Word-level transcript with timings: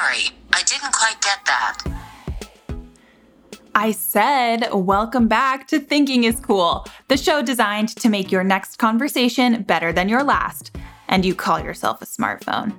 Sorry, 0.00 0.30
I 0.54 0.62
didn't 0.62 0.94
quite 0.94 1.20
get 1.20 1.44
that. 1.44 1.84
I 3.74 3.90
said, 3.90 4.72
welcome 4.72 5.28
back 5.28 5.68
to 5.68 5.80
Thinking 5.80 6.24
is 6.24 6.40
Cool, 6.40 6.86
the 7.08 7.18
show 7.18 7.42
designed 7.42 7.90
to 7.96 8.08
make 8.08 8.32
your 8.32 8.42
next 8.42 8.78
conversation 8.78 9.64
better 9.64 9.92
than 9.92 10.08
your 10.08 10.22
last. 10.22 10.74
And 11.08 11.26
you 11.26 11.34
call 11.34 11.60
yourself 11.60 12.00
a 12.00 12.06
smartphone. 12.06 12.74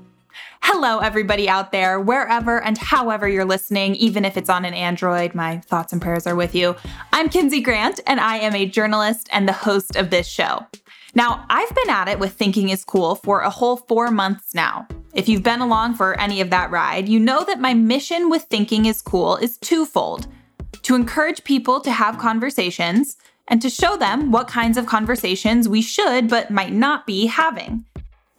Hello, 0.64 1.00
everybody 1.00 1.48
out 1.48 1.72
there, 1.72 2.00
wherever 2.00 2.64
and 2.64 2.80
however 2.80 3.28
you're 3.28 3.46
listening, 3.46 3.94
even 3.96 4.26
if 4.26 4.36
it's 4.36 4.50
on 4.50 4.66
an 4.66 4.74
Android, 4.74 5.36
my 5.36 5.60
thoughts 5.60 5.94
and 5.94 6.02
prayers 6.02 6.26
are 6.26 6.36
with 6.36 6.56
you. 6.56 6.76
I'm 7.12 7.30
Kinsey 7.30 7.62
Grant, 7.62 8.00
and 8.08 8.20
I 8.20 8.38
am 8.38 8.56
a 8.56 8.66
journalist 8.66 9.30
and 9.32 9.48
the 9.48 9.54
host 9.54 9.96
of 9.96 10.10
this 10.10 10.26
show. 10.26 10.66
Now, 11.16 11.46
I've 11.50 11.74
been 11.76 11.90
at 11.90 12.08
it 12.08 12.20
with 12.20 12.34
Thinking 12.34 12.70
is 12.70 12.84
Cool 12.84 13.16
for 13.16 13.42
a 13.42 13.50
whole 13.50 13.78
four 13.78 14.10
months 14.10 14.56
now. 14.56 14.88
If 15.14 15.30
you've 15.30 15.44
been 15.44 15.62
along 15.62 15.94
for 15.94 16.20
any 16.20 16.42
of 16.42 16.50
that 16.50 16.72
ride, 16.72 17.08
you 17.08 17.20
know 17.20 17.44
that 17.44 17.60
my 17.60 17.76
mission 17.76 18.30
with 18.30 18.44
Thinking 18.44 18.88
is 18.88 19.02
Cool 19.02 19.36
is 19.38 19.58
twofold 19.58 20.28
to 20.82 20.96
encourage 20.96 21.44
people 21.44 21.80
to 21.82 21.92
have 21.92 22.18
conversations 22.18 23.18
and 23.48 23.62
to 23.62 23.70
show 23.70 23.96
them 23.96 24.32
what 24.32 24.48
kinds 24.48 24.78
of 24.78 24.86
conversations 24.86 25.70
we 25.70 25.82
should 25.82 26.30
but 26.30 26.50
might 26.50 26.74
not 26.74 27.06
be 27.06 27.28
having. 27.28 27.86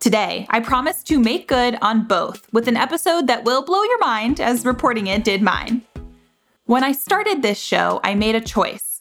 Today, 0.01 0.47
I 0.51 0.61
promise 0.61 1.03
to 1.05 1.19
make 1.19 1.49
good 1.49 1.79
on 1.81 2.07
both 2.07 2.53
with 2.53 2.69
an 2.69 2.77
episode 2.77 3.27
that 3.29 3.45
will 3.45 3.65
blow 3.65 3.83
your 3.85 3.99
mind 4.01 4.41
as 4.41 4.67
reporting 4.67 5.07
it 5.07 5.25
did 5.25 5.43
mine. 5.43 5.83
When 6.67 6.83
I 6.83 6.93
started 6.93 7.41
this 7.41 7.59
show, 7.59 8.01
I 8.03 8.15
made 8.15 8.35
a 8.35 8.41
choice. 8.41 8.94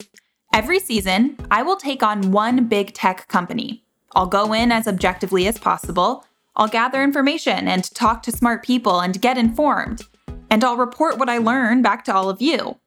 Every 0.54 0.80
season, 0.80 1.36
I 1.50 1.64
will 1.64 1.76
take 1.76 2.04
on 2.04 2.32
one 2.32 2.68
big 2.68 2.94
tech 2.94 3.28
company. 3.28 3.84
I'll 4.16 4.28
go 4.28 4.54
in 4.54 4.72
as 4.72 4.88
objectively 4.88 5.48
as 5.48 5.58
possible. 5.58 6.28
I'll 6.56 6.68
gather 6.68 7.02
information 7.02 7.68
and 7.68 7.84
talk 7.96 8.22
to 8.22 8.32
smart 8.32 8.64
people 8.64 9.00
and 9.00 9.20
get 9.20 9.36
informed. 9.36 10.04
And 10.52 10.64
I'll 10.64 10.78
report 10.78 11.18
what 11.18 11.28
I 11.28 11.40
learn 11.40 11.82
back 11.82 12.06
to 12.06 12.14
all 12.14 12.30
of 12.30 12.40
you. 12.40 12.78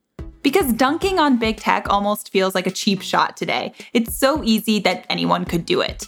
Because 0.45 0.73
dunking 0.75 1.19
on 1.19 1.41
big 1.41 1.57
tech 1.57 1.89
almost 1.91 2.31
feels 2.31 2.55
like 2.55 2.69
a 2.69 2.71
cheap 2.71 3.03
shot 3.03 3.37
today. 3.37 3.73
It's 3.93 4.17
so 4.17 4.45
easy 4.45 4.79
that 4.81 5.05
anyone 5.11 5.45
could 5.45 5.67
do 5.67 5.81
it. 5.81 6.07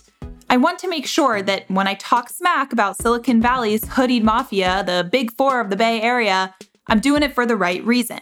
I 0.49 0.59
want 0.59 0.79
to 0.79 0.89
make 0.89 1.07
sure 1.07 1.43
that 1.43 1.69
when 1.69 1.89
I 1.89 1.95
talk 1.95 2.31
smack 2.31 2.73
about 2.73 3.03
Silicon 3.03 3.43
Valley's 3.43 3.83
hoodied 3.83 4.23
mafia, 4.23 4.85
the 4.87 5.09
big 5.11 5.33
four 5.33 5.61
of 5.61 5.71
the 5.71 5.77
Bay 5.77 6.01
Area, 6.01 6.55
I'm 6.87 7.01
doing 7.01 7.25
it 7.25 7.35
for 7.35 7.45
the 7.45 7.57
right 7.57 7.85
reason. 7.85 8.21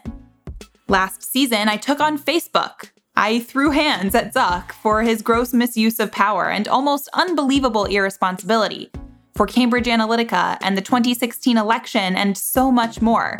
Last 0.88 1.22
season, 1.22 1.68
I 1.68 1.76
took 1.76 2.00
on 2.00 2.18
Facebook. 2.18 2.92
I 3.18 3.40
threw 3.40 3.70
hands 3.70 4.14
at 4.14 4.34
Zuck 4.34 4.72
for 4.72 5.02
his 5.02 5.22
gross 5.22 5.54
misuse 5.54 5.98
of 5.98 6.12
power 6.12 6.50
and 6.50 6.68
almost 6.68 7.08
unbelievable 7.14 7.86
irresponsibility, 7.86 8.90
for 9.34 9.46
Cambridge 9.46 9.86
Analytica 9.86 10.58
and 10.60 10.76
the 10.76 10.82
2016 10.82 11.56
election, 11.56 12.14
and 12.14 12.36
so 12.36 12.70
much 12.70 13.00
more. 13.00 13.38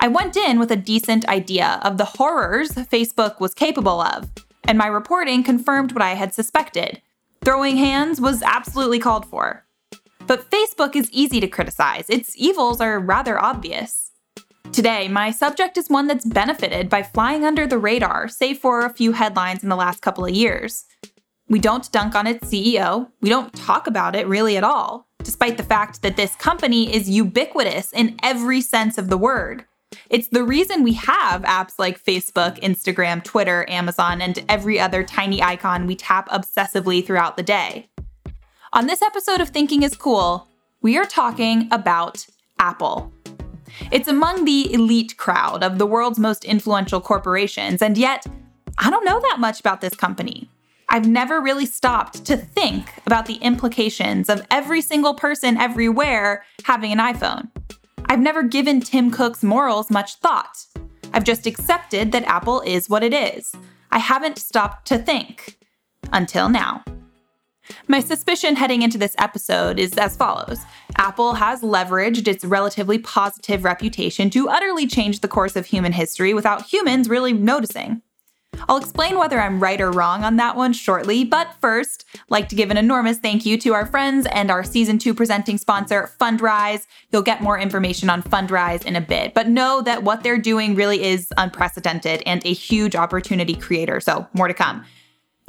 I 0.00 0.08
went 0.08 0.36
in 0.36 0.58
with 0.58 0.72
a 0.72 0.76
decent 0.76 1.28
idea 1.28 1.80
of 1.84 1.96
the 1.96 2.04
horrors 2.04 2.72
Facebook 2.72 3.38
was 3.38 3.54
capable 3.54 4.00
of, 4.00 4.28
and 4.64 4.76
my 4.76 4.88
reporting 4.88 5.44
confirmed 5.44 5.92
what 5.92 6.02
I 6.02 6.14
had 6.14 6.34
suspected 6.34 7.00
Throwing 7.44 7.76
hands 7.76 8.22
was 8.22 8.42
absolutely 8.42 8.98
called 8.98 9.26
for. 9.26 9.66
But 10.26 10.50
Facebook 10.50 10.96
is 10.96 11.10
easy 11.12 11.40
to 11.40 11.46
criticize, 11.46 12.08
its 12.08 12.34
evils 12.36 12.80
are 12.80 12.98
rather 12.98 13.38
obvious. 13.38 14.12
Today, 14.74 15.06
my 15.06 15.30
subject 15.30 15.78
is 15.78 15.88
one 15.88 16.08
that's 16.08 16.24
benefited 16.24 16.88
by 16.88 17.04
flying 17.04 17.44
under 17.44 17.64
the 17.64 17.78
radar, 17.78 18.26
save 18.26 18.58
for 18.58 18.80
a 18.80 18.92
few 18.92 19.12
headlines 19.12 19.62
in 19.62 19.68
the 19.68 19.76
last 19.76 20.02
couple 20.02 20.24
of 20.24 20.32
years. 20.32 20.84
We 21.48 21.60
don't 21.60 21.92
dunk 21.92 22.16
on 22.16 22.26
its 22.26 22.50
CEO, 22.50 23.08
we 23.20 23.28
don't 23.28 23.54
talk 23.54 23.86
about 23.86 24.16
it 24.16 24.26
really 24.26 24.56
at 24.56 24.64
all, 24.64 25.06
despite 25.22 25.58
the 25.58 25.62
fact 25.62 26.02
that 26.02 26.16
this 26.16 26.34
company 26.34 26.92
is 26.92 27.08
ubiquitous 27.08 27.92
in 27.92 28.16
every 28.20 28.60
sense 28.60 28.98
of 28.98 29.10
the 29.10 29.16
word. 29.16 29.64
It's 30.10 30.26
the 30.26 30.42
reason 30.42 30.82
we 30.82 30.94
have 30.94 31.42
apps 31.42 31.74
like 31.78 32.02
Facebook, 32.02 32.60
Instagram, 32.60 33.22
Twitter, 33.22 33.64
Amazon, 33.70 34.20
and 34.20 34.44
every 34.48 34.80
other 34.80 35.04
tiny 35.04 35.40
icon 35.40 35.86
we 35.86 35.94
tap 35.94 36.28
obsessively 36.30 37.06
throughout 37.06 37.36
the 37.36 37.44
day. 37.44 37.90
On 38.72 38.88
this 38.88 39.02
episode 39.02 39.40
of 39.40 39.50
Thinking 39.50 39.84
is 39.84 39.94
Cool, 39.94 40.48
we 40.82 40.98
are 40.98 41.04
talking 41.04 41.68
about 41.70 42.26
Apple. 42.58 43.13
It's 43.90 44.08
among 44.08 44.44
the 44.44 44.72
elite 44.72 45.16
crowd 45.16 45.62
of 45.62 45.78
the 45.78 45.86
world's 45.86 46.18
most 46.18 46.44
influential 46.44 47.00
corporations, 47.00 47.82
and 47.82 47.98
yet, 47.98 48.26
I 48.78 48.90
don't 48.90 49.04
know 49.04 49.20
that 49.20 49.40
much 49.40 49.60
about 49.60 49.80
this 49.80 49.94
company. 49.94 50.50
I've 50.88 51.08
never 51.08 51.40
really 51.40 51.66
stopped 51.66 52.24
to 52.26 52.36
think 52.36 52.88
about 53.06 53.26
the 53.26 53.36
implications 53.36 54.28
of 54.28 54.46
every 54.50 54.80
single 54.80 55.14
person 55.14 55.56
everywhere 55.56 56.44
having 56.64 56.92
an 56.92 56.98
iPhone. 56.98 57.50
I've 58.06 58.20
never 58.20 58.42
given 58.42 58.80
Tim 58.80 59.10
Cook's 59.10 59.42
morals 59.42 59.90
much 59.90 60.16
thought. 60.16 60.66
I've 61.12 61.24
just 61.24 61.46
accepted 61.46 62.12
that 62.12 62.24
Apple 62.24 62.60
is 62.60 62.88
what 62.88 63.02
it 63.02 63.14
is. 63.14 63.52
I 63.90 63.98
haven't 63.98 64.38
stopped 64.38 64.86
to 64.88 64.98
think. 64.98 65.58
Until 66.12 66.48
now. 66.48 66.84
My 67.88 68.00
suspicion 68.00 68.56
heading 68.56 68.82
into 68.82 68.98
this 68.98 69.16
episode 69.18 69.78
is 69.78 69.96
as 69.96 70.16
follows 70.16 70.58
Apple 70.96 71.34
has 71.34 71.60
leveraged 71.62 72.28
its 72.28 72.44
relatively 72.44 72.98
positive 72.98 73.64
reputation 73.64 74.30
to 74.30 74.48
utterly 74.48 74.86
change 74.86 75.20
the 75.20 75.28
course 75.28 75.56
of 75.56 75.66
human 75.66 75.92
history 75.92 76.34
without 76.34 76.66
humans 76.66 77.08
really 77.08 77.32
noticing. 77.32 78.02
I'll 78.68 78.76
explain 78.76 79.18
whether 79.18 79.40
I'm 79.40 79.60
right 79.60 79.80
or 79.80 79.90
wrong 79.90 80.22
on 80.22 80.36
that 80.36 80.56
one 80.56 80.72
shortly, 80.72 81.24
but 81.24 81.54
first, 81.60 82.04
like 82.28 82.48
to 82.50 82.54
give 82.54 82.70
an 82.70 82.76
enormous 82.76 83.18
thank 83.18 83.44
you 83.44 83.58
to 83.58 83.74
our 83.74 83.84
friends 83.84 84.26
and 84.30 84.50
our 84.50 84.62
season 84.62 84.98
2 84.98 85.12
presenting 85.12 85.58
sponsor 85.58 86.10
Fundrise. 86.20 86.86
You'll 87.10 87.22
get 87.22 87.42
more 87.42 87.58
information 87.58 88.08
on 88.08 88.22
Fundrise 88.22 88.84
in 88.84 88.94
a 88.94 89.00
bit, 89.00 89.34
but 89.34 89.48
know 89.48 89.82
that 89.82 90.04
what 90.04 90.22
they're 90.22 90.38
doing 90.38 90.76
really 90.76 91.02
is 91.02 91.28
unprecedented 91.36 92.22
and 92.26 92.46
a 92.46 92.52
huge 92.52 92.94
opportunity 92.94 93.56
creator, 93.56 94.00
so 94.00 94.26
more 94.34 94.46
to 94.46 94.54
come. 94.54 94.84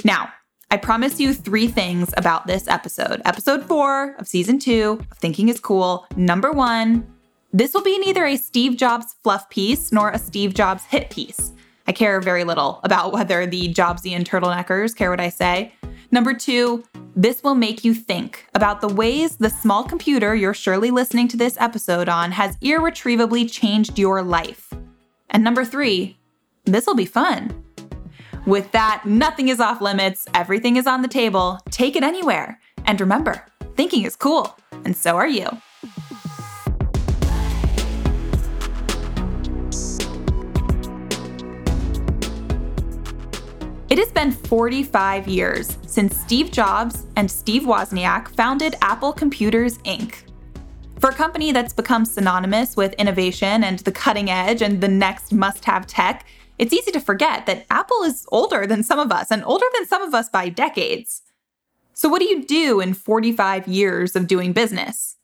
Now, 0.04 0.32
I 0.68 0.76
promise 0.78 1.20
you 1.20 1.32
three 1.32 1.68
things 1.68 2.12
about 2.16 2.48
this 2.48 2.66
episode. 2.66 3.22
Episode 3.24 3.64
4 3.64 4.16
of 4.18 4.26
season 4.26 4.58
2 4.58 4.98
of 5.12 5.18
Thinking 5.18 5.48
is 5.48 5.60
Cool. 5.60 6.04
Number 6.16 6.50
1, 6.50 7.06
this 7.52 7.72
will 7.72 7.84
be 7.84 7.98
neither 8.00 8.26
a 8.26 8.36
Steve 8.36 8.76
Jobs 8.76 9.14
fluff 9.22 9.48
piece 9.48 9.92
nor 9.92 10.10
a 10.10 10.18
Steve 10.18 10.54
Jobs 10.54 10.82
hit 10.84 11.08
piece. 11.08 11.52
I 11.86 11.92
care 11.92 12.20
very 12.20 12.42
little 12.42 12.80
about 12.82 13.12
whether 13.12 13.46
the 13.46 13.72
Jobsian 13.72 14.24
turtleneckers 14.24 14.96
care 14.96 15.08
what 15.08 15.20
I 15.20 15.28
say. 15.28 15.72
Number 16.10 16.34
two, 16.34 16.82
this 17.14 17.44
will 17.44 17.54
make 17.54 17.84
you 17.84 17.94
think 17.94 18.46
about 18.52 18.80
the 18.80 18.88
ways 18.88 19.36
the 19.36 19.50
small 19.50 19.84
computer 19.84 20.34
you're 20.34 20.52
surely 20.52 20.90
listening 20.90 21.28
to 21.28 21.36
this 21.36 21.56
episode 21.60 22.08
on 22.08 22.32
has 22.32 22.58
irretrievably 22.60 23.46
changed 23.46 24.00
your 24.00 24.20
life. 24.20 24.72
And 25.30 25.44
number 25.44 25.64
three, 25.64 26.18
this 26.64 26.86
will 26.86 26.96
be 26.96 27.06
fun. 27.06 27.65
With 28.46 28.70
that, 28.70 29.02
nothing 29.04 29.48
is 29.48 29.58
off 29.58 29.80
limits, 29.80 30.24
everything 30.32 30.76
is 30.76 30.86
on 30.86 31.02
the 31.02 31.08
table, 31.08 31.58
take 31.70 31.96
it 31.96 32.04
anywhere. 32.04 32.60
And 32.84 33.00
remember, 33.00 33.44
thinking 33.74 34.04
is 34.04 34.14
cool, 34.14 34.56
and 34.84 34.96
so 34.96 35.16
are 35.16 35.26
you. 35.26 35.48
It 43.88 43.98
has 43.98 44.12
been 44.12 44.30
45 44.30 45.26
years 45.26 45.76
since 45.84 46.16
Steve 46.16 46.52
Jobs 46.52 47.06
and 47.16 47.28
Steve 47.28 47.62
Wozniak 47.62 48.28
founded 48.28 48.76
Apple 48.80 49.12
Computers 49.12 49.78
Inc. 49.78 50.22
For 51.00 51.10
a 51.10 51.14
company 51.14 51.50
that's 51.50 51.72
become 51.72 52.04
synonymous 52.04 52.76
with 52.76 52.92
innovation 52.94 53.64
and 53.64 53.80
the 53.80 53.92
cutting 53.92 54.30
edge 54.30 54.62
and 54.62 54.80
the 54.80 54.88
next 54.88 55.32
must 55.32 55.64
have 55.64 55.86
tech, 55.88 56.26
it's 56.58 56.72
easy 56.72 56.90
to 56.92 57.00
forget 57.00 57.46
that 57.46 57.66
Apple 57.70 58.02
is 58.02 58.26
older 58.32 58.66
than 58.66 58.82
some 58.82 58.98
of 58.98 59.12
us 59.12 59.30
and 59.30 59.44
older 59.44 59.66
than 59.74 59.86
some 59.86 60.02
of 60.02 60.14
us 60.14 60.28
by 60.28 60.48
decades. 60.48 61.22
So, 61.94 62.08
what 62.08 62.20
do 62.20 62.26
you 62.26 62.44
do 62.44 62.80
in 62.80 62.94
45 62.94 63.68
years 63.68 64.16
of 64.16 64.26
doing 64.26 64.52
business? 64.52 65.16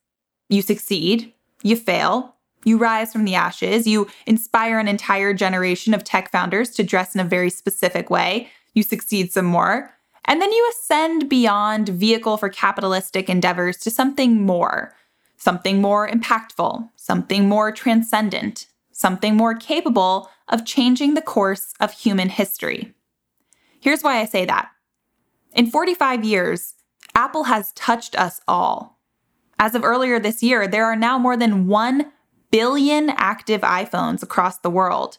You 0.49 0.63
succeed, 0.63 1.33
you 1.63 1.77
fail, 1.77 2.35
you 2.65 2.79
rise 2.79 3.13
from 3.13 3.25
the 3.25 3.35
ashes, 3.35 3.87
you 3.87 4.09
inspire 4.27 4.79
an 4.79 4.89
entire 4.89 5.35
generation 5.35 5.95
of 5.95 6.05
tech 6.05 6.31
founders 6.31 6.71
to 6.71 6.83
dress 6.83 7.15
in 7.15 7.21
a 7.21 7.25
very 7.25 7.51
specific 7.51 8.11
way, 8.11 8.49
you 8.75 8.83
succeed 8.83 9.33
some 9.33 9.47
more, 9.47 9.91
and 10.25 10.41
then 10.41 10.53
you 10.53 10.71
ascend 10.71 11.29
beyond 11.29 11.89
vehicle 11.89 12.37
for 12.37 12.49
capitalistic 12.49 13.29
endeavors 13.29 13.77
to 13.79 13.91
something 13.91 14.43
more, 14.43 14.95
something 15.37 15.81
more 15.81 16.09
impactful, 16.09 16.89
something 16.97 17.49
more 17.49 17.73
transcendent, 17.73 18.67
something 19.03 19.37
more 19.37 19.55
capable 19.55 20.31
of 20.49 20.65
changing 20.65 21.13
the 21.13 21.21
course 21.21 21.75
of 21.81 21.93
human 21.93 22.31
history. 22.31 22.95
Here's 23.81 24.03
why 24.03 24.21
I 24.21 24.25
say 24.25 24.47
that. 24.47 24.71
In 25.53 25.71
45 25.71 26.25
years, 26.25 26.75
Apple 27.15 27.45
has 27.45 27.73
touched 27.73 28.19
us 28.19 28.41
all. 28.47 29.01
As 29.59 29.75
of 29.75 29.85
earlier 29.85 30.19
this 30.19 30.43
year, 30.43 30.67
there 30.67 30.87
are 30.87 30.97
now 30.97 31.19
more 31.19 31.37
than 31.37 31.67
1 31.67 32.11
billion 32.51 33.11
active 33.11 33.63
iPhones 33.63 34.23
across 34.23 34.59
the 34.59 34.71
world. 34.71 35.19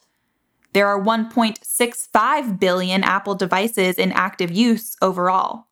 There 0.72 0.88
are 0.88 1.00
1.65 1.00 2.58
billion 2.58 3.04
Apple 3.04 3.34
devices 3.34 3.96
in 3.96 4.12
active 4.12 4.50
use 4.50 4.96
overall. 5.02 5.66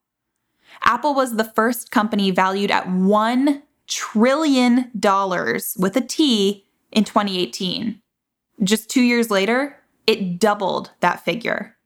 Apple 0.82 1.14
was 1.14 1.36
the 1.36 1.44
first 1.44 1.90
company 1.90 2.30
valued 2.30 2.70
at 2.70 2.86
$1 2.86 3.62
trillion 3.88 4.90
with 4.92 5.96
a 5.96 6.06
T 6.06 6.66
in 6.90 7.04
2018. 7.04 8.01
Just 8.62 8.88
two 8.88 9.02
years 9.02 9.30
later, 9.30 9.76
it 10.06 10.38
doubled 10.38 10.92
that 11.00 11.24
figure. 11.24 11.76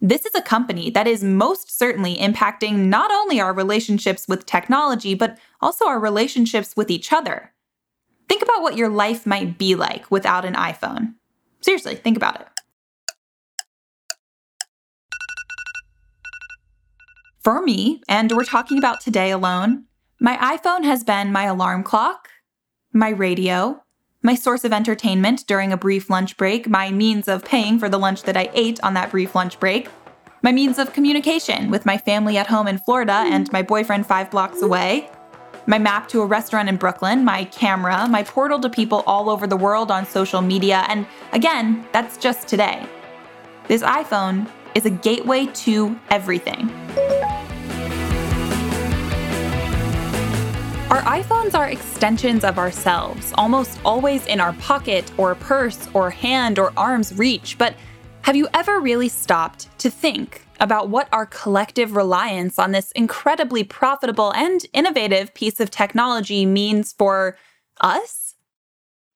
This 0.00 0.26
is 0.26 0.34
a 0.34 0.42
company 0.42 0.90
that 0.90 1.06
is 1.06 1.24
most 1.24 1.76
certainly 1.76 2.16
impacting 2.16 2.88
not 2.88 3.10
only 3.10 3.40
our 3.40 3.54
relationships 3.54 4.28
with 4.28 4.44
technology, 4.44 5.14
but 5.14 5.38
also 5.62 5.86
our 5.86 5.98
relationships 5.98 6.76
with 6.76 6.90
each 6.90 7.12
other. 7.14 7.52
Think 8.28 8.42
about 8.42 8.60
what 8.60 8.76
your 8.76 8.90
life 8.90 9.24
might 9.24 9.56
be 9.56 9.74
like 9.74 10.10
without 10.10 10.44
an 10.44 10.54
iPhone. 10.54 11.14
Seriously, 11.62 11.94
think 11.94 12.16
about 12.16 12.40
it. 12.40 12.48
For 17.42 17.62
me, 17.62 18.02
and 18.08 18.32
we're 18.32 18.44
talking 18.44 18.76
about 18.76 19.00
today 19.00 19.30
alone, 19.30 19.84
my 20.20 20.36
iPhone 20.36 20.84
has 20.84 21.04
been 21.04 21.32
my 21.32 21.44
alarm 21.44 21.84
clock, 21.84 22.28
my 22.92 23.10
radio, 23.10 23.82
my 24.26 24.34
source 24.34 24.64
of 24.64 24.72
entertainment 24.72 25.46
during 25.46 25.72
a 25.72 25.76
brief 25.76 26.10
lunch 26.10 26.36
break, 26.36 26.68
my 26.68 26.90
means 26.90 27.28
of 27.28 27.44
paying 27.44 27.78
for 27.78 27.88
the 27.88 27.96
lunch 27.96 28.24
that 28.24 28.36
I 28.36 28.50
ate 28.54 28.82
on 28.82 28.92
that 28.94 29.12
brief 29.12 29.36
lunch 29.36 29.60
break, 29.60 29.88
my 30.42 30.50
means 30.50 30.80
of 30.80 30.92
communication 30.92 31.70
with 31.70 31.86
my 31.86 31.96
family 31.96 32.36
at 32.36 32.48
home 32.48 32.66
in 32.66 32.76
Florida 32.78 33.12
and 33.12 33.50
my 33.52 33.62
boyfriend 33.62 34.04
five 34.04 34.28
blocks 34.32 34.62
away, 34.62 35.08
my 35.68 35.78
map 35.78 36.08
to 36.08 36.22
a 36.22 36.26
restaurant 36.26 36.68
in 36.68 36.76
Brooklyn, 36.76 37.24
my 37.24 37.44
camera, 37.44 38.08
my 38.08 38.24
portal 38.24 38.58
to 38.58 38.68
people 38.68 39.04
all 39.06 39.30
over 39.30 39.46
the 39.46 39.56
world 39.56 39.92
on 39.92 40.04
social 40.04 40.40
media, 40.40 40.84
and 40.88 41.06
again, 41.32 41.86
that's 41.92 42.16
just 42.16 42.48
today. 42.48 42.84
This 43.68 43.82
iPhone 43.82 44.50
is 44.74 44.86
a 44.86 44.90
gateway 44.90 45.46
to 45.46 45.96
everything. 46.10 46.68
Our 50.96 51.20
iPhones 51.20 51.54
are 51.54 51.68
extensions 51.68 52.42
of 52.42 52.56
ourselves, 52.56 53.34
almost 53.36 53.78
always 53.84 54.24
in 54.24 54.40
our 54.40 54.54
pocket 54.54 55.12
or 55.18 55.34
purse 55.34 55.90
or 55.92 56.08
hand 56.08 56.58
or 56.58 56.72
arm's 56.74 57.12
reach. 57.18 57.58
But 57.58 57.74
have 58.22 58.34
you 58.34 58.48
ever 58.54 58.80
really 58.80 59.10
stopped 59.10 59.78
to 59.80 59.90
think 59.90 60.46
about 60.58 60.88
what 60.88 61.10
our 61.12 61.26
collective 61.26 61.96
reliance 61.96 62.58
on 62.58 62.72
this 62.72 62.92
incredibly 62.92 63.62
profitable 63.62 64.32
and 64.32 64.64
innovative 64.72 65.34
piece 65.34 65.60
of 65.60 65.70
technology 65.70 66.46
means 66.46 66.94
for 66.94 67.36
us? 67.82 68.34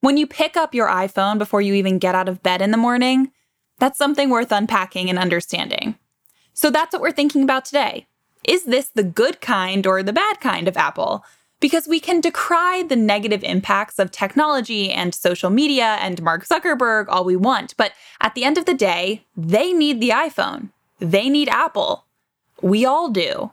When 0.01 0.19
you 0.19 0.27
pick 0.27 0.59
up 0.59 0.75
your 0.75 0.89
iPhone 0.89 1.39
before 1.39 1.63
you 1.63 1.73
even 1.73 1.99
get 1.99 2.15
out 2.15 2.29
of 2.29 2.43
bed 2.43 2.61
in 2.61 2.73
the 2.73 2.77
morning, 2.77 3.33
that's 3.79 3.97
something 3.97 4.29
worth 4.29 4.53
unpacking 4.53 5.09
and 5.09 5.19
understanding. 5.19 5.97
So 6.53 6.71
that's 6.71 6.93
what 6.93 7.01
we're 7.01 7.11
thinking 7.11 7.43
about 7.43 7.65
today. 7.65 8.07
Is 8.45 8.65
this 8.65 8.89
the 8.89 9.03
good 9.03 9.41
kind 9.41 9.87
or 9.87 10.03
the 10.03 10.13
bad 10.13 10.41
kind 10.41 10.69
of 10.69 10.77
Apple? 10.77 11.25
Because 11.61 11.87
we 11.87 12.01
can 12.01 12.21
decry 12.21 12.83
the 12.83 12.97
negative 12.97 13.45
impacts 13.45 13.99
of 13.99 14.11
technology 14.11 14.91
and 14.91 15.15
social 15.15 15.51
media 15.51 15.99
and 16.01 16.23
Mark 16.23 16.47
Zuckerberg 16.47 17.07
all 17.09 17.25
we 17.25 17.37
want. 17.37 17.77
But 17.77 17.93
at 18.21 18.35
the 18.35 18.45
end 18.45 18.59
of 18.59 18.65
the 18.65 18.75
day, 18.75 19.25
they 19.37 19.73
need 19.73 20.01
the 20.01 20.11
iPhone. 20.11 20.71
They 20.99 21.29
need 21.29 21.49
Apple. 21.49 22.07
We 22.63 22.85
all 22.85 23.11
do. 23.11 23.53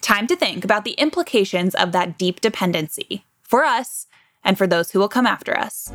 Time 0.00 0.26
to 0.26 0.36
think 0.36 0.64
about 0.64 0.84
the 0.84 0.92
implications 0.92 1.74
of 1.74 1.92
that 1.92 2.18
deep 2.18 2.40
dependency 2.40 3.24
for 3.42 3.64
us 3.64 4.06
and 4.44 4.56
for 4.56 4.66
those 4.66 4.90
who 4.90 4.98
will 4.98 5.08
come 5.08 5.26
after 5.26 5.56
us. 5.56 5.92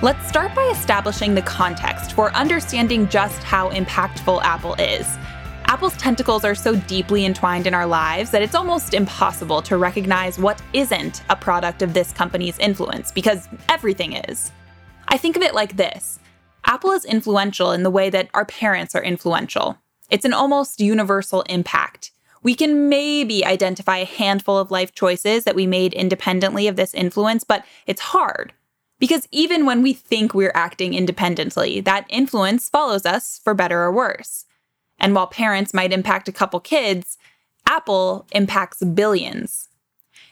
Let's 0.00 0.28
start 0.28 0.54
by 0.54 0.62
establishing 0.66 1.34
the 1.34 1.42
context 1.42 2.12
for 2.12 2.32
understanding 2.32 3.08
just 3.08 3.42
how 3.42 3.70
impactful 3.70 4.40
Apple 4.44 4.74
is. 4.74 5.04
Apple's 5.64 5.96
tentacles 5.96 6.44
are 6.44 6.54
so 6.54 6.76
deeply 6.76 7.24
entwined 7.24 7.66
in 7.66 7.74
our 7.74 7.84
lives 7.84 8.30
that 8.30 8.40
it's 8.40 8.54
almost 8.54 8.94
impossible 8.94 9.60
to 9.62 9.76
recognize 9.76 10.38
what 10.38 10.62
isn't 10.72 11.24
a 11.30 11.34
product 11.34 11.82
of 11.82 11.94
this 11.94 12.12
company's 12.12 12.56
influence, 12.60 13.10
because 13.10 13.48
everything 13.68 14.12
is. 14.12 14.52
I 15.08 15.18
think 15.18 15.34
of 15.34 15.42
it 15.42 15.52
like 15.52 15.76
this 15.76 16.20
Apple 16.64 16.92
is 16.92 17.04
influential 17.04 17.72
in 17.72 17.82
the 17.82 17.90
way 17.90 18.08
that 18.08 18.30
our 18.34 18.44
parents 18.44 18.94
are 18.94 19.02
influential. 19.02 19.78
It's 20.10 20.24
an 20.24 20.32
almost 20.32 20.80
universal 20.80 21.42
impact. 21.48 22.12
We 22.44 22.54
can 22.54 22.88
maybe 22.88 23.44
identify 23.44 23.96
a 23.96 24.04
handful 24.04 24.58
of 24.58 24.70
life 24.70 24.94
choices 24.94 25.42
that 25.42 25.56
we 25.56 25.66
made 25.66 25.92
independently 25.92 26.68
of 26.68 26.76
this 26.76 26.94
influence, 26.94 27.42
but 27.42 27.64
it's 27.88 28.00
hard. 28.00 28.52
Because 28.98 29.28
even 29.30 29.64
when 29.64 29.82
we 29.82 29.92
think 29.92 30.34
we're 30.34 30.50
acting 30.54 30.94
independently, 30.94 31.80
that 31.80 32.06
influence 32.08 32.68
follows 32.68 33.06
us 33.06 33.40
for 33.42 33.54
better 33.54 33.82
or 33.82 33.92
worse. 33.92 34.44
And 34.98 35.14
while 35.14 35.28
parents 35.28 35.72
might 35.72 35.92
impact 35.92 36.28
a 36.28 36.32
couple 36.32 36.58
kids, 36.58 37.16
Apple 37.66 38.26
impacts 38.32 38.82
billions. 38.82 39.68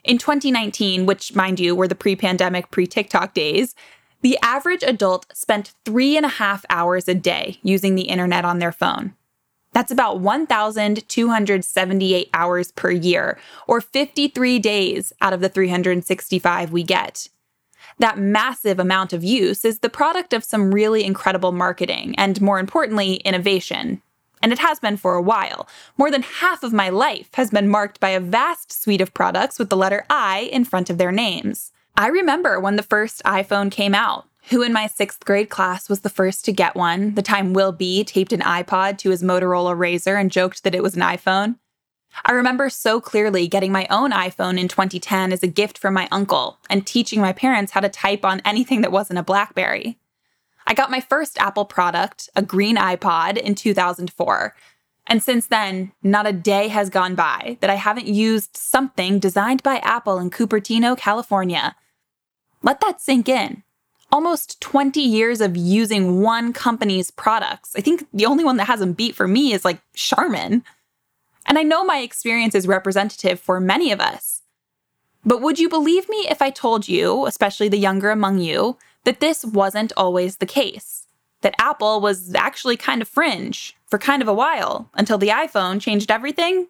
In 0.03 0.19
2019, 0.19 1.07
which, 1.07 1.35
mind 1.35 1.61
you, 1.61 1.77
were 1.77 1.89
the 1.89 1.95
pre 1.95 2.17
pandemic, 2.17 2.71
pre 2.71 2.87
TikTok 2.87 3.35
days, 3.35 3.75
the 4.23 4.39
average 4.43 4.83
adult 4.83 5.27
spent 5.33 5.75
three 5.85 6.17
and 6.17 6.27
a 6.27 6.31
half 6.31 6.65
hours 6.71 7.07
a 7.07 7.15
day 7.15 7.59
using 7.63 7.95
the 7.95 8.03
internet 8.03 8.45
on 8.45 8.59
their 8.59 8.73
phone. 8.73 9.15
That's 9.73 9.93
about 9.93 10.21
1,278 10.21 12.31
hours 12.33 12.73
per 12.73 12.91
year, 12.91 13.39
or 13.69 13.81
53 13.81 14.59
days 14.59 15.13
out 15.21 15.35
of 15.35 15.41
the 15.41 15.49
365 15.49 16.73
we 16.73 16.83
get 16.83 17.29
that 17.98 18.19
massive 18.19 18.78
amount 18.78 19.12
of 19.12 19.25
use 19.25 19.64
is 19.64 19.78
the 19.78 19.88
product 19.88 20.32
of 20.32 20.44
some 20.44 20.72
really 20.72 21.04
incredible 21.04 21.52
marketing 21.52 22.14
and, 22.19 22.40
more 22.40 22.58
importantly, 22.58 23.14
innovation. 23.16 24.02
And 24.43 24.52
it 24.52 24.58
has 24.58 24.78
been 24.78 24.96
for 24.96 25.14
a 25.14 25.22
while. 25.22 25.66
More 25.96 26.10
than 26.10 26.22
half 26.22 26.62
of 26.62 26.72
my 26.72 26.88
life 26.88 27.31
has 27.34 27.50
been 27.50 27.69
marked 27.69 27.98
by 28.00 28.10
a 28.10 28.20
vast 28.20 28.70
suite 28.70 29.00
of 29.00 29.14
products 29.14 29.58
with 29.58 29.70
the 29.70 29.76
letter 29.76 30.04
I 30.10 30.50
in 30.52 30.64
front 30.64 30.90
of 30.90 30.98
their 30.98 31.12
names. 31.12 31.72
I 31.96 32.08
remember 32.08 32.60
when 32.60 32.76
the 32.76 32.82
first 32.82 33.22
iPhone 33.25 33.70
came 33.70 33.94
out. 33.94 34.26
Who 34.50 34.62
in 34.62 34.72
my 34.72 34.87
sixth 34.87 35.25
grade 35.25 35.48
class 35.48 35.88
was 35.88 36.00
the 36.00 36.10
first 36.10 36.44
to 36.44 36.52
get 36.52 36.76
one? 36.76 37.14
The 37.14 37.22
time 37.22 37.52
Will 37.52 37.72
B 37.72 38.04
taped 38.04 38.32
an 38.32 38.43
iPod 38.43 38.98
to 38.98 39.10
his 39.10 39.22
Motorola 39.22 39.76
Razr 39.76 40.20
and 40.20 40.31
joked 40.31 40.62
that 40.62 40.75
it 40.75 40.82
was 40.82 40.94
an 40.94 41.02
iPhone? 41.02 41.56
I 42.25 42.33
remember 42.33 42.71
so 42.71 43.01
clearly 43.01 43.47
getting 43.47 43.73
my 43.73 43.87
own 43.91 44.11
iPhone 44.11 44.59
in 44.59 44.69
2010 44.69 45.33
as 45.33 45.43
a 45.43 45.49
gift 45.49 45.79
from 45.79 45.95
my 45.95 46.09
uncle 46.11 46.59
and 46.71 46.87
teaching 46.87 47.21
my 47.21 47.33
parents 47.33 47.73
how 47.73 47.81
to 47.81 47.89
type 47.89 48.25
on 48.25 48.43
anything 48.45 48.81
that 48.81 48.93
wasn't 48.93 49.19
a 49.19 49.23
Blackberry. 49.23 49.99
I 50.67 50.75
got 50.75 50.91
my 50.91 51.01
first 51.01 51.39
Apple 51.39 51.65
product, 51.65 52.29
a 52.35 52.43
green 52.43 52.77
iPod, 52.77 53.37
in 53.37 53.55
2004. 53.55 54.55
And 55.07 55.23
since 55.23 55.47
then, 55.47 55.93
not 56.03 56.27
a 56.27 56.33
day 56.33 56.69
has 56.69 56.91
gone 56.91 57.15
by 57.15 57.59
that 57.61 57.71
I 57.71 57.77
haven't 57.77 58.09
used 58.09 58.57
something 58.57 59.21
designed 59.21 59.63
by 59.63 59.77
Apple 59.79 60.19
in 60.19 60.31
Cupertino, 60.31 60.99
California. 60.99 61.77
Let 62.63 62.81
that 62.81 63.01
sink 63.01 63.29
in. 63.29 63.63
Almost 64.11 64.61
20 64.61 65.01
years 65.01 65.41
of 65.41 65.56
using 65.56 66.20
one 66.23 66.53
company's 66.53 67.11
products. 67.11 67.73
I 67.77 67.81
think 67.81 68.06
the 68.13 68.27
only 68.27 68.44
one 68.44 68.56
that 68.56 68.67
hasn't 68.67 68.96
beat 68.96 69.15
for 69.15 69.29
me 69.29 69.53
is 69.53 69.65
like 69.65 69.81
Charmin. 69.94 70.65
And 71.46 71.58
I 71.58 71.62
know 71.62 71.84
my 71.84 71.98
experience 71.98 72.55
is 72.55 72.67
representative 72.67 73.41
for 73.41 73.60
many 73.60 73.93
of 73.93 74.00
us. 74.00 74.43
But 75.24 75.41
would 75.41 75.58
you 75.58 75.69
believe 75.69 76.08
me 76.08 76.26
if 76.29 76.43
I 76.43 76.50
told 76.50 76.88
you, 76.88 77.26
especially 77.26 77.69
the 77.69 77.79
younger 77.79 78.10
among 78.10 78.38
you, 78.38 78.76
that 79.05 79.20
this 79.20 79.44
wasn't 79.44 79.93
always 79.96 80.36
the 80.36 80.46
case? 80.46 81.06
That 81.43 81.55
Apple 81.58 82.00
was 82.00 82.34
actually 82.34 82.76
kind 82.76 83.03
of 83.03 83.08
fringe 83.08 83.76
for 83.86 83.98
kind 83.98 84.22
of 84.22 84.29
a 84.29 84.34
while 84.34 84.91
until 84.94 85.19
the 85.19 85.29
iPhone 85.29 85.81
changed 85.81 86.10
everything? 86.10 86.69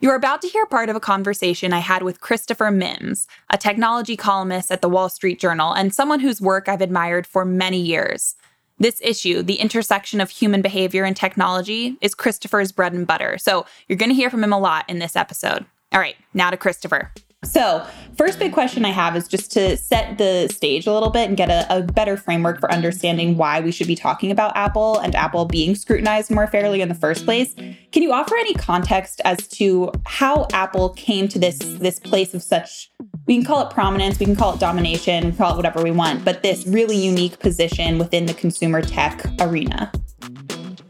You're 0.00 0.14
about 0.14 0.42
to 0.42 0.48
hear 0.48 0.66
part 0.66 0.88
of 0.88 0.96
a 0.96 1.00
conversation 1.00 1.72
I 1.72 1.80
had 1.80 2.02
with 2.02 2.20
Christopher 2.20 2.70
Mims, 2.70 3.26
a 3.50 3.58
technology 3.58 4.16
columnist 4.16 4.70
at 4.70 4.80
the 4.80 4.88
Wall 4.88 5.08
Street 5.08 5.40
Journal 5.40 5.72
and 5.72 5.92
someone 5.92 6.20
whose 6.20 6.40
work 6.40 6.68
I've 6.68 6.80
admired 6.80 7.26
for 7.26 7.44
many 7.44 7.80
years. 7.80 8.36
This 8.78 9.00
issue, 9.02 9.42
the 9.42 9.56
intersection 9.56 10.20
of 10.20 10.30
human 10.30 10.62
behavior 10.62 11.04
and 11.04 11.16
technology, 11.16 11.96
is 12.00 12.14
Christopher's 12.14 12.72
bread 12.72 12.92
and 12.92 13.06
butter. 13.06 13.36
So 13.38 13.66
you're 13.88 13.98
going 13.98 14.10
to 14.10 14.14
hear 14.14 14.30
from 14.30 14.44
him 14.44 14.52
a 14.52 14.58
lot 14.58 14.84
in 14.88 14.98
this 14.98 15.16
episode. 15.16 15.66
All 15.92 16.00
right, 16.00 16.16
now 16.34 16.50
to 16.50 16.56
Christopher. 16.56 17.12
So, 17.44 17.86
first 18.16 18.40
big 18.40 18.52
question 18.52 18.84
I 18.84 18.90
have 18.90 19.14
is 19.14 19.28
just 19.28 19.52
to 19.52 19.76
set 19.76 20.18
the 20.18 20.48
stage 20.48 20.88
a 20.88 20.92
little 20.92 21.10
bit 21.10 21.28
and 21.28 21.36
get 21.36 21.50
a, 21.50 21.78
a, 21.78 21.82
better 21.82 22.16
framework 22.16 22.58
for 22.58 22.70
understanding 22.70 23.36
why 23.36 23.60
we 23.60 23.70
should 23.70 23.86
be 23.86 23.94
talking 23.94 24.32
about 24.32 24.56
Apple 24.56 24.98
and 24.98 25.14
Apple 25.14 25.44
being 25.44 25.76
scrutinized 25.76 26.32
more 26.32 26.48
fairly 26.48 26.80
in 26.80 26.88
the 26.88 26.96
first 26.96 27.24
place. 27.24 27.54
Can 27.92 28.02
you 28.02 28.12
offer 28.12 28.36
any 28.36 28.54
context 28.54 29.20
as 29.24 29.46
to 29.48 29.92
how 30.04 30.48
Apple 30.52 30.90
came 30.90 31.28
to 31.28 31.38
this 31.38 31.58
this 31.58 32.00
place 32.00 32.34
of 32.34 32.42
such 32.42 32.90
we 33.26 33.36
can 33.36 33.44
call 33.44 33.64
it 33.64 33.70
prominence, 33.70 34.18
we 34.18 34.26
can 34.26 34.34
call 34.34 34.54
it 34.54 34.60
domination, 34.60 35.36
call 35.36 35.52
it 35.52 35.56
whatever 35.56 35.82
we 35.82 35.92
want, 35.92 36.24
but 36.24 36.42
this 36.42 36.66
really 36.66 36.96
unique 36.96 37.38
position 37.38 37.98
within 37.98 38.26
the 38.26 38.34
consumer 38.34 38.82
tech 38.82 39.24
arena? 39.40 39.92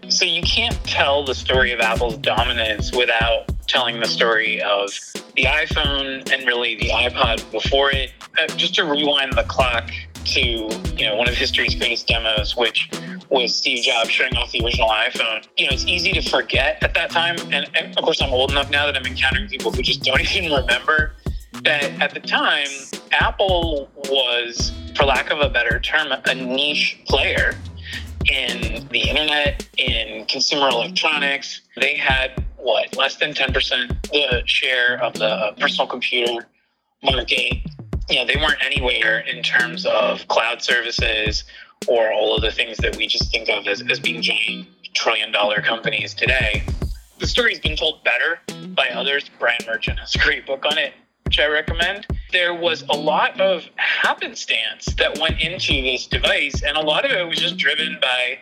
So 0.08 0.24
you 0.24 0.40
can't 0.42 0.82
tell 0.84 1.24
the 1.24 1.34
story 1.34 1.72
of 1.72 1.80
Apple's 1.80 2.16
dominance 2.16 2.92
without 2.92 3.50
telling 3.68 4.00
the 4.00 4.08
story 4.08 4.60
of 4.62 4.90
the 5.36 5.44
iPhone 5.44 6.30
and 6.32 6.46
really 6.46 6.74
the 6.76 6.88
iPod 6.88 7.48
before 7.52 7.90
it. 7.90 8.12
Uh, 8.40 8.46
just 8.56 8.74
to 8.74 8.84
rewind 8.84 9.32
the 9.32 9.44
clock 9.44 9.90
to 10.24 10.40
you 10.40 11.06
know 11.06 11.16
one 11.16 11.28
of 11.28 11.34
history's 11.34 11.74
greatest 11.74 12.06
demos, 12.06 12.56
which 12.56 12.90
was 13.30 13.54
Steve 13.54 13.84
Jobs 13.84 14.10
showing 14.10 14.36
off 14.36 14.50
the 14.52 14.64
original 14.64 14.88
iPhone. 14.88 15.46
You 15.56 15.66
know, 15.66 15.72
it's 15.72 15.86
easy 15.86 16.12
to 16.12 16.22
forget 16.22 16.82
at 16.82 16.94
that 16.94 17.10
time. 17.10 17.36
And, 17.52 17.68
and 17.74 17.96
of 17.96 18.04
course, 18.04 18.20
I'm 18.22 18.32
old 18.32 18.50
enough 18.50 18.70
now 18.70 18.86
that 18.86 18.96
I'm 18.96 19.06
encountering 19.06 19.48
people 19.48 19.70
who 19.70 19.82
just 19.82 20.02
don't 20.02 20.20
even 20.34 20.52
remember 20.52 21.12
that 21.62 21.84
at 22.00 22.14
the 22.14 22.20
time, 22.20 22.68
Apple 23.12 23.90
was, 23.96 24.72
for 24.94 25.04
lack 25.04 25.30
of 25.30 25.40
a 25.40 25.48
better 25.48 25.80
term, 25.80 26.08
a 26.12 26.34
niche 26.34 27.00
player 27.06 27.54
in 28.30 28.86
the 28.88 29.00
internet, 29.00 29.66
in 29.76 30.24
consumer 30.26 30.68
electronics. 30.68 31.62
They 31.76 31.96
had 31.96 32.44
what, 32.68 32.94
less 32.96 33.16
than 33.16 33.32
10% 33.32 34.10
the 34.12 34.42
share 34.44 35.02
of 35.02 35.14
the 35.14 35.24
uh, 35.24 35.52
personal 35.52 35.86
computer 35.86 36.46
market. 37.02 37.54
You 38.10 38.16
know, 38.16 38.26
they 38.26 38.36
weren't 38.36 38.62
anywhere 38.62 39.20
in 39.20 39.42
terms 39.42 39.86
of 39.86 40.28
cloud 40.28 40.62
services 40.62 41.44
or 41.86 42.12
all 42.12 42.36
of 42.36 42.42
the 42.42 42.50
things 42.50 42.76
that 42.78 42.94
we 42.96 43.06
just 43.06 43.32
think 43.32 43.48
of 43.48 43.66
as, 43.66 43.82
as 43.90 43.98
being 43.98 44.20
giant 44.20 44.68
trillion 44.92 45.32
dollar 45.32 45.62
companies 45.62 46.12
today. 46.12 46.62
The 47.18 47.26
story's 47.26 47.58
been 47.58 47.76
told 47.76 48.04
better 48.04 48.38
by 48.74 48.88
others. 48.88 49.30
Brian 49.38 49.60
Merchant 49.66 49.98
has 49.98 50.14
a 50.14 50.18
great 50.18 50.46
book 50.46 50.66
on 50.66 50.76
it, 50.76 50.92
which 51.24 51.38
I 51.38 51.46
recommend. 51.46 52.06
There 52.32 52.52
was 52.52 52.84
a 52.90 52.96
lot 52.96 53.40
of 53.40 53.66
happenstance 53.76 54.86
that 54.98 55.18
went 55.18 55.40
into 55.40 55.72
this 55.72 56.06
device, 56.06 56.62
and 56.62 56.76
a 56.76 56.82
lot 56.82 57.06
of 57.06 57.12
it 57.12 57.26
was 57.26 57.38
just 57.38 57.56
driven 57.56 57.98
by 58.00 58.38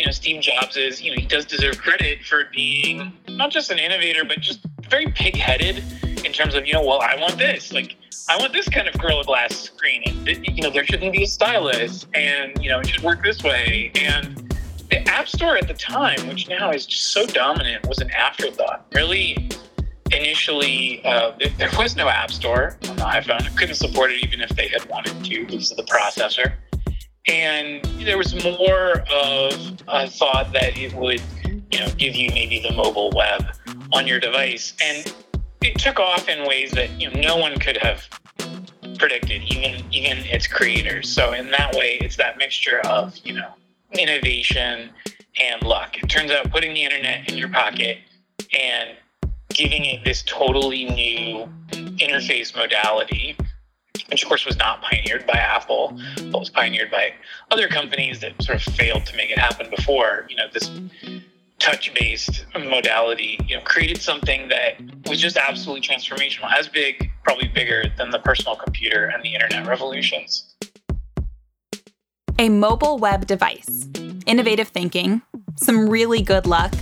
you 0.00 0.06
know, 0.06 0.12
Steve 0.12 0.40
Jobs 0.40 0.78
is, 0.78 1.02
you 1.02 1.10
know, 1.10 1.20
he 1.20 1.26
does 1.26 1.44
deserve 1.44 1.76
credit 1.76 2.24
for 2.24 2.44
being 2.54 3.12
not 3.28 3.50
just 3.50 3.70
an 3.70 3.78
innovator, 3.78 4.24
but 4.24 4.40
just 4.40 4.60
very 4.88 5.08
pig-headed 5.08 5.84
in 6.24 6.32
terms 6.32 6.54
of, 6.54 6.66
you 6.66 6.72
know, 6.72 6.82
well, 6.82 7.02
I 7.02 7.16
want 7.20 7.36
this, 7.36 7.70
like, 7.70 7.96
I 8.26 8.38
want 8.38 8.54
this 8.54 8.66
kind 8.66 8.88
of 8.88 8.98
Gorilla 8.98 9.24
Glass 9.24 9.54
screen. 9.54 10.02
You 10.24 10.62
know, 10.62 10.70
there 10.70 10.86
shouldn't 10.86 11.12
be 11.12 11.24
a 11.24 11.26
stylus, 11.26 12.06
and 12.14 12.62
you 12.62 12.70
know, 12.70 12.80
it 12.80 12.86
should 12.86 13.02
work 13.02 13.22
this 13.22 13.42
way. 13.42 13.92
And 13.94 14.54
the 14.88 15.06
App 15.06 15.28
Store 15.28 15.58
at 15.58 15.68
the 15.68 15.74
time, 15.74 16.26
which 16.28 16.48
now 16.48 16.70
is 16.70 16.86
just 16.86 17.12
so 17.12 17.26
dominant, 17.26 17.86
was 17.86 17.98
an 17.98 18.10
afterthought. 18.12 18.86
Really, 18.94 19.50
initially, 20.12 21.04
uh, 21.04 21.32
there 21.58 21.70
was 21.76 21.94
no 21.94 22.08
App 22.08 22.30
Store 22.30 22.78
on 22.88 22.96
the 22.96 23.02
iPhone. 23.02 23.46
It 23.46 23.54
couldn't 23.54 23.74
support 23.74 24.12
it 24.12 24.22
even 24.24 24.40
if 24.40 24.48
they 24.50 24.68
had 24.68 24.88
wanted 24.88 25.22
to 25.24 25.44
because 25.44 25.70
of 25.70 25.76
the 25.76 25.84
processor. 25.84 26.54
And 27.30 27.84
there 28.04 28.18
was 28.18 28.34
more 28.42 29.04
of 29.12 29.82
a 29.86 30.08
thought 30.08 30.52
that 30.52 30.76
it 30.76 30.92
would, 30.94 31.22
you 31.70 31.78
know, 31.78 31.88
give 31.96 32.16
you 32.16 32.28
maybe 32.30 32.58
the 32.60 32.72
mobile 32.72 33.10
web 33.14 33.46
on 33.92 34.06
your 34.06 34.18
device. 34.18 34.74
And 34.82 35.14
it 35.62 35.78
took 35.78 36.00
off 36.00 36.28
in 36.28 36.46
ways 36.46 36.72
that, 36.72 36.90
you 37.00 37.08
know, 37.08 37.20
no 37.20 37.36
one 37.36 37.56
could 37.58 37.76
have 37.76 38.08
predicted, 38.98 39.42
even 39.44 39.84
even 39.92 40.18
its 40.26 40.48
creators. 40.48 41.08
So 41.08 41.32
in 41.32 41.50
that 41.52 41.74
way, 41.74 41.98
it's 42.00 42.16
that 42.16 42.36
mixture 42.36 42.80
of, 42.80 43.16
you 43.24 43.34
know, 43.34 43.52
innovation 43.92 44.90
and 45.40 45.62
luck. 45.62 45.96
It 45.98 46.08
turns 46.08 46.32
out 46.32 46.50
putting 46.50 46.74
the 46.74 46.82
internet 46.82 47.28
in 47.28 47.38
your 47.38 47.48
pocket 47.48 47.98
and 48.58 48.90
giving 49.50 49.84
it 49.84 50.04
this 50.04 50.22
totally 50.26 50.84
new 50.86 51.48
interface 51.70 52.56
modality 52.56 53.36
which 54.10 54.22
of 54.22 54.28
course 54.28 54.44
was 54.44 54.56
not 54.56 54.82
pioneered 54.82 55.26
by 55.26 55.34
Apple, 55.34 55.98
but 56.30 56.38
was 56.38 56.50
pioneered 56.50 56.90
by 56.90 57.12
other 57.50 57.68
companies 57.68 58.20
that 58.20 58.40
sort 58.42 58.66
of 58.66 58.74
failed 58.74 59.06
to 59.06 59.16
make 59.16 59.30
it 59.30 59.38
happen 59.38 59.70
before. 59.74 60.26
You 60.28 60.36
know, 60.36 60.46
this 60.52 60.70
touch-based 61.58 62.46
modality, 62.54 63.38
you 63.46 63.56
know, 63.56 63.62
created 63.62 64.00
something 64.00 64.48
that 64.48 64.80
was 65.08 65.20
just 65.20 65.36
absolutely 65.36 65.86
transformational, 65.86 66.50
as 66.58 66.68
big, 66.68 67.10
probably 67.22 67.48
bigger 67.48 67.84
than 67.98 68.10
the 68.10 68.18
personal 68.18 68.56
computer 68.56 69.06
and 69.06 69.22
the 69.22 69.34
internet 69.34 69.66
revolutions. 69.66 70.54
A 72.38 72.48
mobile 72.48 72.96
web 72.96 73.26
device, 73.26 73.86
innovative 74.26 74.68
thinking, 74.68 75.20
some 75.56 75.88
really 75.88 76.22
good 76.22 76.46
luck. 76.46 76.72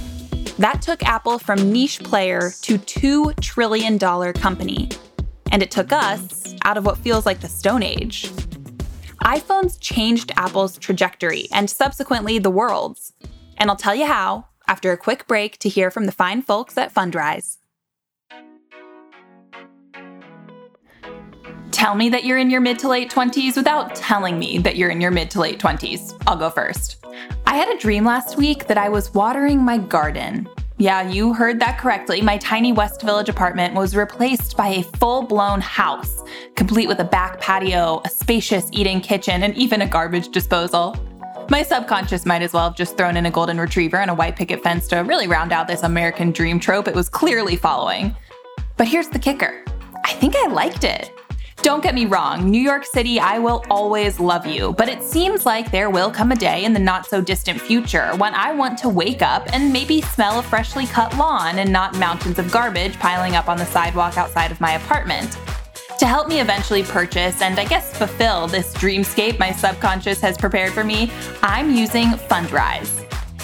That 0.58 0.82
took 0.82 1.02
Apple 1.02 1.38
from 1.38 1.72
niche 1.72 2.00
player 2.00 2.52
to 2.62 2.78
$2 2.78 3.40
trillion 3.40 3.98
company. 3.98 4.88
And 5.50 5.62
it 5.62 5.70
took 5.70 5.92
us 5.92 6.54
out 6.64 6.76
of 6.76 6.84
what 6.84 6.98
feels 6.98 7.26
like 7.26 7.40
the 7.40 7.48
Stone 7.48 7.82
Age. 7.82 8.24
iPhones 9.24 9.78
changed 9.80 10.32
Apple's 10.36 10.78
trajectory 10.78 11.48
and 11.52 11.68
subsequently 11.68 12.38
the 12.38 12.50
world's. 12.50 13.12
And 13.56 13.70
I'll 13.70 13.76
tell 13.76 13.94
you 13.94 14.06
how 14.06 14.46
after 14.66 14.92
a 14.92 14.96
quick 14.96 15.26
break 15.26 15.58
to 15.58 15.68
hear 15.68 15.90
from 15.90 16.04
the 16.04 16.12
fine 16.12 16.42
folks 16.42 16.76
at 16.76 16.94
Fundrise. 16.94 17.58
Tell 21.70 21.94
me 21.94 22.08
that 22.08 22.24
you're 22.24 22.38
in 22.38 22.50
your 22.50 22.60
mid 22.60 22.78
to 22.80 22.88
late 22.88 23.10
20s 23.10 23.56
without 23.56 23.94
telling 23.94 24.38
me 24.38 24.58
that 24.58 24.76
you're 24.76 24.90
in 24.90 25.00
your 25.00 25.10
mid 25.10 25.30
to 25.30 25.40
late 25.40 25.58
20s. 25.58 26.20
I'll 26.26 26.36
go 26.36 26.50
first. 26.50 27.04
I 27.46 27.56
had 27.56 27.68
a 27.68 27.78
dream 27.78 28.04
last 28.04 28.36
week 28.36 28.66
that 28.66 28.78
I 28.78 28.88
was 28.88 29.14
watering 29.14 29.62
my 29.62 29.78
garden. 29.78 30.48
Yeah, 30.80 31.10
you 31.10 31.34
heard 31.34 31.58
that 31.58 31.78
correctly. 31.78 32.20
My 32.20 32.38
tiny 32.38 32.72
West 32.72 33.02
Village 33.02 33.28
apartment 33.28 33.74
was 33.74 33.96
replaced 33.96 34.56
by 34.56 34.68
a 34.68 34.84
full 34.84 35.22
blown 35.22 35.60
house, 35.60 36.22
complete 36.54 36.86
with 36.86 37.00
a 37.00 37.04
back 37.04 37.40
patio, 37.40 38.00
a 38.04 38.08
spacious 38.08 38.68
eating 38.70 39.00
kitchen, 39.00 39.42
and 39.42 39.56
even 39.56 39.82
a 39.82 39.88
garbage 39.88 40.28
disposal. 40.28 40.96
My 41.50 41.64
subconscious 41.64 42.24
might 42.24 42.42
as 42.42 42.52
well 42.52 42.68
have 42.68 42.76
just 42.76 42.96
thrown 42.96 43.16
in 43.16 43.26
a 43.26 43.30
golden 43.30 43.58
retriever 43.58 43.96
and 43.96 44.08
a 44.08 44.14
white 44.14 44.36
picket 44.36 44.62
fence 44.62 44.86
to 44.88 44.98
really 44.98 45.26
round 45.26 45.50
out 45.50 45.66
this 45.66 45.82
American 45.82 46.30
dream 46.30 46.60
trope 46.60 46.86
it 46.86 46.94
was 46.94 47.08
clearly 47.08 47.56
following. 47.56 48.14
But 48.76 48.86
here's 48.86 49.08
the 49.08 49.18
kicker 49.18 49.64
I 50.04 50.12
think 50.12 50.36
I 50.36 50.46
liked 50.46 50.84
it. 50.84 51.10
Don't 51.62 51.82
get 51.82 51.94
me 51.94 52.06
wrong, 52.06 52.48
New 52.48 52.60
York 52.60 52.84
City, 52.84 53.18
I 53.18 53.40
will 53.40 53.64
always 53.68 54.20
love 54.20 54.46
you, 54.46 54.72
but 54.74 54.88
it 54.88 55.02
seems 55.02 55.44
like 55.44 55.70
there 55.72 55.90
will 55.90 56.10
come 56.10 56.30
a 56.30 56.36
day 56.36 56.64
in 56.64 56.72
the 56.72 56.78
not 56.78 57.04
so 57.04 57.20
distant 57.20 57.60
future 57.60 58.14
when 58.16 58.32
I 58.32 58.52
want 58.52 58.78
to 58.78 58.88
wake 58.88 59.22
up 59.22 59.52
and 59.52 59.72
maybe 59.72 60.00
smell 60.00 60.38
a 60.38 60.42
freshly 60.42 60.86
cut 60.86 61.16
lawn 61.16 61.58
and 61.58 61.72
not 61.72 61.96
mountains 61.96 62.38
of 62.38 62.52
garbage 62.52 62.96
piling 63.00 63.34
up 63.34 63.48
on 63.48 63.58
the 63.58 63.66
sidewalk 63.66 64.16
outside 64.16 64.52
of 64.52 64.60
my 64.60 64.74
apartment. 64.74 65.36
To 65.98 66.06
help 66.06 66.28
me 66.28 66.40
eventually 66.40 66.84
purchase 66.84 67.42
and 67.42 67.58
I 67.58 67.64
guess 67.64 67.96
fulfill 67.96 68.46
this 68.46 68.72
dreamscape 68.74 69.40
my 69.40 69.50
subconscious 69.50 70.20
has 70.20 70.38
prepared 70.38 70.72
for 70.72 70.84
me, 70.84 71.10
I'm 71.42 71.72
using 71.72 72.10
Fundrise. 72.10 72.97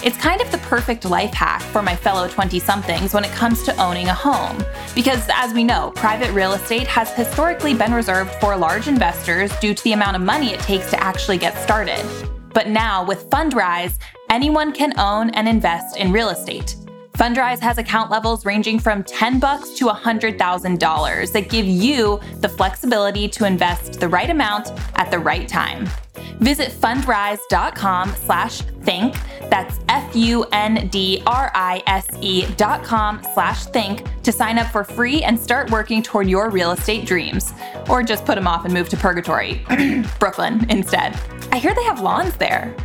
It's 0.05 0.17
kind 0.17 0.39
of 0.39 0.51
the 0.51 0.59
perfect 0.59 1.03
life 1.03 1.33
hack 1.33 1.63
for 1.63 1.81
my 1.81 1.95
fellow 1.95 2.27
20 2.27 2.59
somethings 2.59 3.11
when 3.11 3.25
it 3.25 3.31
comes 3.31 3.63
to 3.63 3.75
owning 3.81 4.07
a 4.07 4.13
home. 4.13 4.63
Because 4.93 5.27
as 5.33 5.51
we 5.51 5.63
know, 5.63 5.93
private 5.95 6.31
real 6.31 6.53
estate 6.53 6.85
has 6.85 7.11
historically 7.11 7.73
been 7.73 7.91
reserved 7.91 8.29
for 8.35 8.55
large 8.55 8.87
investors 8.87 9.51
due 9.57 9.73
to 9.73 9.83
the 9.83 9.93
amount 9.93 10.15
of 10.15 10.21
money 10.21 10.51
it 10.51 10.59
takes 10.59 10.91
to 10.91 11.03
actually 11.03 11.39
get 11.39 11.57
started. 11.57 12.05
But 12.53 12.67
now, 12.67 13.03
with 13.03 13.27
Fundrise, 13.31 13.97
anyone 14.29 14.73
can 14.73 14.93
own 14.99 15.31
and 15.31 15.47
invest 15.47 15.97
in 15.97 16.11
real 16.11 16.29
estate. 16.29 16.75
Fundrise 17.13 17.59
has 17.61 17.79
account 17.79 18.11
levels 18.11 18.45
ranging 18.45 18.77
from 18.77 19.03
10 19.03 19.39
bucks 19.39 19.71
to 19.71 19.85
$100,000 19.85 21.31
that 21.31 21.49
give 21.49 21.65
you 21.65 22.19
the 22.41 22.49
flexibility 22.49 23.27
to 23.29 23.47
invest 23.47 23.99
the 23.99 24.07
right 24.07 24.29
amount 24.29 24.71
at 24.97 25.09
the 25.09 25.17
right 25.17 25.47
time. 25.47 25.89
Visit 26.39 26.71
fundrise.com 26.71 28.15
slash 28.15 28.61
think. 28.61 29.15
That's 29.49 29.79
F-U-N-D-R-I-S-E 29.89 30.45
dot 32.57 32.83
com 32.83 33.21
slash 33.33 33.65
think 33.65 34.03
to 34.23 34.31
sign 34.31 34.57
up 34.57 34.71
for 34.71 34.83
free 34.83 35.23
and 35.23 35.39
start 35.39 35.71
working 35.71 36.01
toward 36.03 36.27
your 36.27 36.49
real 36.49 36.71
estate 36.71 37.05
dreams. 37.05 37.53
Or 37.89 38.03
just 38.03 38.25
put 38.25 38.35
them 38.35 38.47
off 38.47 38.65
and 38.65 38.73
move 38.73 38.89
to 38.89 38.97
Purgatory, 38.97 39.65
Brooklyn, 40.19 40.65
instead. 40.69 41.19
I 41.51 41.57
hear 41.57 41.73
they 41.73 41.83
have 41.83 42.01
lawns 42.01 42.35
there. 42.37 42.75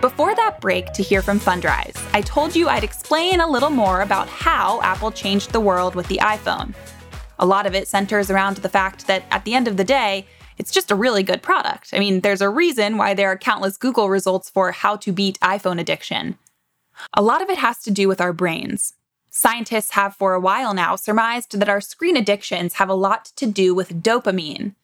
Before 0.00 0.34
that 0.34 0.60
break 0.60 0.92
to 0.92 1.02
hear 1.02 1.22
from 1.22 1.40
Fundrise, 1.40 1.96
I 2.12 2.20
told 2.20 2.54
you 2.54 2.68
I'd 2.68 2.84
explain 2.84 3.40
a 3.40 3.50
little 3.50 3.70
more 3.70 4.02
about 4.02 4.28
how 4.28 4.82
Apple 4.82 5.10
changed 5.10 5.50
the 5.50 5.60
world 5.60 5.94
with 5.94 6.06
the 6.08 6.18
iPhone. 6.18 6.74
A 7.38 7.46
lot 7.46 7.66
of 7.66 7.74
it 7.74 7.88
centers 7.88 8.30
around 8.30 8.58
the 8.58 8.68
fact 8.68 9.06
that 9.06 9.24
at 9.30 9.44
the 9.44 9.54
end 9.54 9.68
of 9.68 9.76
the 9.76 9.84
day, 9.84 10.26
it's 10.58 10.70
just 10.70 10.90
a 10.90 10.94
really 10.94 11.22
good 11.22 11.42
product. 11.42 11.90
I 11.92 11.98
mean, 11.98 12.20
there's 12.20 12.40
a 12.40 12.48
reason 12.48 12.96
why 12.96 13.14
there 13.14 13.28
are 13.28 13.36
countless 13.36 13.76
Google 13.76 14.08
results 14.08 14.48
for 14.48 14.72
how 14.72 14.96
to 14.96 15.12
beat 15.12 15.40
iPhone 15.40 15.80
addiction. 15.80 16.38
A 17.12 17.22
lot 17.22 17.42
of 17.42 17.50
it 17.50 17.58
has 17.58 17.82
to 17.82 17.90
do 17.90 18.06
with 18.06 18.20
our 18.20 18.32
brains. 18.32 18.94
Scientists 19.30 19.90
have 19.92 20.14
for 20.14 20.32
a 20.34 20.40
while 20.40 20.74
now 20.74 20.94
surmised 20.94 21.58
that 21.58 21.68
our 21.68 21.80
screen 21.80 22.16
addictions 22.16 22.74
have 22.74 22.88
a 22.88 22.94
lot 22.94 23.32
to 23.36 23.46
do 23.46 23.74
with 23.74 24.00
dopamine. 24.00 24.74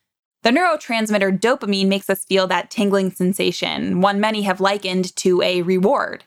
The 0.43 0.49
neurotransmitter 0.49 1.39
dopamine 1.39 1.87
makes 1.87 2.09
us 2.09 2.25
feel 2.25 2.47
that 2.47 2.69
tingling 2.69 3.11
sensation, 3.11 4.01
one 4.01 4.19
many 4.19 4.41
have 4.41 4.59
likened 4.59 5.15
to 5.17 5.41
a 5.41 5.61
reward. 5.61 6.25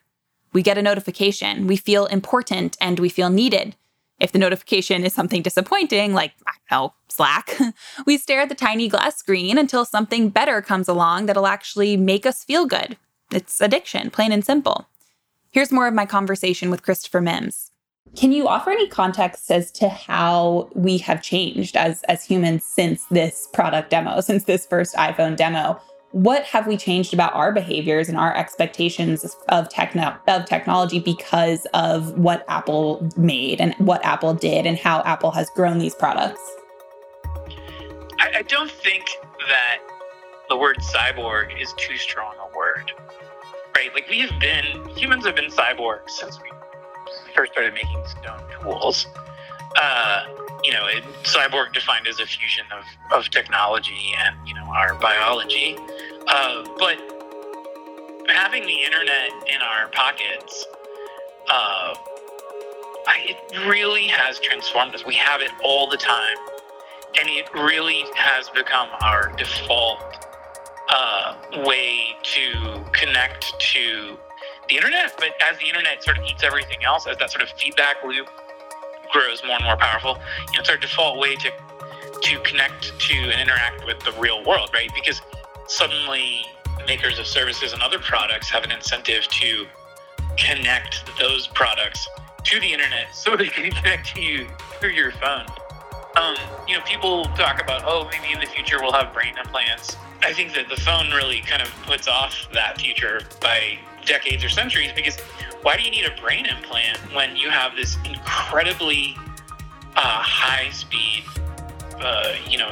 We 0.55 0.63
get 0.63 0.79
a 0.79 0.83
notification, 0.83 1.67
we 1.67 1.77
feel 1.77 2.07
important, 2.07 2.79
and 2.81 2.99
we 2.99 3.09
feel 3.09 3.29
needed. 3.29 3.77
If 4.21 4.33
the 4.33 4.39
notification 4.39 5.05
is 5.05 5.13
something 5.13 5.43
disappointing, 5.43 6.15
like, 6.15 6.33
I 6.47 6.53
don't 6.71 6.81
know, 6.83 6.95
Slack, 7.09 7.59
we 8.07 8.17
stare 8.17 8.43
at 8.43 8.49
the 8.49 8.55
tiny 8.55 8.89
glass 8.89 9.17
screen 9.17 9.59
until 9.59 9.85
something 9.85 10.29
better 10.29 10.63
comes 10.63 10.89
along 10.89 11.27
that'll 11.27 11.47
actually 11.47 11.97
make 11.97 12.25
us 12.25 12.45
feel 12.45 12.67
good. 12.67 12.97
It's 13.33 13.61
addiction, 13.61 14.11
plain 14.11 14.33
and 14.33 14.45
simple. 14.45 14.87
Here's 15.51 15.73
more 15.73 15.87
of 15.87 15.95
my 15.95 16.07
conversation 16.07 16.71
with 16.71 16.83
Christopher 16.83 17.21
Mims. 17.21 17.71
Can 18.17 18.31
you 18.31 18.47
offer 18.47 18.71
any 18.71 18.89
context 18.89 19.51
as 19.51 19.73
to 19.73 19.89
how 19.89 20.69
we 20.75 20.99
have 20.99 21.21
changed 21.21 21.77
as, 21.77 22.03
as 22.05 22.25
humans 22.25 22.65
since 22.65 23.05
this 23.07 23.49
product 23.53 23.91
demo, 23.91 24.21
since 24.21 24.45
this 24.45 24.67
first 24.67 24.95
iPhone 24.95 25.37
demo? 25.37 25.81
What 26.15 26.45
have 26.45 26.69
we 26.69 26.77
changed 26.77 27.13
about 27.13 27.35
our 27.35 27.51
behaviors 27.51 28.09
and 28.09 28.17
our 28.17 28.33
expectations 28.37 29.37
of 29.49 29.69
techno- 29.69 30.17
of 30.29 30.45
technology 30.45 31.01
because 31.01 31.67
of 31.75 32.17
what 32.17 32.45
Apple 32.47 33.11
made 33.17 33.61
and 33.61 33.75
what 33.79 34.03
Apple 34.05 34.33
did 34.33 34.65
and 34.65 34.79
how 34.79 35.03
Apple 35.03 35.33
has 35.33 35.51
grown 35.51 35.79
these 35.79 35.95
products? 35.97 36.41
I, 38.21 38.31
I 38.37 38.43
don't 38.43 38.71
think 38.71 39.07
that 39.49 39.79
the 40.49 40.57
word 40.57 40.77
cyborg 40.79 41.61
is 41.61 41.75
too 41.77 41.97
strong 41.97 42.33
a 42.39 42.57
word, 42.57 42.93
right? 43.75 43.93
Like 43.93 44.09
we 44.09 44.21
have 44.21 44.39
been 44.39 44.89
humans 44.91 45.27
have 45.27 45.35
been 45.35 45.51
cyborgs 45.51 46.11
since 46.11 46.39
we 46.41 46.49
first 47.35 47.51
started 47.51 47.75
making 47.75 48.05
stone 48.07 48.41
tools. 48.63 49.09
Uh, 49.77 50.25
you 50.63 50.73
know, 50.73 50.87
it, 50.87 51.05
cyborg 51.25 51.73
defined 51.73 52.07
as 52.07 52.21
a 52.21 52.27
fusion 52.27 52.65
of, 52.73 52.85
of 53.13 53.29
technology 53.31 54.15
and, 54.19 54.37
you 54.47 54.55
know, 54.55 54.65
our 54.67 54.95
biology. 54.95 55.77
Uh, 56.27 56.65
but 56.79 56.97
having 58.29 58.63
the 58.63 58.83
internet 58.83 59.31
in 59.47 59.61
our 59.61 59.89
pockets, 59.89 60.67
uh, 61.51 61.95
I, 63.07 63.19
it 63.29 63.67
really 63.69 64.07
has 64.07 64.39
transformed 64.41 64.95
us. 64.95 65.05
We 65.05 65.15
have 65.15 65.43
it 65.43 65.51
all 65.63 65.89
the 65.89 65.99
time. 65.99 66.37
And 67.17 67.29
it 67.29 67.53
really 67.55 68.05
has 68.17 68.49
become 68.51 68.89
our 69.03 69.33
default 69.37 70.01
uh, 70.89 71.37
way 71.65 72.17
to 72.23 72.85
connect 72.93 73.59
to 73.61 74.19
the 74.69 74.77
internet. 74.77 75.15
But 75.17 75.31
as 75.43 75.59
the 75.59 75.69
internet 75.69 76.03
sort 76.03 76.19
of 76.19 76.25
eats 76.25 76.43
everything 76.43 76.83
else, 76.85 77.07
as 77.07 77.19
that 77.19 77.31
sort 77.31 77.43
of 77.43 77.51
feedback 77.51 77.97
loop 78.05 78.29
grows 79.15 79.43
more 79.47 79.57
and 79.57 79.65
more 79.65 79.77
powerful, 79.77 80.19
you 80.49 80.55
know, 80.55 80.61
it's 80.61 80.69
our 80.69 80.77
default 80.77 81.19
way 81.19 81.37
to 81.37 81.51
to 82.23 82.41
connect 82.41 82.99
to 82.99 83.15
and 83.15 83.41
interact 83.41 83.85
with 83.87 83.99
the 84.01 84.13
real 84.13 84.45
world, 84.45 84.71
right? 84.73 84.91
Because 84.95 85.21
suddenly 85.69 86.45
makers 86.87 87.19
of 87.19 87.27
services 87.27 87.73
and 87.73 87.83
other 87.83 87.99
products 87.99 88.49
have 88.51 88.65
an 88.65 88.71
incentive 88.71 89.27
to 89.29 89.67
connect 90.37 91.03
those 91.19 91.47
products 91.49 92.09
to 92.45 92.61
the 92.61 92.73
internet 92.73 93.15
so 93.15 93.37
they 93.37 93.49
can 93.49 93.71
connect 93.71 94.15
to 94.15 94.23
you 94.23 94.47
through 94.81 94.91
your 94.91 95.13
phone. 95.13 95.47
Um, 96.17 96.37
you 96.67 96.77
know, 96.77 96.83
people 96.85 97.25
talk 97.37 97.61
about, 97.61 97.83
oh, 97.85 98.09
maybe 98.11 98.33
in 98.33 98.41
the 98.41 98.47
future 98.47 98.79
we'll 98.81 98.93
have 98.93 99.13
brain 99.13 99.35
implants. 99.37 99.97
I 100.23 100.33
think 100.33 100.55
that 100.55 100.69
the 100.69 100.81
phone 100.81 101.11
really 101.11 101.41
kind 101.41 101.61
of 101.61 101.69
puts 101.83 102.09
off 102.09 102.47
that 102.55 102.81
future 102.81 103.21
by 103.41 103.79
decades 104.07 104.45
or 104.45 104.49
centuries 104.49 104.91
because 104.95 105.19
why 105.65 105.79
do 105.79 105.83
you 105.83 105.91
need 105.91 106.05
a 106.05 106.21
brain 106.21 106.45
implant 106.45 106.99
when 107.15 107.35
you 107.37 107.49
have 107.49 107.75
this 107.75 107.97
incredibly 108.05 109.17
uh, 109.97 110.21
high 110.21 110.69
speed, 110.69 111.25
uh, 112.01 112.35
you 112.47 112.59
know, 112.59 112.71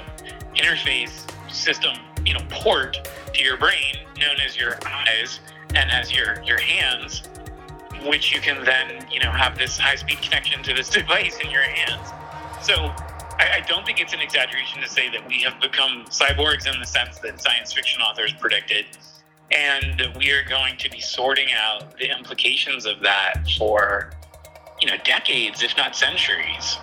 interface 0.54 1.24
system, 1.50 1.94
you 2.26 2.34
know, 2.34 2.40
port 2.50 3.08
to 3.32 3.42
your 3.42 3.56
brain 3.56 3.96
known 4.18 4.36
as 4.46 4.58
your 4.58 4.78
eyes 4.86 5.40
and 5.74 5.90
as 5.90 6.12
your 6.12 6.42
your 6.42 6.60
hands, 6.60 7.22
which 8.04 8.30
you 8.30 8.42
can 8.42 8.62
then, 8.62 9.06
you 9.10 9.20
know, 9.20 9.30
have 9.30 9.56
this 9.56 9.78
high 9.78 9.96
speed 9.96 10.20
connection 10.20 10.62
to 10.62 10.74
this 10.74 10.90
device 11.00 11.38
in 11.42 11.50
your 11.50 11.62
hands. 11.62 12.10
So 12.60 12.74
I, 13.38 13.62
I 13.62 13.64
don't 13.66 13.86
think 13.86 14.02
it's 14.02 14.12
an 14.12 14.20
exaggeration 14.20 14.82
to 14.82 14.88
say 14.88 15.08
that 15.08 15.26
we 15.26 15.40
have 15.42 15.58
become 15.62 16.04
cyborgs 16.10 16.70
in 16.70 16.78
the 16.78 16.86
sense 16.86 17.18
that 17.20 17.40
science 17.40 17.72
fiction 17.72 18.02
authors 18.02 18.34
predicted 18.34 18.84
and 19.52 20.02
we 20.16 20.30
are 20.30 20.44
going 20.44 20.76
to 20.78 20.90
be 20.90 21.00
sorting 21.00 21.48
out 21.52 21.96
the 21.98 22.10
implications 22.16 22.86
of 22.86 23.00
that 23.00 23.34
for 23.58 24.12
you 24.80 24.88
know 24.88 24.96
decades 25.04 25.62
if 25.62 25.76
not 25.76 25.94
centuries 25.94 26.78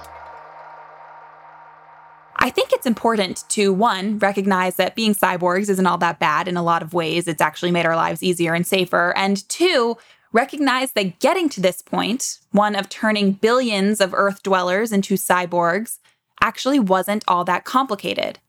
I 2.41 2.49
think 2.49 2.71
it's 2.71 2.85
important 2.85 3.43
to 3.49 3.73
one, 3.73 4.17
recognize 4.17 4.77
that 4.77 4.95
being 4.95 5.13
cyborgs 5.13 5.67
isn't 5.67 5.85
all 5.85 5.97
that 5.97 6.19
bad 6.19 6.47
in 6.47 6.55
a 6.55 6.63
lot 6.63 6.81
of 6.81 6.93
ways. 6.93 7.27
It's 7.27 7.41
actually 7.41 7.71
made 7.71 7.85
our 7.85 7.97
lives 7.97 8.23
easier 8.23 8.53
and 8.53 8.65
safer. 8.65 9.13
And 9.17 9.47
two, 9.49 9.97
recognize 10.31 10.93
that 10.93 11.19
getting 11.19 11.49
to 11.49 11.59
this 11.59 11.81
point, 11.81 12.39
one 12.51 12.75
of 12.75 12.87
turning 12.87 13.33
billions 13.33 13.99
of 13.99 14.13
Earth 14.13 14.41
dwellers 14.41 14.93
into 14.93 15.15
cyborgs, 15.15 15.97
actually 16.41 16.79
wasn't 16.79 17.25
all 17.27 17.43
that 17.43 17.65
complicated. 17.65 18.39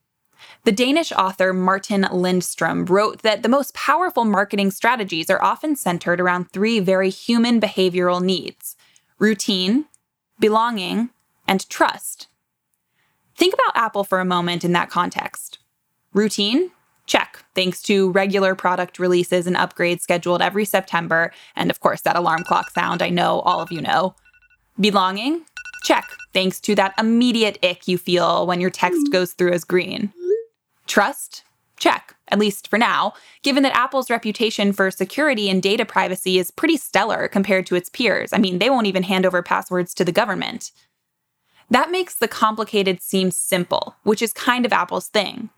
The 0.65 0.73
Danish 0.73 1.11
author 1.13 1.55
Martin 1.55 2.07
Lindstrom 2.13 2.85
wrote 2.85 3.23
that 3.23 3.43
the 3.43 3.49
most 3.49 3.73
powerful 3.73 4.27
marketing 4.27 4.71
strategies 4.71 5.31
are 5.31 5.43
often 5.43 5.75
centered 5.75 6.21
around 6.21 6.51
three 6.51 6.81
very 6.81 7.09
human 7.09 7.61
behavioral 7.61 8.23
needs 8.23 8.77
routine, 9.19 9.85
belonging, 10.39 11.11
and 11.47 11.69
trust. 11.69 12.29
Think 13.37 13.55
about 13.55 13.77
Apple 13.77 14.05
for 14.05 14.21
a 14.21 14.25
moment 14.25 14.65
in 14.65 14.73
that 14.73 14.91
context. 14.91 15.59
Routine? 16.13 16.71
Check, 17.07 17.45
thanks 17.55 17.83
to 17.83 18.11
regular 18.13 18.55
product 18.55 18.99
releases 18.99 19.47
and 19.47 19.57
upgrades 19.57 20.01
scheduled 20.01 20.43
every 20.43 20.65
September, 20.65 21.33
and 21.57 21.71
of 21.71 21.81
course, 21.81 22.03
that 22.03 22.17
alarm 22.17 22.45
clock 22.45 22.71
sound 22.71 23.03
I 23.03 23.09
know 23.09 23.41
all 23.41 23.61
of 23.61 23.73
you 23.73 23.81
know. 23.81 24.15
Belonging? 24.79 25.45
Check, 25.83 26.07
thanks 26.33 26.61
to 26.61 26.75
that 26.77 26.95
immediate 26.99 27.59
ick 27.65 27.89
you 27.89 27.99
feel 27.99 28.47
when 28.47 28.61
your 28.61 28.71
text 28.71 29.07
hmm. 29.07 29.13
goes 29.13 29.33
through 29.33 29.53
as 29.53 29.65
green. 29.65 30.13
Trust? 30.91 31.45
Check, 31.79 32.17
at 32.27 32.41
least 32.41 32.67
for 32.67 32.77
now, 32.77 33.13
given 33.45 33.63
that 33.63 33.77
Apple's 33.77 34.11
reputation 34.11 34.73
for 34.73 34.91
security 34.91 35.49
and 35.49 35.63
data 35.63 35.85
privacy 35.85 36.37
is 36.37 36.51
pretty 36.51 36.77
stellar 36.77 37.29
compared 37.29 37.65
to 37.67 37.77
its 37.77 37.89
peers. 37.89 38.33
I 38.33 38.39
mean, 38.39 38.59
they 38.59 38.71
won't 38.71 38.89
even 38.89 39.05
hand 39.05 39.25
over 39.25 39.41
passwords 39.41 39.95
to 39.95 40.05
the 40.05 40.11
government. 40.11 40.73
That 41.71 41.93
makes 41.93 42.17
the 42.17 42.27
complicated 42.27 43.03
seem 43.03 43.31
simple, 43.31 43.95
which 44.03 44.21
is 44.21 44.33
kind 44.33 44.67
of 44.67 44.73
Apple's 44.73 45.07
thing. 45.07 45.51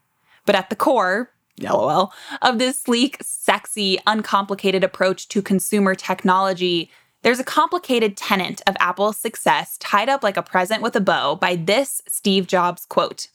But 0.45 0.55
at 0.55 0.69
the 0.69 0.77
core, 0.77 1.31
lol, 1.63 2.13
of 2.43 2.59
this 2.59 2.81
sleek, 2.81 3.17
sexy, 3.23 3.99
uncomplicated 4.07 4.85
approach 4.85 5.29
to 5.29 5.41
consumer 5.41 5.95
technology, 5.95 6.91
there's 7.23 7.41
a 7.41 7.45
complicated 7.45 8.19
tenet 8.19 8.61
of 8.67 8.77
Apple's 8.81 9.17
success 9.17 9.79
tied 9.79 10.11
up 10.11 10.23
like 10.23 10.37
a 10.37 10.43
present 10.43 10.83
with 10.83 10.95
a 10.95 11.01
bow 11.01 11.37
by 11.37 11.57
this 11.57 12.03
Steve 12.07 12.47
Jobs 12.47 12.85
quote 12.85 13.29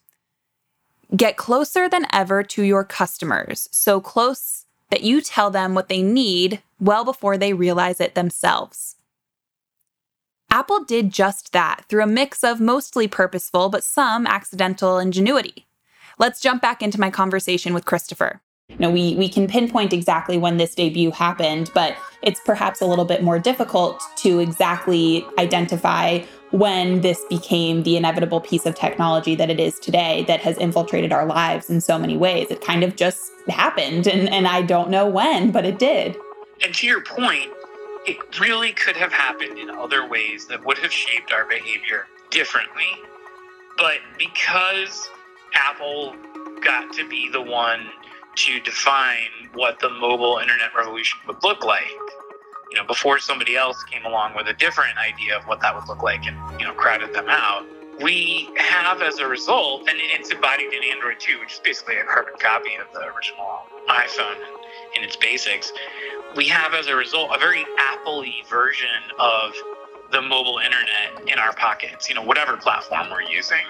Get 1.16 1.38
closer 1.38 1.88
than 1.88 2.06
ever 2.12 2.44
to 2.44 2.64
your 2.64 2.84
customers, 2.84 3.70
so 3.72 4.02
close 4.02 4.66
that 4.92 5.04
you 5.04 5.22
tell 5.22 5.50
them 5.50 5.74
what 5.74 5.88
they 5.88 6.02
need 6.02 6.62
well 6.80 7.06
before 7.06 7.38
they 7.38 7.54
realize 7.54 8.02
it 8.02 8.14
themselves. 8.14 8.96
Apple 10.50 10.84
did 10.84 11.12
just 11.12 11.54
that 11.54 11.86
through 11.88 12.04
a 12.04 12.08
mix 12.08 12.44
of 12.44 12.60
mostly 12.60 13.08
purposeful 13.08 13.70
but 13.70 13.84
some 13.84 14.28
accidental 14.28 14.98
ingenuity. 14.98 15.66
Let's 16.20 16.42
jump 16.42 16.62
back 16.62 16.82
into 16.82 17.00
my 17.00 17.10
conversation 17.10 17.74
with 17.74 17.86
Christopher. 17.86 18.42
You 18.70 18.78
know, 18.80 18.92
we, 18.92 19.16
we 19.16 19.30
can 19.30 19.48
pinpoint 19.48 19.94
exactly 19.94 20.38
when 20.38 20.58
this 20.58 20.76
debut 20.76 21.12
happened, 21.12 21.72
but 21.74 21.96
it's 22.22 22.42
perhaps 22.46 22.82
a 22.82 22.86
little 22.86 23.06
bit 23.06 23.24
more 23.24 23.40
difficult 23.40 24.02
to 24.18 24.40
exactly 24.40 25.26
identify 25.40 26.20
when 26.52 27.02
this 27.02 27.24
became 27.30 27.84
the 27.84 27.98
inevitable 27.98 28.40
piece 28.40 28.66
of 28.66 28.76
technology 28.76 29.36
that 29.36 29.50
it 29.50 29.60
is 29.60 29.80
today 29.80 30.24
that 30.28 30.40
has 30.40 30.58
infiltrated 30.58 31.12
our 31.12 31.26
lives 31.26 31.70
in 31.70 31.82
so 31.82 32.00
many 32.00 32.16
ways. 32.16 32.50
It 32.50 32.62
kind 32.62 32.84
of 32.84 32.96
just 32.96 33.32
happened, 33.50 34.08
and, 34.08 34.30
and 34.30 34.48
I 34.48 34.62
don't 34.62 34.90
know 34.90 35.08
when, 35.08 35.52
but 35.52 35.66
it 35.66 35.78
did. 35.78 36.16
And 36.64 36.74
to 36.76 36.88
your 36.88 37.02
point, 37.02 37.52
it 38.06 38.40
really 38.40 38.72
could 38.72 38.96
have 38.96 39.12
happened 39.12 39.58
in 39.60 39.70
other 39.70 40.08
ways 40.08 40.48
that 40.48 40.66
would 40.66 40.78
have 40.78 40.92
shaped 40.92 41.32
our 41.34 41.46
behavior 41.46 42.08
differently. 42.32 42.88
But 43.78 43.98
because 44.18 45.10
Apple 45.54 46.16
got 46.64 46.94
to 46.94 47.08
be 47.08 47.30
the 47.30 47.42
one 47.42 47.88
to 48.36 48.60
define 48.62 49.50
what 49.54 49.80
the 49.80 49.90
mobile 49.90 50.38
internet 50.38 50.74
revolution 50.76 51.20
would 51.28 51.44
look 51.44 51.66
like, 51.66 51.92
you 52.72 52.78
know, 52.78 52.86
before 52.86 53.20
somebody 53.20 53.56
else 53.56 53.82
came 53.84 54.06
along 54.06 54.36
with 54.36 54.48
a 54.48 54.54
different 54.54 54.98
idea 54.98 55.38
of 55.38 55.44
what 55.46 55.62
that 55.62 55.76
would 55.76 55.88
look 55.88 56.04
like 56.04 56.26
and, 56.26 56.38
you 56.60 56.66
know, 56.66 56.74
crowded 56.74 57.14
them 57.14 57.28
out. 57.30 57.66
We 58.02 58.50
have, 58.58 59.02
as 59.02 59.18
a 59.18 59.28
result, 59.28 59.90
and 59.90 59.98
it's 60.00 60.30
embodied 60.30 60.72
in 60.72 60.84
Android 60.84 61.20
2, 61.20 61.40
which 61.40 61.54
is 61.54 61.60
basically 61.60 61.98
a 61.98 62.04
carbon 62.04 62.36
copy 62.40 62.76
of 62.76 62.86
the 62.94 63.08
original 63.08 63.62
iPhone 63.90 64.38
in 64.96 65.04
its 65.04 65.16
basics. 65.16 65.72
We 66.36 66.46
have, 66.50 66.74
as 66.74 66.88
a 66.88 66.96
result, 66.96 67.32
a 67.36 67.40
very 67.40 67.66
Apple 67.80 68.24
version 68.50 68.88
of 69.18 69.54
the 70.12 70.22
mobile 70.22 70.60
internet 70.60 71.28
in 71.28 71.40
our 71.40 71.54
pockets, 71.54 72.08
you 72.08 72.16
know, 72.16 72.22
whatever 72.22 72.56
platform 72.56 73.10
we're 73.10 73.24
using. 73.24 73.66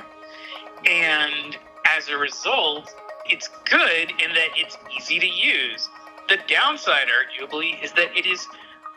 And 0.86 1.58
as 1.86 2.10
a 2.10 2.18
result, 2.18 2.94
it's 3.26 3.50
good 3.66 4.12
in 4.12 4.34
that 4.34 4.50
it's 4.56 4.78
easy 4.96 5.20
to 5.20 5.28
use. 5.28 5.90
The 6.28 6.38
downside, 6.48 7.08
arguably, 7.08 7.82
is 7.82 7.94
that 7.94 8.16
it 8.16 8.26
is 8.26 8.46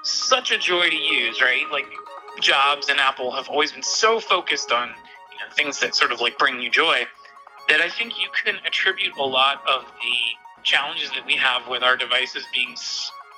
such 0.02 0.50
a 0.50 0.58
joy 0.58 0.88
to 0.88 0.96
use, 0.96 1.40
right? 1.40 1.64
Like 1.70 1.86
Jobs 2.40 2.88
and 2.88 2.98
Apple 2.98 3.32
have 3.32 3.48
always 3.48 3.72
been 3.72 3.82
so 3.82 4.20
focused 4.20 4.72
on 4.72 4.88
you 4.88 5.38
know, 5.38 5.54
things 5.54 5.80
that 5.80 5.94
sort 5.94 6.12
of 6.12 6.20
like 6.20 6.38
bring 6.38 6.60
you 6.60 6.70
joy 6.70 7.06
that 7.68 7.80
I 7.80 7.88
think 7.88 8.18
you 8.20 8.28
can 8.44 8.56
attribute 8.66 9.16
a 9.16 9.22
lot 9.22 9.62
of 9.68 9.84
the 9.84 10.62
challenges 10.62 11.10
that 11.10 11.24
we 11.24 11.36
have 11.36 11.68
with 11.68 11.82
our 11.82 11.96
devices 11.96 12.44
being 12.52 12.74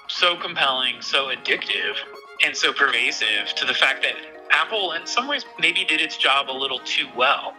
so 0.09 0.37
compelling, 0.37 1.01
so 1.01 1.27
addictive, 1.27 1.95
and 2.45 2.57
so 2.57 2.73
pervasive 2.73 3.55
to 3.57 3.65
the 3.65 3.75
fact 3.75 4.03
that 4.03 4.15
Apple, 4.51 4.93
in 4.93 5.07
some 5.07 5.29
ways, 5.29 5.45
maybe 5.59 5.85
did 5.85 6.01
its 6.01 6.17
job 6.17 6.51
a 6.51 6.53
little 6.53 6.81
too 6.81 7.07
well. 7.17 7.55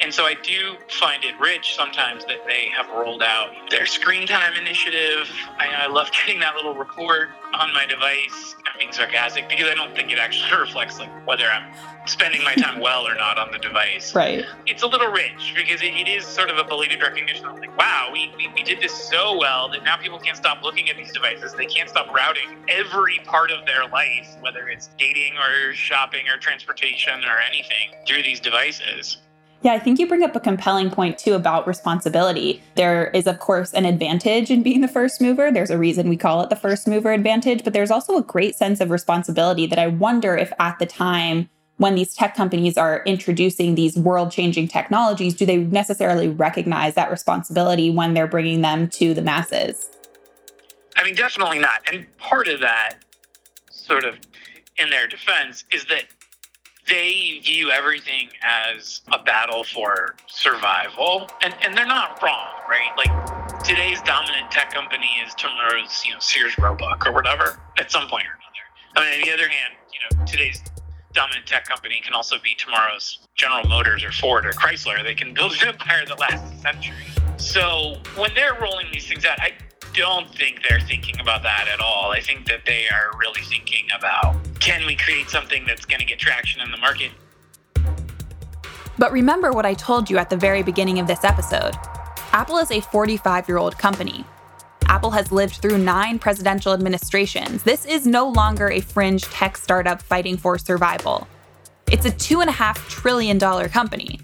And 0.00 0.12
so 0.12 0.24
I 0.24 0.34
do 0.34 0.76
find 0.88 1.24
it 1.24 1.34
rich 1.40 1.74
sometimes 1.74 2.24
that 2.26 2.46
they 2.46 2.68
have 2.76 2.88
rolled 2.90 3.22
out 3.22 3.50
their 3.70 3.86
screen 3.86 4.26
time 4.26 4.54
initiative. 4.54 5.30
I, 5.58 5.84
I 5.84 5.86
love 5.86 6.10
getting 6.26 6.40
that 6.40 6.56
little 6.56 6.74
report 6.74 7.28
on 7.54 7.72
my 7.72 7.86
device. 7.86 8.54
I'm 8.66 8.78
being 8.78 8.92
sarcastic 8.92 9.48
because 9.48 9.68
I 9.68 9.74
don't 9.74 9.94
think 9.94 10.10
it 10.10 10.18
actually 10.18 10.60
reflects 10.60 10.98
like 10.98 11.10
whether 11.26 11.46
I'm 11.46 11.72
spending 12.06 12.42
my 12.44 12.54
time 12.54 12.80
well 12.80 13.06
or 13.06 13.14
not 13.14 13.38
on 13.38 13.50
the 13.52 13.58
device. 13.58 14.14
Right. 14.14 14.44
It's 14.66 14.82
a 14.82 14.86
little 14.86 15.10
rich 15.10 15.54
because 15.56 15.80
it, 15.80 15.94
it 15.94 16.08
is 16.08 16.26
sort 16.26 16.50
of 16.50 16.58
a 16.58 16.64
belated 16.64 17.00
recognition 17.00 17.46
of 17.46 17.58
like, 17.58 17.76
wow, 17.78 18.10
we, 18.12 18.32
we, 18.36 18.48
we 18.54 18.62
did 18.62 18.80
this 18.80 18.92
so 18.92 19.38
well 19.38 19.68
that 19.70 19.84
now 19.84 19.96
people 19.96 20.18
can't 20.18 20.36
stop 20.36 20.62
looking 20.62 20.90
at 20.90 20.96
these 20.96 21.12
devices. 21.12 21.54
They 21.54 21.66
can't 21.66 21.88
stop 21.88 22.12
routing 22.12 22.58
every 22.68 23.20
part 23.24 23.50
of 23.50 23.64
their 23.66 23.86
life, 23.88 24.36
whether 24.40 24.68
it's 24.68 24.90
dating 24.98 25.34
or 25.38 25.72
shopping 25.72 26.28
or 26.28 26.38
transportation 26.38 27.24
or 27.24 27.38
anything, 27.40 27.90
through 28.06 28.22
these 28.22 28.40
devices. 28.40 29.18
Yeah, 29.64 29.72
I 29.72 29.78
think 29.78 29.98
you 29.98 30.06
bring 30.06 30.22
up 30.22 30.36
a 30.36 30.40
compelling 30.40 30.90
point 30.90 31.16
too 31.16 31.32
about 31.32 31.66
responsibility. 31.66 32.62
There 32.74 33.06
is, 33.08 33.26
of 33.26 33.38
course, 33.38 33.72
an 33.72 33.86
advantage 33.86 34.50
in 34.50 34.62
being 34.62 34.82
the 34.82 34.88
first 34.88 35.22
mover. 35.22 35.50
There's 35.50 35.70
a 35.70 35.78
reason 35.78 36.10
we 36.10 36.18
call 36.18 36.42
it 36.42 36.50
the 36.50 36.56
first 36.56 36.86
mover 36.86 37.12
advantage, 37.12 37.64
but 37.64 37.72
there's 37.72 37.90
also 37.90 38.18
a 38.18 38.22
great 38.22 38.56
sense 38.56 38.78
of 38.80 38.90
responsibility 38.90 39.66
that 39.66 39.78
I 39.78 39.86
wonder 39.86 40.36
if 40.36 40.52
at 40.58 40.78
the 40.78 40.84
time 40.84 41.48
when 41.78 41.94
these 41.94 42.14
tech 42.14 42.36
companies 42.36 42.76
are 42.76 43.02
introducing 43.06 43.74
these 43.74 43.96
world 43.96 44.30
changing 44.30 44.68
technologies, 44.68 45.32
do 45.32 45.46
they 45.46 45.56
necessarily 45.56 46.28
recognize 46.28 46.94
that 46.94 47.10
responsibility 47.10 47.90
when 47.90 48.12
they're 48.12 48.26
bringing 48.26 48.60
them 48.60 48.86
to 48.90 49.14
the 49.14 49.22
masses? 49.22 49.88
I 50.94 51.04
mean, 51.04 51.14
definitely 51.14 51.58
not. 51.58 51.80
And 51.90 52.06
part 52.18 52.48
of 52.48 52.60
that, 52.60 52.96
sort 53.70 54.04
of 54.04 54.16
in 54.76 54.90
their 54.90 55.06
defense, 55.06 55.64
is 55.72 55.86
that 55.86 56.04
they 56.86 57.40
view 57.42 57.70
everything 57.70 58.28
as 58.42 59.00
a 59.12 59.22
battle 59.22 59.64
for 59.64 60.14
survival, 60.26 61.30
and, 61.42 61.54
and 61.62 61.76
they're 61.76 61.86
not 61.86 62.22
wrong, 62.22 62.48
right? 62.68 62.90
Like 62.96 63.64
today's 63.64 64.00
dominant 64.02 64.50
tech 64.50 64.72
company 64.72 65.08
is 65.26 65.34
tomorrow's, 65.34 66.04
you 66.04 66.12
know, 66.12 66.18
Sears 66.20 66.56
Roebuck 66.58 67.06
or 67.06 67.12
whatever 67.12 67.58
at 67.78 67.90
some 67.90 68.08
point 68.08 68.24
or 68.24 68.36
another. 68.36 68.96
I 68.96 69.10
mean, 69.10 69.20
on 69.20 69.26
the 69.26 69.32
other 69.32 69.48
hand, 69.48 69.74
you 69.92 70.18
know, 70.18 70.24
today's 70.26 70.62
dominant 71.14 71.46
tech 71.46 71.64
company 71.64 72.00
can 72.04 72.12
also 72.12 72.36
be 72.42 72.54
tomorrow's 72.58 73.26
General 73.34 73.66
Motors 73.68 74.04
or 74.04 74.12
Ford 74.12 74.44
or 74.44 74.52
Chrysler. 74.52 75.02
They 75.02 75.14
can 75.14 75.32
build 75.32 75.52
an 75.62 75.68
empire 75.68 76.04
that 76.06 76.18
lasts 76.18 76.52
a 76.52 76.58
century. 76.58 76.94
So 77.36 77.96
when 78.16 78.34
they're 78.34 78.54
rolling 78.60 78.86
these 78.92 79.06
things 79.06 79.24
out, 79.24 79.40
I 79.40 79.52
don't 79.94 80.28
think 80.34 80.60
they're 80.68 80.80
thinking 80.80 81.20
about 81.20 81.42
that 81.44 81.68
at 81.72 81.80
all. 81.80 82.10
I 82.10 82.20
think 82.20 82.46
that 82.48 82.66
they 82.66 82.86
are 82.88 83.16
really 83.18 83.42
thinking 83.42 83.86
about 83.96 84.36
can 84.60 84.86
we 84.86 84.96
create 84.96 85.30
something 85.30 85.64
that's 85.66 85.84
going 85.84 86.00
to 86.00 86.06
get 86.06 86.18
traction 86.18 86.60
in 86.60 86.70
the 86.70 86.76
market? 86.76 87.12
But 88.98 89.12
remember 89.12 89.52
what 89.52 89.66
I 89.66 89.74
told 89.74 90.10
you 90.10 90.18
at 90.18 90.30
the 90.30 90.36
very 90.36 90.62
beginning 90.62 90.98
of 90.98 91.06
this 91.06 91.24
episode 91.24 91.74
Apple 92.32 92.58
is 92.58 92.70
a 92.72 92.80
45 92.80 93.48
year 93.48 93.58
old 93.58 93.78
company. 93.78 94.24
Apple 94.86 95.12
has 95.12 95.30
lived 95.30 95.56
through 95.56 95.78
nine 95.78 96.18
presidential 96.18 96.72
administrations. 96.72 97.62
This 97.62 97.86
is 97.86 98.06
no 98.06 98.28
longer 98.28 98.70
a 98.70 98.80
fringe 98.80 99.22
tech 99.24 99.56
startup 99.56 100.02
fighting 100.02 100.36
for 100.36 100.58
survival. 100.58 101.28
It's 101.90 102.06
a 102.06 102.10
$2.5 102.10 102.74
trillion 102.88 103.38
company. 103.38 104.18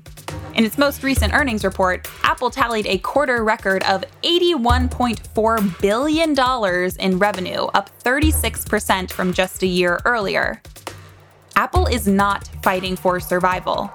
In 0.54 0.64
its 0.64 0.76
most 0.76 1.02
recent 1.02 1.32
earnings 1.32 1.64
report, 1.64 2.08
Apple 2.22 2.50
tallied 2.50 2.86
a 2.86 2.98
quarter 2.98 3.44
record 3.44 3.82
of 3.84 4.04
$81.4 4.24 5.80
billion 5.80 6.36
in 6.98 7.18
revenue, 7.18 7.64
up 7.74 7.90
36% 8.02 9.10
from 9.10 9.32
just 9.32 9.62
a 9.62 9.66
year 9.66 10.00
earlier. 10.04 10.60
Apple 11.56 11.86
is 11.86 12.08
not 12.08 12.48
fighting 12.62 12.96
for 12.96 13.20
survival. 13.20 13.92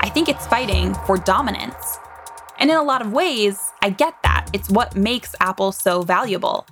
I 0.00 0.08
think 0.08 0.28
it's 0.28 0.46
fighting 0.46 0.94
for 1.06 1.16
dominance. 1.16 1.98
And 2.58 2.70
in 2.70 2.76
a 2.76 2.82
lot 2.82 3.02
of 3.02 3.12
ways, 3.12 3.58
I 3.82 3.90
get 3.90 4.14
that. 4.22 4.48
It's 4.52 4.70
what 4.70 4.96
makes 4.96 5.34
Apple 5.40 5.70
so 5.72 6.02
valuable. 6.02 6.66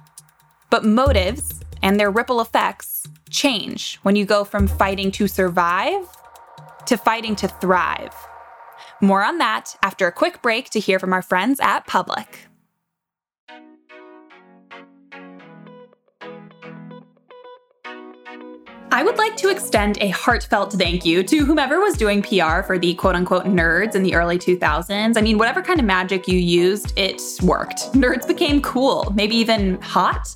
But 0.68 0.84
motives 0.84 1.60
and 1.82 1.98
their 1.98 2.10
ripple 2.10 2.40
effects 2.40 3.06
change 3.30 3.98
when 4.02 4.16
you 4.16 4.24
go 4.24 4.44
from 4.44 4.66
fighting 4.66 5.10
to 5.12 5.28
survive 5.28 6.08
to 6.86 6.96
fighting 6.96 7.36
to 7.36 7.48
thrive. 7.48 8.14
More 9.02 9.24
on 9.24 9.38
that 9.38 9.76
after 9.82 10.06
a 10.06 10.12
quick 10.12 10.42
break 10.42 10.70
to 10.70 10.78
hear 10.78 11.00
from 11.00 11.12
our 11.12 11.22
friends 11.22 11.58
at 11.60 11.88
Public. 11.88 12.46
I 18.92 19.02
would 19.02 19.18
like 19.18 19.36
to 19.38 19.48
extend 19.48 19.98
a 20.00 20.10
heartfelt 20.10 20.74
thank 20.74 21.04
you 21.04 21.24
to 21.24 21.44
whomever 21.44 21.80
was 21.80 21.96
doing 21.96 22.22
PR 22.22 22.62
for 22.62 22.78
the 22.78 22.94
quote 22.94 23.16
unquote 23.16 23.46
nerds 23.46 23.96
in 23.96 24.04
the 24.04 24.14
early 24.14 24.38
2000s. 24.38 25.16
I 25.16 25.20
mean, 25.20 25.36
whatever 25.36 25.62
kind 25.62 25.80
of 25.80 25.86
magic 25.86 26.28
you 26.28 26.38
used, 26.38 26.96
it 26.96 27.20
worked. 27.42 27.92
Nerds 27.94 28.28
became 28.28 28.62
cool, 28.62 29.12
maybe 29.16 29.34
even 29.34 29.80
hot. 29.80 30.32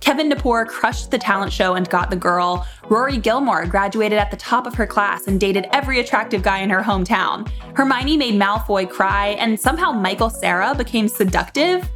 Kevin 0.00 0.30
Napor 0.30 0.66
crushed 0.66 1.10
the 1.10 1.18
talent 1.18 1.52
show 1.52 1.74
and 1.74 1.88
got 1.90 2.10
the 2.10 2.16
girl. 2.16 2.66
Rory 2.88 3.18
Gilmore 3.18 3.66
graduated 3.66 4.18
at 4.18 4.30
the 4.30 4.36
top 4.36 4.66
of 4.66 4.74
her 4.74 4.86
class 4.86 5.26
and 5.26 5.40
dated 5.40 5.66
every 5.72 6.00
attractive 6.00 6.42
guy 6.42 6.58
in 6.58 6.70
her 6.70 6.82
hometown. 6.82 7.48
Hermione 7.74 8.16
made 8.16 8.34
Malfoy 8.34 8.88
cry, 8.88 9.28
and 9.40 9.58
somehow 9.58 9.92
Michael 9.92 10.30
Cera 10.30 10.74
became 10.74 11.08
seductive. 11.08 11.88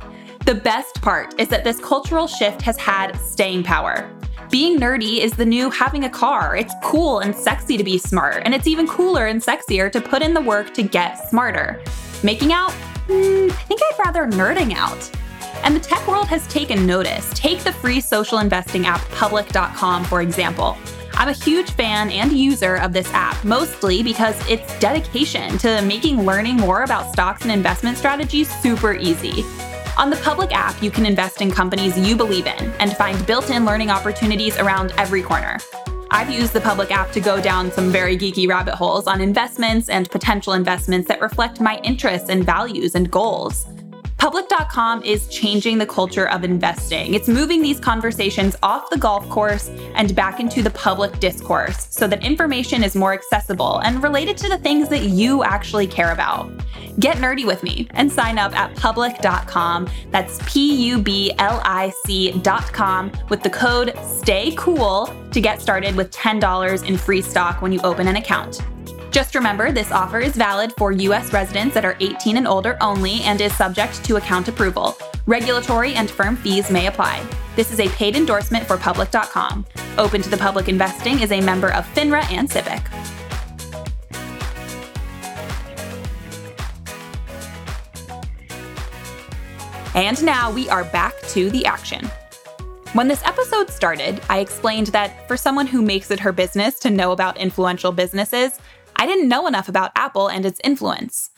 The 0.45 0.55
best 0.55 1.01
part 1.01 1.38
is 1.41 1.49
that 1.49 1.65
this 1.65 1.79
cultural 1.79 2.27
shift 2.27 2.61
has 2.62 2.77
had 2.77 3.17
staying 3.19 3.62
power. 3.62 4.11
Being 4.51 4.79
nerdy 4.79 5.19
is 5.19 5.33
the 5.33 5.47
new 5.47 5.71
having 5.71 6.05
a 6.05 6.11
car. 6.11 6.57
It's 6.57 6.75
cool 6.83 7.21
and 7.21 7.35
sexy 7.35 7.77
to 7.79 7.85
be 7.85 7.97
smart, 7.97 8.43
and 8.45 8.55
it's 8.55 8.67
even 8.67 8.87
cooler 8.87 9.27
and 9.27 9.41
sexier 9.41 9.91
to 9.91 10.01
put 10.01 10.21
in 10.21 10.35
the 10.35 10.41
work 10.41 10.75
to 10.75 10.83
get 10.83 11.31
smarter. 11.31 11.83
Making 12.23 12.53
out? 12.53 12.73
Mm, 13.07 13.51
I 13.51 13.55
think 13.55 13.81
I'd 13.83 13.99
rather 14.05 14.27
nerding 14.27 14.75
out. 14.75 15.11
And 15.65 15.77
the 15.77 15.81
tech 15.81 16.07
world 16.07 16.27
has 16.29 16.47
taken 16.49 16.87
notice. 16.87 17.31
Take 17.35 17.61
the 17.61 17.73
free 17.73 18.01
social 18.01 18.38
investing 18.38 18.87
app 18.87 19.01
public.com, 19.11 20.05
for 20.05 20.23
example. 20.23 20.77
I'm 21.15 21.29
a 21.29 21.33
huge 21.33 21.71
fan 21.71 22.11
and 22.11 22.33
user 22.33 22.77
of 22.77 22.93
this 22.93 23.12
app, 23.12 23.45
mostly 23.45 24.03
because 24.03 24.37
it's 24.49 24.79
dedication 24.79 25.59
to 25.59 25.83
making 25.83 26.23
learning 26.25 26.57
more 26.57 26.83
about 26.83 27.12
stocks 27.12 27.43
and 27.43 27.53
investment 27.53 27.99
strategies 27.99 28.49
super 28.61 28.95
easy. 28.95 29.45
On 29.99 30.09
the 30.09 30.17
public 30.17 30.53
app, 30.53 30.83
you 30.83 30.91
can 30.91 31.05
invest 31.05 31.43
in 31.43 31.51
companies 31.51 31.99
you 31.99 32.17
believe 32.17 32.47
in 32.47 32.73
and 32.81 32.97
find 32.97 33.25
built 33.27 33.51
in 33.51 33.65
learning 33.65 33.91
opportunities 33.91 34.59
around 34.59 34.93
every 34.97 35.23
corner. 35.23 35.59
I've 36.11 36.31
used 36.31 36.53
the 36.53 36.61
public 36.61 36.91
app 36.91 37.11
to 37.12 37.21
go 37.21 37.41
down 37.41 37.71
some 37.73 37.91
very 37.91 38.17
geeky 38.17 38.49
rabbit 38.49 38.75
holes 38.75 39.07
on 39.07 39.21
investments 39.21 39.88
and 39.88 40.11
potential 40.11 40.55
investments 40.55 41.09
that 41.09 41.21
reflect 41.21 41.61
my 41.61 41.79
interests 41.85 42.29
and 42.31 42.45
values 42.45 42.95
and 42.95 43.11
goals. 43.11 43.67
Public.com 44.22 45.02
is 45.02 45.26
changing 45.26 45.78
the 45.78 45.87
culture 45.87 46.28
of 46.28 46.44
investing. 46.44 47.14
It's 47.14 47.26
moving 47.26 47.61
these 47.61 47.80
conversations 47.80 48.54
off 48.62 48.88
the 48.88 48.96
golf 48.96 49.28
course 49.28 49.68
and 49.96 50.14
back 50.14 50.38
into 50.38 50.62
the 50.62 50.70
public 50.70 51.18
discourse 51.18 51.88
so 51.90 52.06
that 52.06 52.24
information 52.24 52.85
is 52.85 52.94
more 52.94 53.14
accessible 53.14 53.78
and 53.78 54.00
related 54.00 54.37
to 54.37 54.48
the 54.48 54.58
things 54.58 54.88
that 54.90 55.06
you 55.06 55.42
actually 55.42 55.88
care 55.88 56.12
about. 56.12 56.52
Get 57.00 57.16
nerdy 57.16 57.44
with 57.44 57.64
me 57.64 57.88
and 57.94 58.12
sign 58.12 58.38
up 58.38 58.56
at 58.56 58.76
public.com. 58.76 59.88
That's 60.12 60.38
P 60.46 60.72
U 60.90 61.02
B 61.02 61.32
L 61.40 61.61
I 61.64 61.92
C.com 62.06 63.11
with 63.28 63.42
the 63.42 63.50
code 63.50 63.88
STAYCOOL 63.96 65.32
to 65.32 65.40
get 65.40 65.61
started 65.61 65.96
with 65.96 66.12
$10 66.12 66.87
in 66.87 66.96
free 66.96 67.22
stock 67.22 67.61
when 67.61 67.72
you 67.72 67.80
open 67.82 68.06
an 68.06 68.14
account. 68.14 68.61
Just 69.12 69.35
remember, 69.35 69.70
this 69.70 69.92
offer 69.92 70.20
is 70.20 70.35
valid 70.35 70.72
for 70.79 70.90
U.S. 70.90 71.35
residents 71.35 71.75
that 71.75 71.85
are 71.85 71.98
18 72.01 72.38
and 72.38 72.48
older 72.48 72.79
only 72.81 73.20
and 73.25 73.38
is 73.42 73.55
subject 73.55 74.03
to 74.07 74.16
account 74.16 74.48
approval. 74.48 74.96
Regulatory 75.27 75.92
and 75.92 76.11
firm 76.11 76.35
fees 76.35 76.70
may 76.70 76.87
apply. 76.87 77.22
This 77.55 77.70
is 77.70 77.79
a 77.79 77.88
paid 77.90 78.16
endorsement 78.16 78.66
for 78.66 78.79
Public.com. 78.79 79.66
Open 79.98 80.22
to 80.22 80.31
the 80.31 80.38
Public 80.38 80.70
Investing 80.70 81.20
is 81.20 81.31
a 81.31 81.42
member 81.42 81.70
of 81.75 81.85
FINRA 81.94 82.25
and 82.33 82.48
SIPC. 82.48 82.83
And 89.94 90.25
now 90.25 90.51
we 90.51 90.70
are 90.70 90.85
back 90.85 91.12
to 91.29 91.51
the 91.51 91.66
action. 91.66 92.11
When 92.94 93.09
this 93.09 93.25
episode 93.25 93.70
started, 93.70 94.20
I 94.29 94.40
explained 94.40 94.88
that 94.88 95.27
for 95.27 95.35
someone 95.35 95.66
who 95.66 95.81
makes 95.81 96.11
it 96.11 96.20
her 96.20 96.31
business 96.31 96.79
to 96.81 96.90
know 96.90 97.12
about 97.12 97.38
influential 97.38 97.90
businesses, 97.90 98.59
I 99.03 99.07
didn't 99.07 99.29
know 99.29 99.49
enough 99.49 99.69
about 99.69 99.91
Apple 99.97 100.29
and 100.29 100.47
its 100.47 100.61
influence. 100.62 101.31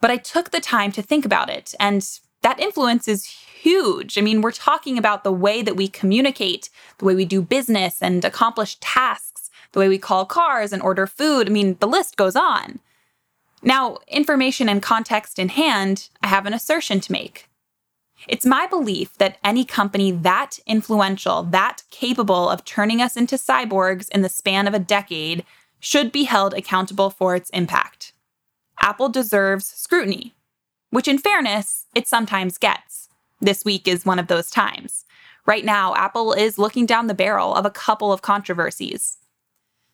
But 0.00 0.12
I 0.12 0.18
took 0.18 0.50
the 0.50 0.60
time 0.60 0.92
to 0.92 1.02
think 1.02 1.24
about 1.24 1.50
it, 1.50 1.74
and 1.80 2.08
that 2.42 2.60
influence 2.60 3.08
is 3.08 3.24
huge. 3.24 4.16
I 4.16 4.20
mean, 4.20 4.40
we're 4.40 4.52
talking 4.52 4.96
about 4.96 5.24
the 5.24 5.32
way 5.32 5.60
that 5.62 5.74
we 5.74 5.88
communicate, 5.88 6.70
the 6.98 7.04
way 7.04 7.16
we 7.16 7.24
do 7.24 7.42
business 7.42 8.00
and 8.00 8.24
accomplish 8.24 8.76
tasks, 8.76 9.50
the 9.72 9.80
way 9.80 9.88
we 9.88 9.98
call 9.98 10.26
cars 10.26 10.72
and 10.72 10.80
order 10.80 11.08
food. 11.08 11.48
I 11.48 11.50
mean, 11.50 11.76
the 11.80 11.88
list 11.88 12.16
goes 12.16 12.36
on. 12.36 12.78
Now, 13.64 13.98
information 14.06 14.68
and 14.68 14.80
context 14.80 15.40
in 15.40 15.48
hand, 15.48 16.10
I 16.22 16.28
have 16.28 16.46
an 16.46 16.54
assertion 16.54 17.00
to 17.00 17.10
make. 17.10 17.48
It's 18.28 18.46
my 18.46 18.68
belief 18.68 19.18
that 19.18 19.38
any 19.42 19.64
company 19.64 20.12
that 20.12 20.60
influential, 20.68 21.42
that 21.42 21.82
capable 21.90 22.48
of 22.48 22.64
turning 22.64 23.02
us 23.02 23.16
into 23.16 23.34
cyborgs 23.34 24.08
in 24.10 24.22
the 24.22 24.28
span 24.28 24.68
of 24.68 24.74
a 24.74 24.78
decade, 24.78 25.44
should 25.80 26.12
be 26.12 26.24
held 26.24 26.54
accountable 26.54 27.10
for 27.10 27.34
its 27.34 27.50
impact. 27.50 28.12
Apple 28.80 29.08
deserves 29.08 29.66
scrutiny, 29.66 30.34
which 30.90 31.08
in 31.08 31.18
fairness, 31.18 31.86
it 31.94 32.08
sometimes 32.08 32.58
gets. 32.58 33.08
This 33.40 33.64
week 33.64 33.86
is 33.86 34.06
one 34.06 34.18
of 34.18 34.26
those 34.26 34.50
times. 34.50 35.04
Right 35.46 35.64
now, 35.64 35.94
Apple 35.94 36.32
is 36.32 36.58
looking 36.58 36.86
down 36.86 37.06
the 37.06 37.14
barrel 37.14 37.54
of 37.54 37.64
a 37.64 37.70
couple 37.70 38.12
of 38.12 38.22
controversies. 38.22 39.18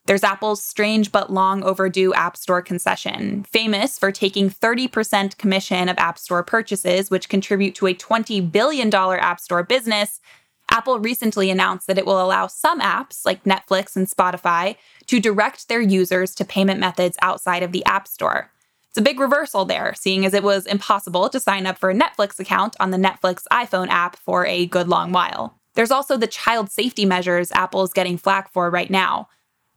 There's 0.06 0.24
Apple's 0.24 0.62
strange 0.62 1.12
but 1.12 1.32
long 1.32 1.62
overdue 1.62 2.12
App 2.12 2.36
Store 2.36 2.60
concession, 2.60 3.44
famous 3.44 3.98
for 3.98 4.12
taking 4.12 4.50
30% 4.50 5.38
commission 5.38 5.88
of 5.88 5.96
App 5.96 6.18
Store 6.18 6.42
purchases, 6.42 7.10
which 7.10 7.30
contribute 7.30 7.74
to 7.76 7.86
a 7.86 7.94
$20 7.94 8.52
billion 8.52 8.92
App 8.92 9.40
Store 9.40 9.62
business. 9.62 10.20
Apple 10.70 10.98
recently 10.98 11.50
announced 11.50 11.86
that 11.86 11.98
it 11.98 12.04
will 12.04 12.20
allow 12.20 12.46
some 12.46 12.80
apps, 12.80 13.24
like 13.24 13.44
Netflix 13.44 13.96
and 13.96 14.06
Spotify, 14.06 14.76
to 15.06 15.20
direct 15.20 15.68
their 15.68 15.80
users 15.80 16.34
to 16.34 16.44
payment 16.44 16.80
methods 16.80 17.16
outside 17.22 17.62
of 17.62 17.72
the 17.72 17.84
App 17.84 18.08
Store. 18.08 18.50
It's 18.88 18.98
a 18.98 19.02
big 19.02 19.18
reversal 19.18 19.64
there, 19.64 19.92
seeing 19.96 20.24
as 20.24 20.34
it 20.34 20.44
was 20.44 20.66
impossible 20.66 21.28
to 21.28 21.40
sign 21.40 21.66
up 21.66 21.78
for 21.78 21.90
a 21.90 21.94
Netflix 21.94 22.38
account 22.38 22.76
on 22.78 22.92
the 22.92 22.96
Netflix 22.96 23.42
iPhone 23.50 23.88
app 23.88 24.16
for 24.16 24.46
a 24.46 24.66
good 24.66 24.88
long 24.88 25.10
while. 25.10 25.58
There's 25.74 25.90
also 25.90 26.16
the 26.16 26.28
child 26.28 26.70
safety 26.70 27.04
measures 27.04 27.50
Apple 27.52 27.82
is 27.82 27.92
getting 27.92 28.16
flack 28.16 28.52
for 28.52 28.70
right 28.70 28.90
now. 28.90 29.28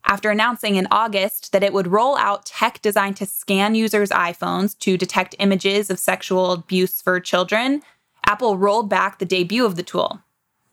After 0.06 0.30
announcing 0.30 0.76
in 0.76 0.88
August 0.92 1.52
that 1.52 1.64
it 1.64 1.74
would 1.74 1.88
roll 1.88 2.16
out 2.18 2.46
tech 2.46 2.82
designed 2.82 3.18
to 3.18 3.26
scan 3.26 3.76
users' 3.76 4.10
iPhones 4.10 4.78
to 4.80 4.98
detect 4.98 5.36
images 5.40 5.90
of 5.90 6.00
sexual 6.00 6.52
abuse 6.52 7.02
for 7.02 7.20
children, 7.20 7.82
Apple 8.26 8.58
rolled 8.58 8.90
back 8.90 9.20
the 9.20 9.26
debut 9.26 9.66
of 9.66 9.76
the 9.76 9.84
tool. 9.84 10.22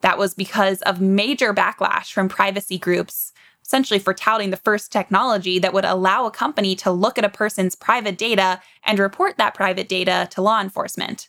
That 0.03 0.19
was 0.19 0.35
because 0.35 0.83
of 0.83 1.01
major 1.01 1.55
backlash 1.55 2.13
from 2.13 2.29
privacy 2.29 2.79
groups 2.79 3.33
essentially 3.65 3.99
for 3.99 4.13
touting 4.13 4.51
the 4.51 4.57
first 4.57 4.93
technology 4.93 5.59
that 5.59 5.73
would 5.73 5.85
allow 5.85 6.27
a 6.27 6.31
company 6.31 6.77
to 6.77 6.91
look 6.91 7.19
at 7.19 7.25
a 7.25 7.29
person's 7.29 7.75
private 7.75 8.19
data 8.19 8.61
and 8.85 8.99
report 8.99 9.39
that 9.39 9.55
private 9.55 9.89
data 9.89 10.29
to 10.31 10.43
law 10.43 10.61
enforcement. 10.61 11.29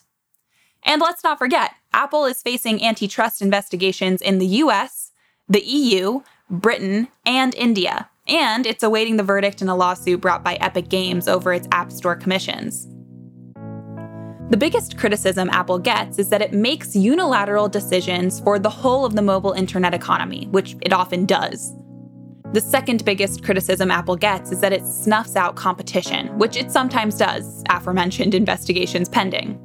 And 0.83 1.01
let's 1.01 1.23
not 1.23 1.39
forget, 1.39 1.71
Apple 1.93 2.25
is 2.25 2.41
facing 2.41 2.83
antitrust 2.83 3.41
investigations 3.41 4.21
in 4.21 4.37
the 4.37 4.47
US, 4.47 5.11
the 5.47 5.63
EU, 5.65 6.21
Britain, 6.49 7.07
and 7.25 7.55
India, 7.55 8.09
and 8.27 8.65
it's 8.65 8.83
awaiting 8.83 9.17
the 9.17 9.23
verdict 9.23 9.61
in 9.61 9.69
a 9.69 9.75
lawsuit 9.75 10.21
brought 10.21 10.43
by 10.43 10.55
Epic 10.55 10.89
Games 10.89 11.27
over 11.27 11.53
its 11.53 11.67
App 11.71 11.91
Store 11.91 12.15
commissions. 12.15 12.87
The 14.49 14.57
biggest 14.57 14.97
criticism 14.97 15.49
Apple 15.49 15.79
gets 15.79 16.19
is 16.19 16.29
that 16.29 16.41
it 16.41 16.53
makes 16.53 16.95
unilateral 16.95 17.67
decisions 17.67 18.39
for 18.39 18.59
the 18.59 18.69
whole 18.69 19.03
of 19.03 19.15
the 19.15 19.23
mobile 19.23 19.53
internet 19.53 19.93
economy, 19.93 20.47
which 20.51 20.75
it 20.81 20.93
often 20.93 21.25
does. 21.25 21.73
The 22.55 22.61
second 22.61 23.03
biggest 23.03 23.43
criticism 23.43 23.91
Apple 23.91 24.15
gets 24.15 24.49
is 24.49 24.61
that 24.61 24.71
it 24.71 24.85
snuffs 24.85 25.35
out 25.35 25.57
competition, 25.57 26.27
which 26.37 26.55
it 26.55 26.71
sometimes 26.71 27.17
does, 27.17 27.61
aforementioned 27.69 28.33
investigations 28.33 29.09
pending. 29.09 29.59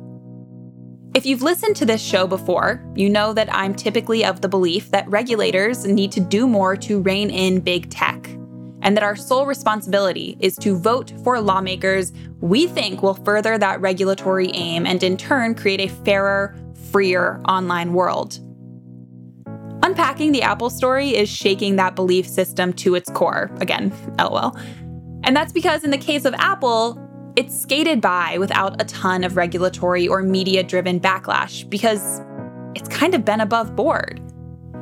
If 1.15 1.25
you've 1.25 1.41
listened 1.41 1.77
to 1.77 1.87
this 1.87 2.03
show 2.03 2.27
before, 2.27 2.85
you 2.97 3.09
know 3.09 3.33
that 3.33 3.49
I'm 3.55 3.77
typically 3.77 4.25
of 4.25 4.41
the 4.41 4.49
belief 4.49 4.91
that 4.91 5.09
regulators 5.09 5.87
need 5.87 6.11
to 6.11 6.21
do 6.21 6.49
more 6.49 6.75
to 6.79 7.01
rein 7.01 7.31
in 7.31 7.61
big 7.61 7.91
tech, 7.91 8.29
and 8.83 8.97
that 8.97 9.05
our 9.05 9.15
sole 9.15 9.47
responsibility 9.47 10.37
is 10.41 10.57
to 10.57 10.77
vote 10.77 11.13
for 11.23 11.41
lawmakers 11.41 12.13
we 12.41 12.67
think 12.67 13.05
will 13.05 13.15
further 13.15 13.57
that 13.57 13.81
regulatory 13.81 14.51
aim 14.55 14.85
and 14.85 15.05
in 15.05 15.17
turn 15.17 15.55
create 15.55 15.81
a 15.81 15.95
fairer, 16.05 16.57
freer 16.91 17.41
online 17.47 17.93
world. 17.93 18.41
Unpacking 19.91 20.31
the 20.31 20.43
Apple 20.43 20.71
story 20.71 21.17
is 21.17 21.29
shaking 21.29 21.75
that 21.75 21.97
belief 21.97 22.25
system 22.29 22.73
to 22.75 22.95
its 22.95 23.11
core. 23.11 23.51
Again, 23.61 23.93
lol. 24.21 24.57
And 25.25 25.35
that's 25.37 25.53
because 25.53 25.83
in 25.83 25.91
the 25.91 25.99
case 25.99 26.25
of 26.25 26.33
Apple, 26.35 26.97
it's 27.35 27.61
skated 27.61 28.01
by 28.01 28.39
without 28.39 28.81
a 28.81 28.85
ton 28.85 29.25
of 29.25 29.37
regulatory 29.37 30.07
or 30.07 30.23
media 30.23 30.63
driven 30.63 31.01
backlash 31.01 31.69
because 31.69 32.23
it's 32.77 32.89
kind 32.89 33.17
of 33.17 33.25
been 33.25 33.41
above 33.41 33.75
board. 33.75 34.21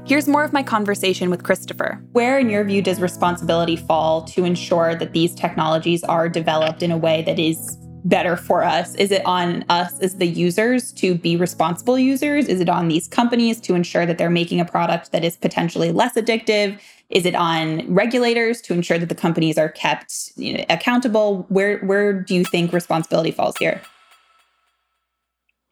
Here's 0.05 0.29
more 0.29 0.45
of 0.45 0.53
my 0.53 0.63
conversation 0.63 1.31
with 1.31 1.43
Christopher. 1.43 2.05
Where, 2.13 2.39
in 2.39 2.51
your 2.51 2.63
view, 2.65 2.83
does 2.83 3.01
responsibility 3.01 3.77
fall 3.77 4.25
to 4.25 4.45
ensure 4.45 4.95
that 4.95 5.15
these 5.15 5.35
technologies 5.35 6.05
are 6.05 6.29
developed 6.29 6.83
in 6.83 6.91
a 6.91 6.99
way 6.99 7.23
that 7.23 7.39
is 7.39 7.78
better 8.05 8.37
for 8.37 8.65
us? 8.65 8.95
Is 8.95 9.11
it 9.11 9.23
on 9.25 9.65
us 9.69 9.99
as 10.01 10.17
the 10.17 10.27
users 10.27 10.93
to 10.93 11.15
be 11.15 11.37
responsible 11.37 11.99
users? 11.99 12.47
Is 12.47 12.61
it 12.61 12.69
on 12.69 12.89
these 12.89 13.09
companies 13.09 13.61
to 13.63 13.75
ensure 13.75 14.07
that 14.07 14.19
they're 14.19 14.31
making 14.31 14.61
a 14.61 14.65
product 14.65 15.13
that 15.13 15.25
is 15.25 15.37
potentially 15.37 15.93
less 15.93 16.15
addictive? 16.15 16.79
Is 17.11 17.25
it 17.25 17.35
on 17.35 17.93
regulators 17.93 18.61
to 18.63 18.75
ensure 18.75 18.99
that 18.99 19.09
the 19.09 19.15
companies 19.15 19.57
are 19.59 19.69
kept 19.69 20.33
you 20.37 20.59
know, 20.59 20.65
accountable? 20.69 21.47
Where 21.49 21.79
where 21.81 22.13
do 22.13 22.35
you 22.35 22.45
think 22.45 22.73
responsibility 22.73 23.31
falls 23.31 23.57
here? 23.59 23.81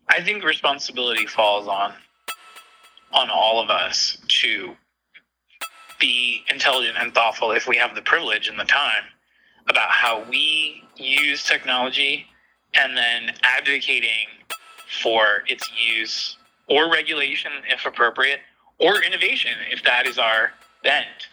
I 0.08 0.22
think 0.22 0.44
responsibility 0.44 1.26
falls 1.26 1.68
on 1.68 1.92
on 3.12 3.30
all 3.30 3.62
of 3.62 3.70
us 3.70 4.18
to 4.28 4.74
be 5.98 6.42
intelligent 6.48 6.96
and 6.98 7.14
thoughtful 7.14 7.52
if 7.52 7.66
we 7.66 7.76
have 7.76 7.94
the 7.94 8.02
privilege 8.02 8.48
and 8.48 8.58
the 8.58 8.64
time 8.64 9.04
about 9.68 9.90
how 9.90 10.24
we 10.28 10.82
use 10.96 11.44
technology 11.44 12.26
and 12.74 12.96
then 12.96 13.34
advocating 13.42 14.26
for 15.02 15.42
its 15.46 15.68
use 15.78 16.36
or 16.68 16.90
regulation 16.90 17.50
if 17.68 17.84
appropriate 17.86 18.40
or 18.78 19.02
innovation 19.02 19.52
if 19.70 19.82
that 19.82 20.06
is 20.06 20.18
our 20.18 20.52
bent 20.82 21.28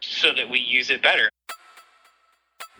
so 0.00 0.32
that 0.32 0.48
we 0.48 0.58
use 0.58 0.90
it 0.90 1.02
better. 1.02 1.28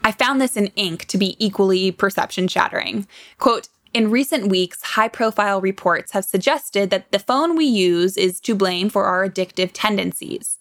I 0.05 0.13
found 0.13 0.41
this 0.41 0.57
in 0.57 0.69
Inc. 0.77 1.07
to 1.07 1.19
be 1.19 1.37
equally 1.45 1.91
perception 1.91 2.47
shattering. 2.47 3.09
Quote, 3.39 3.69
in 3.93 4.11
recent 4.11 4.49
weeks, 4.49 4.83
high 4.83 5.09
profile 5.09 5.61
reports 5.61 6.13
have 6.13 6.25
suggested 6.25 6.91
that 6.91 7.11
the 7.13 7.19
phone 7.19 7.57
we 7.57 7.65
use 7.65 8.17
is 8.17 8.41
to 8.41 8.55
blame 8.55 8.91
for 8.91 9.07
our 9.07 9.29
addictive 9.29 9.71
tendencies. 9.73 10.59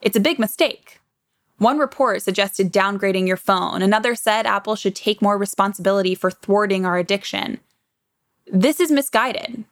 It's 0.00 0.16
a 0.16 0.20
big 0.20 0.38
mistake. 0.38 0.97
One 1.58 1.78
report 1.78 2.22
suggested 2.22 2.72
downgrading 2.72 3.26
your 3.26 3.36
phone, 3.36 3.82
another 3.82 4.14
said 4.14 4.46
Apple 4.46 4.76
should 4.76 4.94
take 4.94 5.20
more 5.20 5.36
responsibility 5.36 6.14
for 6.14 6.30
thwarting 6.30 6.86
our 6.86 6.98
addiction. 6.98 7.58
This 8.46 8.80
is 8.80 8.90
misguided. 8.90 9.64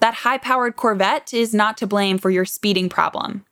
That 0.00 0.14
high 0.14 0.38
powered 0.38 0.76
Corvette 0.76 1.34
is 1.34 1.52
not 1.52 1.76
to 1.78 1.86
blame 1.86 2.18
for 2.18 2.30
your 2.30 2.44
speeding 2.44 2.88
problem. 2.88 3.44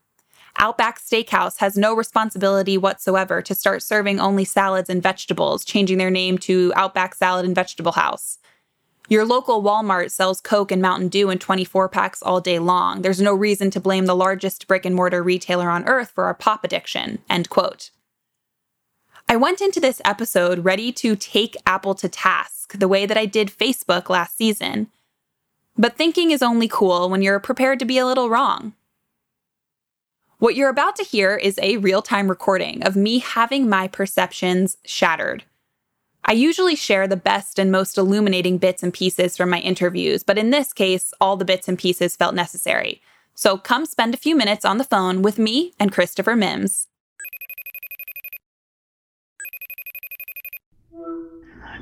Outback 0.58 1.00
Steakhouse 1.00 1.58
has 1.58 1.76
no 1.76 1.94
responsibility 1.94 2.76
whatsoever 2.76 3.40
to 3.40 3.54
start 3.54 3.82
serving 3.82 4.20
only 4.20 4.44
salads 4.44 4.90
and 4.90 5.02
vegetables, 5.02 5.64
changing 5.64 5.98
their 5.98 6.10
name 6.10 6.38
to 6.38 6.72
Outback 6.76 7.14
Salad 7.14 7.44
and 7.44 7.54
Vegetable 7.54 7.92
House. 7.92 8.39
Your 9.10 9.26
local 9.26 9.60
Walmart 9.60 10.12
sells 10.12 10.40
Coke 10.40 10.70
and 10.70 10.80
Mountain 10.80 11.08
Dew 11.08 11.30
in 11.30 11.40
24 11.40 11.88
packs 11.88 12.22
all 12.22 12.40
day 12.40 12.60
long. 12.60 13.02
There's 13.02 13.20
no 13.20 13.34
reason 13.34 13.68
to 13.72 13.80
blame 13.80 14.06
the 14.06 14.14
largest 14.14 14.68
brick 14.68 14.86
and 14.86 14.94
mortar 14.94 15.20
retailer 15.20 15.68
on 15.68 15.84
earth 15.88 16.12
for 16.12 16.26
our 16.26 16.34
pop 16.34 16.62
addiction. 16.62 17.18
End 17.28 17.50
quote. 17.50 17.90
I 19.28 19.34
went 19.34 19.60
into 19.60 19.80
this 19.80 20.00
episode 20.04 20.64
ready 20.64 20.92
to 20.92 21.16
take 21.16 21.56
Apple 21.66 21.96
to 21.96 22.08
task 22.08 22.78
the 22.78 22.86
way 22.86 23.04
that 23.04 23.18
I 23.18 23.26
did 23.26 23.48
Facebook 23.48 24.08
last 24.08 24.36
season. 24.36 24.86
But 25.76 25.96
thinking 25.96 26.30
is 26.30 26.40
only 26.40 26.68
cool 26.68 27.10
when 27.10 27.20
you're 27.20 27.40
prepared 27.40 27.80
to 27.80 27.84
be 27.84 27.98
a 27.98 28.06
little 28.06 28.30
wrong. 28.30 28.74
What 30.38 30.54
you're 30.54 30.70
about 30.70 30.94
to 30.96 31.04
hear 31.04 31.34
is 31.34 31.58
a 31.60 31.78
real 31.78 32.00
time 32.00 32.28
recording 32.28 32.84
of 32.84 32.94
me 32.94 33.18
having 33.18 33.68
my 33.68 33.88
perceptions 33.88 34.76
shattered. 34.84 35.42
I 36.30 36.34
usually 36.34 36.76
share 36.76 37.08
the 37.08 37.16
best 37.16 37.58
and 37.58 37.72
most 37.72 37.98
illuminating 37.98 38.58
bits 38.58 38.84
and 38.84 38.94
pieces 38.94 39.36
from 39.36 39.50
my 39.50 39.58
interviews, 39.58 40.22
but 40.22 40.38
in 40.38 40.50
this 40.50 40.72
case, 40.72 41.12
all 41.20 41.36
the 41.36 41.44
bits 41.44 41.66
and 41.66 41.76
pieces 41.76 42.14
felt 42.14 42.36
necessary. 42.36 43.02
So 43.34 43.58
come 43.58 43.84
spend 43.84 44.14
a 44.14 44.16
few 44.16 44.36
minutes 44.36 44.64
on 44.64 44.78
the 44.78 44.84
phone 44.84 45.22
with 45.22 45.40
me 45.40 45.72
and 45.80 45.90
Christopher 45.90 46.36
Mims. 46.36 46.86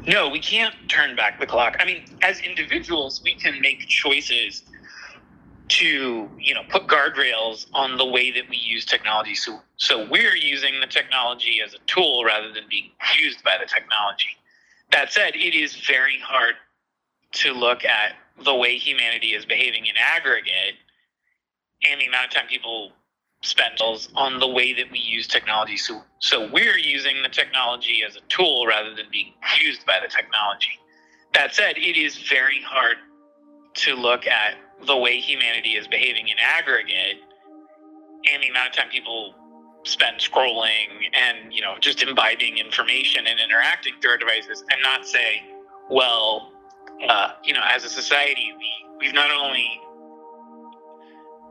No, 0.06 0.30
we 0.30 0.40
can't 0.40 0.74
turn 0.88 1.14
back 1.14 1.38
the 1.38 1.46
clock. 1.46 1.76
I 1.78 1.84
mean, 1.84 2.04
as 2.22 2.40
individuals, 2.40 3.20
we 3.22 3.34
can 3.34 3.60
make 3.60 3.80
choices 3.80 4.62
to 5.68 6.28
you 6.38 6.54
know 6.54 6.62
put 6.70 6.86
guardrails 6.86 7.66
on 7.72 7.96
the 7.96 8.06
way 8.06 8.30
that 8.30 8.48
we 8.48 8.56
use 8.56 8.84
technology. 8.84 9.34
So 9.34 9.60
so 9.76 10.06
we're 10.08 10.36
using 10.36 10.80
the 10.80 10.86
technology 10.86 11.60
as 11.64 11.74
a 11.74 11.78
tool 11.86 12.24
rather 12.24 12.52
than 12.52 12.64
being 12.68 12.90
used 13.18 13.42
by 13.44 13.56
the 13.60 13.66
technology. 13.66 14.36
That 14.92 15.12
said 15.12 15.34
it 15.34 15.54
is 15.54 15.76
very 15.76 16.18
hard 16.20 16.54
to 17.32 17.52
look 17.52 17.84
at 17.84 18.14
the 18.44 18.54
way 18.54 18.78
humanity 18.78 19.28
is 19.28 19.44
behaving 19.44 19.86
in 19.86 19.94
aggregate 19.96 20.76
and 21.88 22.00
the 22.00 22.06
amount 22.06 22.26
of 22.26 22.32
time 22.32 22.48
people 22.48 22.92
spend 23.42 23.78
on 24.16 24.40
the 24.40 24.48
way 24.48 24.72
that 24.72 24.90
we 24.90 24.98
use 24.98 25.26
technology. 25.26 25.76
So 25.76 26.02
so 26.20 26.50
we're 26.50 26.78
using 26.78 27.22
the 27.22 27.28
technology 27.28 28.02
as 28.06 28.16
a 28.16 28.20
tool 28.28 28.66
rather 28.66 28.94
than 28.94 29.06
being 29.12 29.32
used 29.60 29.84
by 29.86 29.98
the 30.02 30.08
technology. 30.08 30.78
That 31.34 31.54
said 31.54 31.76
it 31.76 31.96
is 31.96 32.16
very 32.16 32.60
hard 32.62 32.96
to 33.74 33.94
look 33.94 34.26
at 34.26 34.56
the 34.86 34.96
way 34.96 35.18
humanity 35.20 35.70
is 35.70 35.88
behaving 35.88 36.28
in 36.28 36.36
aggregate 36.38 37.18
and 38.32 38.42
the 38.42 38.48
amount 38.48 38.68
of 38.68 38.74
time 38.74 38.88
people 38.90 39.34
spend 39.84 40.18
scrolling 40.18 40.88
and 41.14 41.52
you 41.52 41.62
know 41.62 41.74
just 41.80 42.02
imbibing 42.02 42.58
information 42.58 43.26
and 43.26 43.38
interacting 43.40 43.94
through 44.00 44.12
our 44.12 44.18
devices 44.18 44.64
and 44.70 44.82
not 44.82 45.06
say 45.06 45.42
well 45.90 46.52
uh, 47.08 47.32
you 47.44 47.54
know 47.54 47.62
as 47.72 47.84
a 47.84 47.88
society 47.88 48.52
we, 48.58 49.06
we've 49.06 49.14
not 49.14 49.30
only 49.30 49.80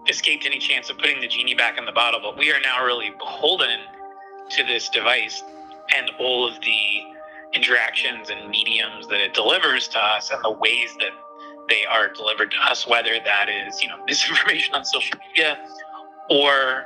escaped 0.10 0.46
any 0.46 0.60
chance 0.60 0.90
of 0.90 0.98
putting 0.98 1.20
the 1.22 1.28
genie 1.28 1.56
back 1.56 1.78
in 1.78 1.86
the 1.86 1.92
bottle 1.92 2.20
but 2.22 2.38
we 2.38 2.52
are 2.52 2.60
now 2.62 2.84
really 2.86 3.12
beholden 3.18 3.80
to 4.50 4.64
this 4.64 4.90
device 4.90 5.44
and 5.96 6.12
all 6.20 6.48
of 6.48 6.60
the 6.62 7.02
interactions 7.54 8.30
and 8.30 8.50
mediums 8.50 9.08
that 9.08 9.20
it 9.20 9.34
delivers 9.34 9.88
to 9.88 9.98
us 9.98 10.32
and 10.32 10.44
the 10.44 10.52
ways 10.52 10.96
that 11.00 11.12
they 11.70 11.86
are 11.86 12.10
delivered 12.10 12.52
to 12.52 12.58
us 12.70 12.88
whether 12.88 13.20
that 13.24 13.50
is 13.50 13.82
you 13.82 13.90
know 13.90 14.04
misinformation 14.08 14.74
on 14.74 14.86
social 14.86 15.18
media 15.28 15.58
or 16.30 16.86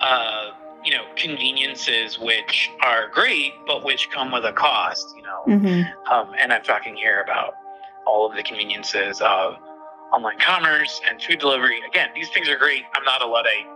uh, 0.00 0.50
you 0.84 0.92
know 0.94 1.04
conveniences 1.16 2.18
which 2.18 2.70
are 2.82 3.08
great 3.08 3.52
but 3.66 3.84
which 3.84 4.10
come 4.10 4.32
with 4.32 4.44
a 4.44 4.52
cost 4.52 5.14
you 5.16 5.22
know. 5.22 5.42
Mm-hmm. 5.46 6.12
um, 6.12 6.34
and 6.40 6.52
i'm 6.52 6.62
talking 6.62 6.96
here 6.96 7.22
about 7.22 7.54
all 8.06 8.28
of 8.28 8.36
the 8.36 8.42
conveniences 8.42 9.20
of 9.20 9.56
online 10.12 10.38
commerce 10.38 11.00
and 11.08 11.22
food 11.22 11.38
delivery. 11.38 11.80
Again 11.86 12.10
these 12.14 12.28
things 12.30 12.48
are 12.48 12.58
great. 12.58 12.82
I'm 12.94 13.04
not 13.04 13.22
a 13.22 13.26
luddite. 13.26 13.66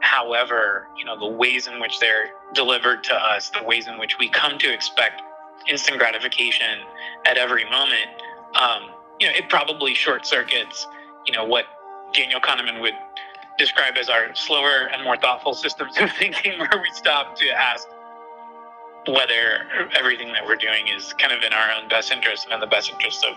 However 0.00 0.88
you 0.96 1.04
know 1.04 1.18
the 1.18 1.26
ways 1.26 1.66
in 1.66 1.80
which 1.80 1.98
they're 2.00 2.30
delivered 2.52 3.02
to 3.04 3.14
us 3.14 3.50
the 3.50 3.62
ways 3.64 3.86
in 3.86 3.98
which 3.98 4.18
we 4.18 4.28
come 4.28 4.58
to 4.58 4.72
expect 4.72 5.22
instant 5.68 5.98
gratification 5.98 6.80
at 7.24 7.36
every 7.38 7.64
moment 7.64 8.10
um, 8.60 8.90
you 9.20 9.26
know 9.26 9.32
it 9.36 9.48
probably 9.48 9.94
short 9.94 10.26
circuits 10.26 10.86
you 11.26 11.32
know 11.32 11.44
what 11.44 11.64
daniel 12.12 12.40
kahneman 12.40 12.80
would 12.80 12.94
describe 13.58 13.96
as 13.96 14.08
our 14.08 14.34
slower 14.34 14.88
and 14.92 15.02
more 15.02 15.16
thoughtful 15.16 15.54
systems 15.54 15.96
of 15.98 16.10
thinking, 16.18 16.58
where 16.58 16.80
we 16.80 16.90
stop 16.92 17.36
to 17.36 17.48
ask 17.50 17.88
whether 19.06 19.66
everything 19.96 20.32
that 20.32 20.44
we're 20.44 20.56
doing 20.56 20.88
is 20.88 21.12
kind 21.14 21.32
of 21.32 21.42
in 21.42 21.52
our 21.52 21.70
own 21.72 21.88
best 21.88 22.10
interest 22.10 22.44
and 22.44 22.54
in 22.54 22.60
the 22.60 22.66
best 22.66 22.90
interest 22.90 23.24
of 23.24 23.36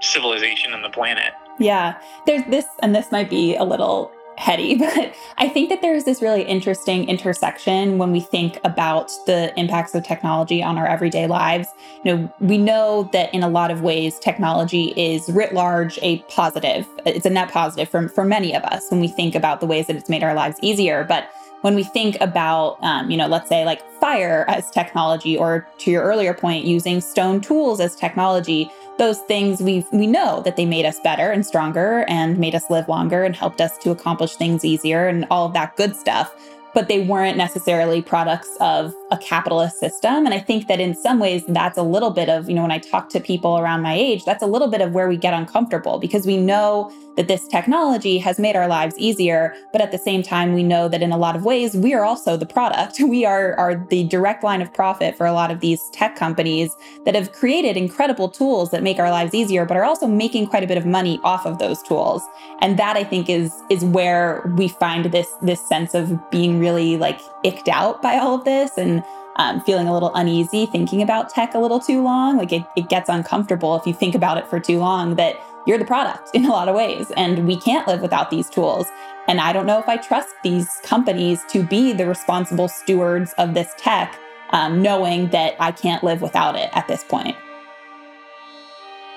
civilization 0.00 0.74
and 0.74 0.84
the 0.84 0.90
planet. 0.90 1.32
Yeah, 1.58 1.98
there's 2.26 2.42
this, 2.50 2.66
and 2.80 2.94
this 2.94 3.10
might 3.10 3.30
be 3.30 3.56
a 3.56 3.64
little 3.64 4.12
heady, 4.40 4.74
but 4.78 5.14
I 5.38 5.48
think 5.48 5.68
that 5.68 5.82
there's 5.82 6.04
this 6.04 6.22
really 6.22 6.42
interesting 6.42 7.08
intersection 7.08 7.98
when 7.98 8.10
we 8.10 8.20
think 8.20 8.58
about 8.64 9.12
the 9.26 9.52
impacts 9.58 9.94
of 9.94 10.02
technology 10.02 10.62
on 10.62 10.78
our 10.78 10.86
everyday 10.86 11.26
lives. 11.26 11.68
You 12.04 12.16
know, 12.16 12.34
we 12.40 12.58
know 12.58 13.08
that 13.12 13.32
in 13.34 13.42
a 13.42 13.48
lot 13.48 13.70
of 13.70 13.82
ways, 13.82 14.18
technology 14.18 14.94
is 14.96 15.28
writ 15.28 15.52
large 15.52 15.98
a 16.02 16.18
positive. 16.22 16.88
It's 17.04 17.26
a 17.26 17.30
net 17.30 17.50
positive 17.50 17.88
for, 17.88 18.08
for 18.08 18.24
many 18.24 18.54
of 18.54 18.64
us 18.64 18.90
when 18.90 19.00
we 19.00 19.08
think 19.08 19.34
about 19.34 19.60
the 19.60 19.66
ways 19.66 19.86
that 19.88 19.96
it's 19.96 20.08
made 20.08 20.22
our 20.22 20.34
lives 20.34 20.58
easier. 20.62 21.04
But 21.04 21.30
when 21.60 21.74
we 21.74 21.84
think 21.84 22.16
about, 22.20 22.78
um, 22.82 23.10
you 23.10 23.16
know, 23.16 23.26
let's 23.26 23.48
say 23.48 23.64
like 23.64 23.82
fire 24.00 24.46
as 24.48 24.70
technology, 24.70 25.36
or 25.36 25.68
to 25.78 25.90
your 25.90 26.02
earlier 26.02 26.32
point, 26.32 26.64
using 26.64 27.00
stone 27.02 27.40
tools 27.40 27.80
as 27.80 27.94
technology, 27.94 28.70
those 29.00 29.20
things 29.20 29.62
we 29.62 29.82
we 29.92 30.06
know 30.06 30.42
that 30.42 30.56
they 30.56 30.66
made 30.66 30.84
us 30.84 31.00
better 31.00 31.30
and 31.30 31.46
stronger 31.46 32.04
and 32.06 32.38
made 32.38 32.54
us 32.54 32.68
live 32.68 32.86
longer 32.86 33.24
and 33.24 33.34
helped 33.34 33.58
us 33.58 33.78
to 33.78 33.90
accomplish 33.90 34.36
things 34.36 34.62
easier 34.62 35.08
and 35.08 35.26
all 35.30 35.46
of 35.46 35.54
that 35.54 35.74
good 35.78 35.96
stuff 35.96 36.34
but 36.74 36.86
they 36.88 37.00
weren't 37.00 37.36
necessarily 37.36 38.02
products 38.02 38.56
of 38.60 38.94
a 39.10 39.18
capitalist 39.18 39.80
system. 39.80 40.24
And 40.24 40.32
I 40.32 40.38
think 40.38 40.68
that 40.68 40.78
in 40.78 40.94
some 40.94 41.18
ways, 41.18 41.42
that's 41.48 41.76
a 41.76 41.82
little 41.82 42.10
bit 42.10 42.28
of, 42.28 42.48
you 42.48 42.54
know, 42.54 42.62
when 42.62 42.70
I 42.70 42.78
talk 42.78 43.08
to 43.08 43.18
people 43.20 43.58
around 43.58 43.82
my 43.82 43.94
age, 43.94 44.24
that's 44.24 44.42
a 44.42 44.46
little 44.46 44.68
bit 44.68 44.80
of 44.80 44.92
where 44.92 45.08
we 45.08 45.16
get 45.16 45.34
uncomfortable 45.34 45.98
because 45.98 46.26
we 46.26 46.36
know 46.36 46.92
that 47.20 47.28
this 47.28 47.46
technology 47.46 48.16
has 48.16 48.38
made 48.38 48.56
our 48.56 48.66
lives 48.66 48.94
easier. 48.96 49.54
But 49.72 49.82
at 49.82 49.92
the 49.92 49.98
same 49.98 50.22
time, 50.22 50.54
we 50.54 50.62
know 50.62 50.88
that 50.88 51.02
in 51.02 51.12
a 51.12 51.18
lot 51.18 51.36
of 51.36 51.44
ways, 51.44 51.76
we 51.76 51.92
are 51.92 52.02
also 52.02 52.38
the 52.38 52.46
product. 52.46 52.98
We 53.10 53.26
are, 53.26 53.54
are 53.58 53.74
the 53.90 54.04
direct 54.04 54.44
line 54.44 54.62
of 54.62 54.72
profit 54.72 55.16
for 55.16 55.26
a 55.26 55.32
lot 55.32 55.50
of 55.50 55.58
these 55.60 55.90
tech 55.90 56.14
companies 56.14 56.74
that 57.04 57.16
have 57.16 57.32
created 57.32 57.76
incredible 57.76 58.28
tools 58.28 58.70
that 58.70 58.84
make 58.84 58.98
our 59.00 59.10
lives 59.10 59.34
easier, 59.34 59.66
but 59.66 59.76
are 59.76 59.84
also 59.84 60.06
making 60.06 60.46
quite 60.46 60.62
a 60.62 60.66
bit 60.66 60.78
of 60.78 60.86
money 60.86 61.18
off 61.24 61.44
of 61.44 61.58
those 61.58 61.82
tools. 61.82 62.22
And 62.60 62.78
that 62.78 62.96
I 62.96 63.02
think 63.02 63.28
is 63.28 63.52
is 63.68 63.84
where 63.84 64.50
we 64.56 64.68
find 64.68 65.06
this 65.06 65.28
this 65.42 65.60
sense 65.68 65.92
of 65.92 66.18
being 66.30 66.60
really 66.60 66.96
like 66.96 67.20
icked 67.44 67.68
out 67.68 68.00
by 68.00 68.16
all 68.16 68.36
of 68.36 68.44
this 68.44 68.78
and 68.78 69.02
um, 69.36 69.60
feeling 69.62 69.88
a 69.88 69.92
little 69.92 70.12
uneasy 70.14 70.66
thinking 70.66 71.02
about 71.02 71.28
tech 71.30 71.54
a 71.54 71.58
little 71.58 71.80
too 71.80 72.02
long. 72.02 72.38
Like 72.38 72.52
it, 72.52 72.64
it 72.76 72.88
gets 72.88 73.08
uncomfortable 73.08 73.76
if 73.76 73.86
you 73.86 73.92
think 73.92 74.14
about 74.14 74.38
it 74.38 74.46
for 74.46 74.60
too 74.60 74.78
long 74.78 75.16
that 75.16 75.36
you're 75.66 75.78
the 75.78 75.84
product 75.84 76.30
in 76.34 76.44
a 76.44 76.50
lot 76.50 76.68
of 76.68 76.74
ways. 76.74 77.10
And 77.16 77.46
we 77.46 77.56
can't 77.56 77.86
live 77.86 78.00
without 78.00 78.30
these 78.30 78.48
tools. 78.48 78.86
And 79.28 79.40
I 79.40 79.52
don't 79.52 79.66
know 79.66 79.78
if 79.78 79.88
I 79.88 79.96
trust 79.96 80.30
these 80.42 80.68
companies 80.82 81.44
to 81.50 81.62
be 81.62 81.92
the 81.92 82.06
responsible 82.06 82.68
stewards 82.68 83.32
of 83.34 83.54
this 83.54 83.72
tech, 83.76 84.18
um, 84.50 84.82
knowing 84.82 85.28
that 85.30 85.54
I 85.60 85.70
can't 85.72 86.02
live 86.02 86.22
without 86.22 86.56
it 86.56 86.70
at 86.72 86.88
this 86.88 87.04
point. 87.04 87.36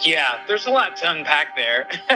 Yeah, 0.02 0.42
there's 0.48 0.66
a 0.68 0.72
lot 0.72 0.98
to 0.98 1.12
unpack 1.12 1.56
there. 1.56 1.88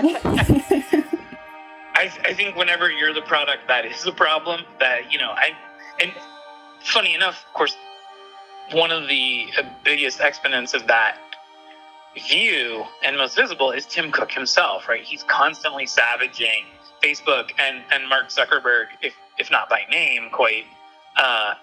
I, 1.98 2.12
I 2.24 2.34
think 2.34 2.56
whenever 2.56 2.92
you're 2.92 3.14
the 3.14 3.22
product, 3.22 3.68
that 3.68 3.86
is 3.86 4.04
the 4.04 4.12
problem. 4.12 4.66
That 4.80 5.12
you 5.12 5.18
know, 5.18 5.32
I 5.32 5.52
and 6.00 6.12
funny 6.82 7.16
enough, 7.16 7.46
of 7.48 7.54
course, 7.54 7.76
one 8.74 8.92
of 8.92 9.08
the 9.08 9.48
biggest 9.84 10.20
exponents 10.20 10.74
of 10.74 10.86
that 10.88 11.18
view 12.20 12.84
and 13.04 13.18
most 13.18 13.36
visible 13.36 13.72
is 13.72 13.86
Tim 13.86 14.12
Cook 14.12 14.32
himself, 14.32 14.88
right? 14.88 15.04
He's 15.04 15.24
constantly 15.24 15.86
savaging 15.86 16.66
Facebook 17.04 17.52
and, 17.60 17.84
and 17.92 18.08
Mark 18.10 18.30
Zuckerberg, 18.30 18.88
if 19.02 19.14
if 19.40 19.52
not 19.52 19.70
by 19.70 19.82
name, 19.92 20.30
quite 20.32 20.66
uh, 21.16 21.54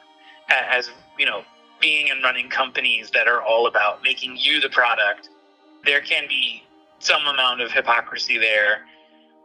as 0.49 0.91
you 1.19 1.27
know, 1.27 1.43
being 1.81 2.11
and 2.11 2.23
running 2.23 2.49
companies 2.49 3.11
that 3.11 3.27
are 3.27 3.43
all 3.43 3.67
about 3.67 4.03
making 4.03 4.37
you 4.39 4.61
the 4.61 4.69
product. 4.69 5.29
There 5.85 6.01
can 6.01 6.29
be 6.29 6.63
some 7.01 7.27
amount 7.27 7.61
of 7.61 7.73
hypocrisy 7.73 8.39
there 8.39 8.83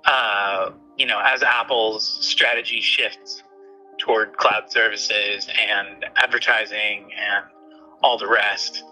uh, 0.05 0.71
you 0.97 1.05
know, 1.05 1.19
as 1.23 1.43
Apple's 1.43 2.05
strategy 2.25 2.81
shifts 2.81 3.43
toward 3.97 4.37
cloud 4.37 4.71
services 4.71 5.47
and 5.47 6.05
advertising 6.15 7.11
and 7.17 7.45
all 8.01 8.17
the 8.17 8.27
rest, 8.27 8.83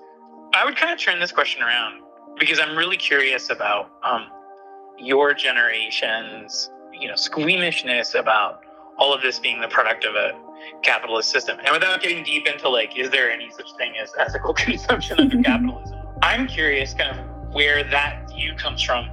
I 0.54 0.66
would 0.66 0.76
kind 0.76 0.92
of 0.92 1.00
turn 1.00 1.20
this 1.20 1.32
question 1.32 1.64
around 1.64 2.02
because 2.40 2.60
I'm 2.60 2.78
really 2.78 2.98
curious 2.98 3.50
about 3.50 3.92
um, 4.04 4.28
your 4.98 5.34
generation's, 5.34 6.70
you 6.94 7.08
know, 7.08 7.16
squeamishness 7.16 8.16
about 8.16 8.62
all 8.98 9.14
of 9.14 9.22
this 9.22 9.40
being 9.40 9.62
the 9.62 9.68
product 9.68 10.06
of 10.06 10.16
a 10.16 10.32
capitalist 10.82 11.30
system. 11.30 11.58
And 11.64 11.72
without 11.72 12.02
getting 12.02 12.24
deep 12.24 12.48
into 12.48 12.70
like, 12.70 12.98
is 12.98 13.10
there 13.10 13.32
any 13.32 13.50
such 13.52 13.72
thing 13.78 13.94
as 14.02 14.12
ethical 14.18 14.54
consumption 14.56 15.20
under 15.20 15.42
capitalism? 15.44 16.00
I'm 16.22 16.48
curious 16.48 16.94
kind 16.94 17.18
of 17.18 17.54
where 17.54 17.84
that 17.84 18.30
view 18.30 18.54
comes 18.56 18.82
from 18.82 19.10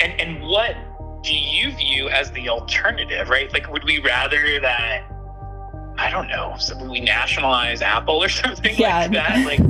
and, 0.00 0.20
and 0.20 0.42
what 0.42 0.76
do 1.22 1.34
you 1.34 1.72
view 1.72 2.08
as 2.08 2.30
the 2.32 2.48
alternative, 2.48 3.28
right? 3.28 3.52
Like, 3.52 3.70
would 3.72 3.84
we 3.84 3.98
rather 3.98 4.60
that, 4.60 5.04
I 5.96 6.10
don't 6.10 6.28
know, 6.28 6.54
so 6.58 6.76
we 6.84 7.00
nationalize 7.00 7.82
Apple 7.82 8.22
or 8.22 8.28
something 8.28 8.76
yeah. 8.76 8.98
like 8.98 9.12
that? 9.12 9.44
Like, 9.44 9.60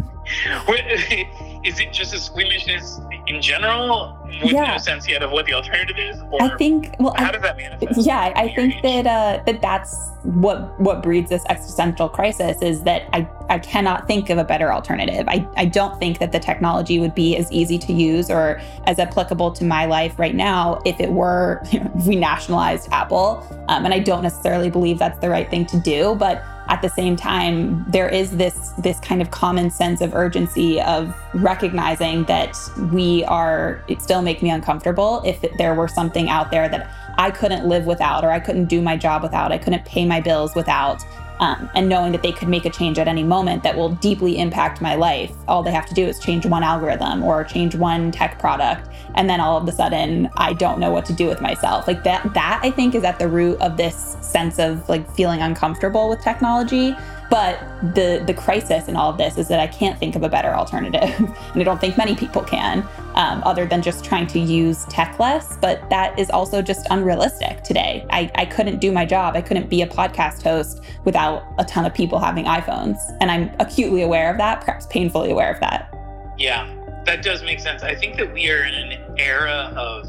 is 1.68 1.78
it 1.80 1.92
just 1.92 2.14
a 2.14 2.18
squeamishness 2.18 2.98
in 3.26 3.42
general 3.42 4.17
with 4.28 4.52
yeah. 4.52 4.72
no 4.72 4.78
sense 4.78 5.08
yet 5.08 5.22
of 5.22 5.30
what 5.30 5.46
the 5.46 5.54
alternative 5.54 5.96
is? 5.98 6.20
I 6.40 6.56
think. 6.56 6.94
Well, 6.98 7.14
how 7.16 7.28
I, 7.28 7.32
does 7.32 7.42
that 7.42 7.56
manifest? 7.56 8.06
Yeah, 8.06 8.32
I 8.34 8.48
think 8.54 8.76
age? 8.76 8.82
that 8.82 9.06
uh, 9.06 9.42
that 9.44 9.60
that's 9.60 10.10
what 10.22 10.78
what 10.80 11.02
breeds 11.02 11.30
this 11.30 11.44
existential 11.48 12.08
crisis 12.08 12.60
is 12.62 12.82
that 12.82 13.08
I 13.12 13.28
I 13.48 13.58
cannot 13.58 14.06
think 14.06 14.30
of 14.30 14.38
a 14.38 14.44
better 14.44 14.72
alternative. 14.72 15.26
I 15.28 15.46
I 15.56 15.64
don't 15.64 15.98
think 15.98 16.18
that 16.18 16.32
the 16.32 16.38
technology 16.38 16.98
would 16.98 17.14
be 17.14 17.36
as 17.36 17.50
easy 17.50 17.78
to 17.78 17.92
use 17.92 18.30
or 18.30 18.60
as 18.84 18.98
applicable 18.98 19.52
to 19.52 19.64
my 19.64 19.86
life 19.86 20.18
right 20.18 20.34
now 20.34 20.80
if 20.84 21.00
it 21.00 21.10
were 21.10 21.62
you 21.72 21.80
know, 21.84 21.92
if 21.96 22.06
we 22.06 22.16
nationalized 22.16 22.88
Apple. 22.92 23.44
Um, 23.68 23.84
and 23.84 23.94
I 23.94 23.98
don't 23.98 24.22
necessarily 24.22 24.70
believe 24.70 24.98
that's 24.98 25.18
the 25.20 25.30
right 25.30 25.48
thing 25.48 25.66
to 25.66 25.80
do, 25.80 26.14
but 26.14 26.42
at 26.68 26.82
the 26.82 26.88
same 26.88 27.16
time 27.16 27.84
there 27.88 28.08
is 28.08 28.36
this 28.36 28.72
this 28.78 29.00
kind 29.00 29.20
of 29.20 29.30
common 29.30 29.70
sense 29.70 30.00
of 30.00 30.14
urgency 30.14 30.80
of 30.82 31.14
recognizing 31.34 32.24
that 32.24 32.56
we 32.92 33.24
are 33.24 33.82
it 33.88 34.00
make 34.22 34.42
me 34.42 34.50
uncomfortable 34.50 35.22
if 35.24 35.44
there 35.58 35.74
were 35.74 35.88
something 35.88 36.28
out 36.28 36.50
there 36.50 36.68
that 36.68 36.90
I 37.18 37.30
couldn't 37.30 37.66
live 37.66 37.86
without 37.86 38.24
or 38.24 38.30
I 38.30 38.40
couldn't 38.40 38.66
do 38.66 38.80
my 38.80 38.96
job 38.96 39.22
without 39.22 39.52
I 39.52 39.58
couldn't 39.58 39.84
pay 39.84 40.06
my 40.06 40.20
bills 40.20 40.54
without 40.54 41.04
um, 41.40 41.70
and 41.74 41.88
knowing 41.88 42.12
that 42.12 42.22
they 42.22 42.32
could 42.32 42.48
make 42.48 42.64
a 42.64 42.70
change 42.70 42.98
at 42.98 43.08
any 43.08 43.22
moment 43.22 43.62
that 43.62 43.76
will 43.76 43.90
deeply 43.90 44.38
impact 44.38 44.80
my 44.80 44.94
life. 44.94 45.32
All 45.46 45.62
they 45.62 45.70
have 45.70 45.86
to 45.86 45.94
do 45.94 46.04
is 46.04 46.18
change 46.18 46.46
one 46.46 46.62
algorithm 46.62 47.22
or 47.22 47.44
change 47.44 47.74
one 47.74 48.10
tech 48.10 48.38
product, 48.38 48.88
and 49.14 49.28
then 49.28 49.40
all 49.40 49.56
of 49.56 49.68
a 49.68 49.72
sudden, 49.72 50.28
I 50.36 50.52
don't 50.52 50.78
know 50.78 50.90
what 50.90 51.04
to 51.06 51.12
do 51.12 51.26
with 51.26 51.40
myself. 51.40 51.86
Like 51.86 52.02
that, 52.04 52.34
that 52.34 52.60
I 52.62 52.70
think 52.70 52.94
is 52.94 53.04
at 53.04 53.18
the 53.18 53.28
root 53.28 53.60
of 53.60 53.76
this 53.76 54.16
sense 54.20 54.58
of 54.58 54.88
like 54.88 55.08
feeling 55.14 55.40
uncomfortable 55.40 56.08
with 56.08 56.20
technology. 56.20 56.94
But 57.30 57.60
the 57.94 58.22
the 58.26 58.32
crisis 58.32 58.88
in 58.88 58.96
all 58.96 59.10
of 59.10 59.18
this 59.18 59.36
is 59.36 59.48
that 59.48 59.60
I 59.60 59.66
can't 59.66 59.98
think 59.98 60.16
of 60.16 60.22
a 60.22 60.28
better 60.28 60.54
alternative, 60.54 61.02
and 61.18 61.60
I 61.60 61.62
don't 61.62 61.80
think 61.80 61.98
many 61.98 62.16
people 62.16 62.42
can, 62.42 62.86
um, 63.14 63.42
other 63.44 63.66
than 63.66 63.82
just 63.82 64.04
trying 64.04 64.26
to 64.28 64.38
use 64.38 64.86
tech 64.86 65.18
less. 65.18 65.58
But 65.58 65.88
that 65.90 66.18
is 66.18 66.30
also 66.30 66.62
just 66.62 66.86
unrealistic 66.90 67.62
today. 67.64 68.06
I, 68.10 68.30
I 68.34 68.46
couldn't 68.46 68.78
do 68.78 68.92
my 68.92 69.04
job. 69.04 69.36
I 69.36 69.42
couldn't 69.42 69.68
be 69.68 69.82
a 69.82 69.86
podcast 69.86 70.42
host 70.42 70.80
without 71.04 71.44
a 71.58 71.64
ton 71.64 71.84
of 71.84 71.92
people 71.92 72.18
having 72.18 72.46
iPhones, 72.46 72.96
and 73.20 73.30
I'm 73.30 73.50
acutely 73.60 74.02
aware 74.02 74.30
of 74.30 74.38
that, 74.38 74.62
perhaps 74.62 74.86
painfully 74.86 75.30
aware 75.30 75.52
of 75.52 75.60
that. 75.60 75.94
Yeah, 76.38 76.74
that 77.04 77.22
does 77.22 77.42
make 77.42 77.60
sense. 77.60 77.82
I 77.82 77.94
think 77.94 78.16
that 78.16 78.32
we 78.32 78.50
are 78.50 78.64
in 78.64 78.74
an 78.74 79.18
era 79.18 79.72
of 79.76 80.06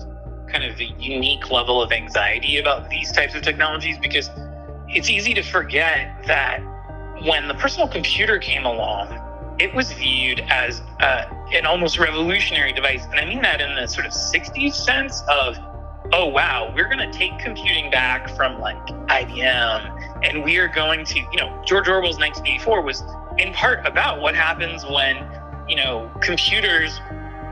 kind 0.49 0.63
of 0.63 0.79
a 0.79 0.85
unique 0.99 1.51
level 1.51 1.81
of 1.81 1.91
anxiety 1.91 2.57
about 2.57 2.89
these 2.89 3.11
types 3.11 3.35
of 3.35 3.41
technologies 3.41 3.97
because 3.99 4.29
it's 4.87 5.09
easy 5.09 5.33
to 5.33 5.43
forget 5.43 6.23
that 6.25 6.61
when 7.23 7.47
the 7.47 7.53
personal 7.55 7.87
computer 7.87 8.37
came 8.37 8.65
along, 8.65 9.19
it 9.59 9.73
was 9.73 9.91
viewed 9.91 10.39
as 10.49 10.81
uh, 10.99 11.25
an 11.53 11.65
almost 11.65 11.99
revolutionary 11.99 12.71
device. 12.71 13.05
And 13.05 13.19
I 13.19 13.25
mean 13.25 13.41
that 13.41 13.61
in 13.61 13.75
the 13.75 13.87
sort 13.87 14.05
of 14.05 14.13
60s 14.13 14.73
sense 14.73 15.21
of, 15.29 15.57
oh, 16.13 16.27
wow, 16.27 16.71
we're 16.73 16.87
going 16.87 16.99
to 16.99 17.11
take 17.11 17.37
computing 17.39 17.91
back 17.91 18.29
from 18.35 18.59
like 18.59 18.77
IBM 18.87 20.23
and 20.23 20.43
we 20.43 20.57
are 20.57 20.67
going 20.67 21.05
to, 21.05 21.19
you 21.19 21.37
know, 21.37 21.61
George 21.65 21.87
Orwell's 21.87 22.19
1984 22.19 22.81
was 22.81 23.03
in 23.37 23.53
part 23.53 23.85
about 23.85 24.21
what 24.21 24.35
happens 24.35 24.85
when, 24.85 25.17
you 25.67 25.75
know, 25.75 26.09
computers 26.21 26.99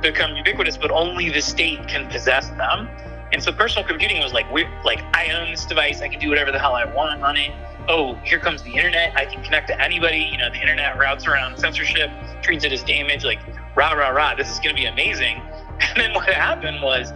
become 0.02 0.36
ubiquitous, 0.36 0.78
but 0.78 0.92
only 0.92 1.30
the 1.30 1.42
state 1.42 1.88
can 1.88 2.08
possess 2.10 2.50
them. 2.52 2.90
And 3.32 3.44
so 3.44 3.52
personal 3.52 3.88
computing 3.88 4.22
was 4.22 4.34
like, 4.34 4.52
we're 4.52 4.70
like, 4.84 5.04
I 5.14 5.32
own 5.32 5.52
this 5.52 5.66
device, 5.66 6.02
I 6.02 6.08
can 6.08 6.20
do 6.20 6.30
whatever 6.30 6.52
the 6.52 6.60
hell 6.60 6.76
I 6.76 6.86
want 6.86 7.24
on 7.24 7.36
it 7.36 7.52
oh, 7.88 8.16
here 8.24 8.40
comes 8.40 8.62
the 8.64 8.74
internet. 8.74 9.16
I 9.16 9.26
can 9.26 9.44
connect 9.44 9.68
to 9.68 9.82
anybody. 9.82 10.30
You 10.32 10.38
know, 10.38 10.50
the 10.50 10.60
internet 10.60 10.98
routes 10.98 11.26
around 11.26 11.58
censorship, 11.58 12.12
treats 12.42 12.64
it 12.64 12.72
as 12.72 12.84
damage. 12.84 13.24
Like, 13.24 13.40
rah, 13.76 13.92
rah, 13.94 14.10
rah, 14.10 14.36
this 14.36 14.52
is 14.52 14.60
going 14.60 14.76
to 14.76 14.82
be 14.82 14.88
amazing. 14.88 15.42
And 15.80 15.96
then 15.96 16.14
what 16.16 16.28
happened 16.28 16.82
was 16.82 17.14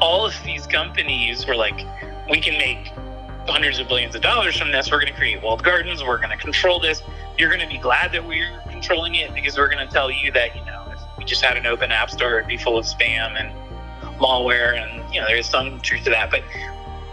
all 0.00 0.24
of 0.24 0.32
these 0.42 0.66
companies 0.66 1.46
were 1.46 1.54
like, 1.54 1.86
we 2.30 2.40
can 2.40 2.56
make 2.56 2.86
hundreds 3.46 3.78
of 3.78 3.88
billions 3.88 4.14
of 4.14 4.22
dollars 4.22 4.56
from 4.56 4.72
this. 4.72 4.90
We're 4.90 5.00
going 5.00 5.12
to 5.12 5.18
create 5.18 5.42
walled 5.42 5.62
gardens. 5.62 6.02
We're 6.02 6.16
going 6.16 6.30
to 6.30 6.38
control 6.38 6.80
this. 6.80 7.02
You're 7.36 7.50
going 7.50 7.60
to 7.60 7.68
be 7.68 7.76
glad 7.76 8.10
that 8.12 8.26
we're 8.26 8.58
controlling 8.70 9.16
it 9.16 9.34
because 9.34 9.58
we're 9.58 9.70
going 9.70 9.86
to 9.86 9.92
tell 9.92 10.10
you 10.10 10.32
that, 10.32 10.56
you 10.56 10.64
know, 10.64 10.86
if 10.94 11.18
we 11.18 11.26
just 11.26 11.44
had 11.44 11.58
an 11.58 11.66
open 11.66 11.92
app 11.92 12.10
store, 12.10 12.38
it'd 12.38 12.48
be 12.48 12.56
full 12.56 12.78
of 12.78 12.86
spam 12.86 13.38
and 13.38 13.52
malware. 14.20 14.80
And, 14.80 15.14
you 15.14 15.20
know, 15.20 15.26
there's 15.26 15.48
some 15.48 15.80
truth 15.80 16.04
to 16.04 16.10
that. 16.10 16.30
But 16.30 16.42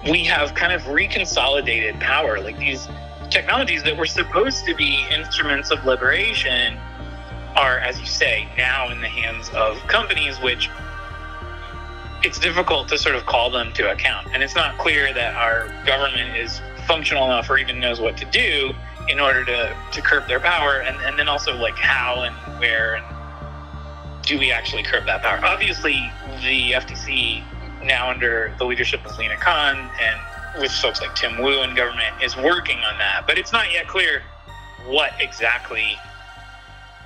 we 0.09 0.23
have 0.25 0.53
kind 0.53 0.73
of 0.73 0.81
reconsolidated 0.83 1.99
power. 1.99 2.39
Like 2.39 2.59
these 2.59 2.87
technologies 3.29 3.83
that 3.83 3.97
were 3.97 4.05
supposed 4.05 4.65
to 4.65 4.75
be 4.75 5.05
instruments 5.11 5.71
of 5.71 5.83
liberation 5.85 6.77
are, 7.55 7.79
as 7.79 7.99
you 7.99 8.05
say, 8.05 8.47
now 8.57 8.89
in 8.89 9.01
the 9.01 9.07
hands 9.07 9.49
of 9.55 9.77
companies, 9.87 10.39
which 10.39 10.69
it's 12.23 12.39
difficult 12.39 12.87
to 12.89 12.97
sort 12.97 13.15
of 13.15 13.25
call 13.25 13.49
them 13.49 13.71
to 13.73 13.91
account. 13.91 14.27
And 14.33 14.43
it's 14.43 14.55
not 14.55 14.77
clear 14.77 15.13
that 15.13 15.35
our 15.35 15.67
government 15.85 16.37
is 16.37 16.61
functional 16.87 17.25
enough 17.25 17.49
or 17.49 17.57
even 17.57 17.79
knows 17.79 17.99
what 17.99 18.17
to 18.17 18.25
do 18.25 18.73
in 19.09 19.19
order 19.19 19.43
to, 19.45 19.75
to 19.91 20.01
curb 20.01 20.27
their 20.27 20.39
power. 20.39 20.81
And, 20.81 20.97
and 21.03 21.17
then 21.17 21.27
also, 21.27 21.55
like, 21.55 21.77
how 21.77 22.21
and 22.23 22.35
where 22.59 22.95
and 22.95 23.05
do 24.27 24.37
we 24.37 24.51
actually 24.51 24.83
curb 24.83 25.05
that 25.05 25.21
power? 25.21 25.39
Obviously, 25.43 26.11
the 26.43 26.73
FTC 26.73 27.43
now 27.83 28.09
under 28.09 28.53
the 28.59 28.65
leadership 28.65 29.05
of 29.05 29.17
Lina 29.17 29.37
Khan 29.37 29.89
and 30.01 30.61
with 30.61 30.71
folks 30.71 30.99
like 30.99 31.15
Tim 31.15 31.41
Wu 31.41 31.61
in 31.63 31.75
government 31.75 32.21
is 32.21 32.35
working 32.35 32.79
on 32.79 32.97
that. 32.97 33.23
But 33.25 33.37
it's 33.37 33.53
not 33.53 33.71
yet 33.71 33.87
clear 33.87 34.23
what 34.85 35.13
exactly 35.19 35.97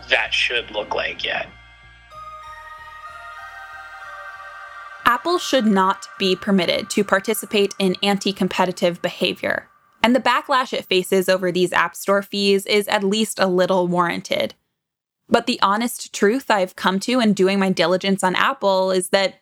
that 0.09 0.33
should 0.33 0.71
look 0.71 0.95
like 0.95 1.23
yet. 1.23 1.47
Apple 5.05 5.37
should 5.37 5.65
not 5.65 6.07
be 6.17 6.35
permitted 6.35 6.89
to 6.91 7.03
participate 7.03 7.75
in 7.77 7.95
anti 8.01 8.33
competitive 8.33 9.01
behavior. 9.01 9.67
And 10.03 10.15
the 10.15 10.19
backlash 10.19 10.73
it 10.73 10.85
faces 10.85 11.29
over 11.29 11.51
these 11.51 11.73
App 11.73 11.95
Store 11.95 12.23
fees 12.23 12.65
is 12.65 12.87
at 12.87 13.03
least 13.03 13.37
a 13.39 13.45
little 13.45 13.87
warranted. 13.87 14.55
But 15.31 15.47
the 15.47 15.59
honest 15.61 16.13
truth 16.13 16.51
I've 16.51 16.75
come 16.75 16.99
to 17.01 17.19
in 17.19 17.33
doing 17.33 17.57
my 17.57 17.71
diligence 17.71 18.23
on 18.23 18.35
Apple 18.35 18.91
is 18.91 19.09
that 19.09 19.41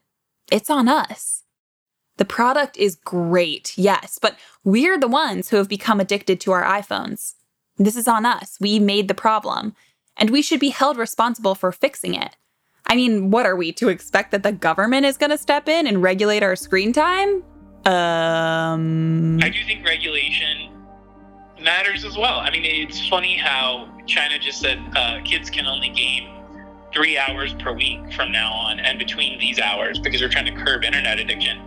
it's 0.52 0.70
on 0.70 0.88
us. 0.88 1.44
The 2.18 2.26
product 2.26 2.78
is 2.78 2.96
great, 2.96 3.74
yes, 3.78 4.20
but 4.22 4.38
we're 4.64 5.00
the 5.00 5.08
ones 5.08 5.50
who 5.50 5.58
have 5.58 5.68
become 5.68 6.00
addicted 6.00 6.40
to 6.42 6.52
our 6.52 6.64
iPhones. 6.64 7.36
This 7.78 7.96
is 7.96 8.08
on 8.08 8.26
us. 8.26 8.58
We 8.60 8.78
made 8.78 9.08
the 9.08 9.14
problem, 9.14 9.74
and 10.16 10.30
we 10.30 10.42
should 10.42 10.60
be 10.60 10.70
held 10.70 10.98
responsible 10.98 11.56
for 11.56 11.72
fixing 11.72 12.14
it. 12.14 12.36
I 12.86 12.96
mean, 12.96 13.32
what 13.32 13.46
are 13.46 13.56
we 13.56 13.72
to 13.74 13.90
expect 13.90 14.32
that 14.32 14.44
the 14.44 14.52
government 14.52 15.06
is 15.06 15.18
going 15.18 15.30
to 15.30 15.38
step 15.38 15.70
in 15.70 15.88
and 15.88 16.04
regulate 16.04 16.44
our 16.44 16.56
screen 16.56 16.92
time? 16.94 17.44
Um 17.86 19.40
I 19.42 19.50
do 19.50 19.64
think 19.66 19.86
regulation 19.86 20.70
matters 21.62 22.05
as 22.05 22.18
well. 22.18 22.39
I 22.39 22.51
mean, 22.51 22.64
it's 22.66 23.07
funny 23.07 23.36
how 23.36 23.89
China 24.05 24.39
just 24.39 24.60
said 24.60 24.80
uh, 24.95 25.20
kids 25.24 25.49
can 25.49 25.66
only 25.66 25.89
game 25.89 26.30
three 26.93 27.18
hours 27.18 27.53
per 27.53 27.74
week 27.74 27.99
from 28.14 28.32
now 28.32 28.51
on 28.51 28.80
and 28.80 28.97
between 28.97 29.39
these 29.39 29.60
hours 29.60 29.99
because 29.99 30.22
we're 30.22 30.30
trying 30.30 30.45
to 30.45 30.64
curb 30.64 30.84
internet 30.84 31.20
addiction. 31.20 31.60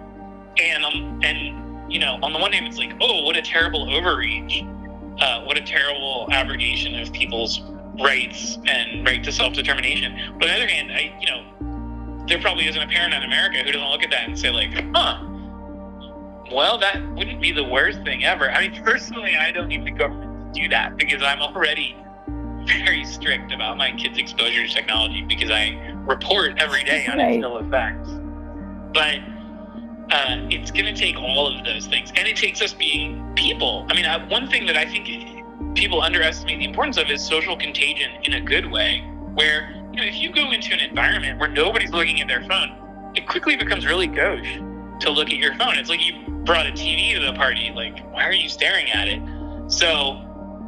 And 0.60 0.84
um, 0.84 1.20
and 1.22 1.92
you 1.92 2.00
know, 2.00 2.18
on 2.22 2.32
the 2.32 2.38
one 2.38 2.52
hand, 2.52 2.66
it's 2.66 2.78
like, 2.78 2.94
oh, 3.00 3.24
what 3.24 3.36
a 3.36 3.42
terrible 3.42 3.88
overreach, 3.90 4.62
uh, 5.20 5.42
what 5.44 5.56
a 5.56 5.62
terrible 5.62 6.28
abrogation 6.30 6.98
of 6.98 7.12
people's 7.12 7.60
rights 8.00 8.58
and 8.66 9.06
right 9.06 9.22
to 9.24 9.32
self 9.32 9.54
determination. 9.54 10.34
But 10.38 10.48
on 10.48 10.48
the 10.48 10.54
other 10.54 10.68
hand, 10.68 10.92
I 10.92 11.16
you 11.20 11.26
know, 11.26 12.24
there 12.26 12.40
probably 12.40 12.66
isn't 12.68 12.82
a 12.82 12.86
parent 12.86 13.14
in 13.14 13.22
America 13.22 13.58
who 13.58 13.72
doesn't 13.72 13.88
look 13.88 14.02
at 14.02 14.10
that 14.10 14.28
and 14.28 14.38
say 14.38 14.50
like, 14.50 14.72
huh. 14.94 15.28
Well, 16.52 16.76
that 16.78 17.00
wouldn't 17.14 17.40
be 17.40 17.50
the 17.50 17.64
worst 17.64 18.02
thing 18.02 18.24
ever. 18.24 18.50
I 18.50 18.68
mean, 18.68 18.82
personally, 18.84 19.36
I 19.36 19.52
don't 19.52 19.68
need 19.68 19.86
the 19.86 19.90
government 19.90 20.54
to 20.54 20.60
do 20.62 20.68
that 20.68 20.96
because 20.98 21.22
I'm 21.22 21.40
already 21.40 21.96
very 22.66 23.04
strict 23.06 23.52
about 23.52 23.78
my 23.78 23.92
kids' 23.92 24.18
exposure 24.18 24.66
to 24.66 24.72
technology 24.72 25.22
because 25.22 25.50
I 25.50 25.70
report 26.06 26.58
every 26.58 26.84
day 26.84 27.06
on 27.06 27.18
right. 27.18 27.36
its 27.36 27.42
ill 27.42 27.58
effects. 27.58 28.10
But 28.92 29.20
uh, 30.14 30.46
it's 30.50 30.70
going 30.70 30.84
to 30.84 30.94
take 30.94 31.16
all 31.16 31.46
of 31.46 31.64
those 31.64 31.86
things, 31.86 32.12
and 32.16 32.28
it 32.28 32.36
takes 32.36 32.60
us 32.60 32.74
being 32.74 33.32
people. 33.34 33.86
I 33.88 33.94
mean, 33.94 34.04
uh, 34.04 34.26
one 34.28 34.48
thing 34.50 34.66
that 34.66 34.76
I 34.76 34.84
think 34.84 35.08
people 35.74 36.02
underestimate 36.02 36.58
the 36.58 36.66
importance 36.66 36.98
of 36.98 37.08
is 37.08 37.26
social 37.26 37.56
contagion 37.56 38.10
in 38.24 38.34
a 38.34 38.40
good 38.40 38.70
way, 38.70 39.00
where 39.32 39.70
you 39.92 40.00
know 40.00 40.04
if 40.04 40.16
you 40.16 40.30
go 40.30 40.50
into 40.50 40.74
an 40.74 40.80
environment 40.80 41.40
where 41.40 41.48
nobody's 41.48 41.92
looking 41.92 42.20
at 42.20 42.28
their 42.28 42.42
phone, 42.42 43.12
it 43.14 43.26
quickly 43.26 43.56
becomes 43.56 43.86
really 43.86 44.06
gauche 44.06 44.60
to 45.02 45.10
look 45.10 45.28
at 45.28 45.36
your 45.36 45.54
phone. 45.56 45.76
It's 45.76 45.88
like 45.88 46.00
you 46.04 46.14
brought 46.44 46.66
a 46.66 46.72
TV 46.72 47.14
to 47.14 47.20
the 47.20 47.34
party. 47.34 47.70
Like, 47.74 48.00
why 48.12 48.24
are 48.24 48.32
you 48.32 48.48
staring 48.48 48.90
at 48.90 49.08
it? 49.08 49.20
So 49.70 50.20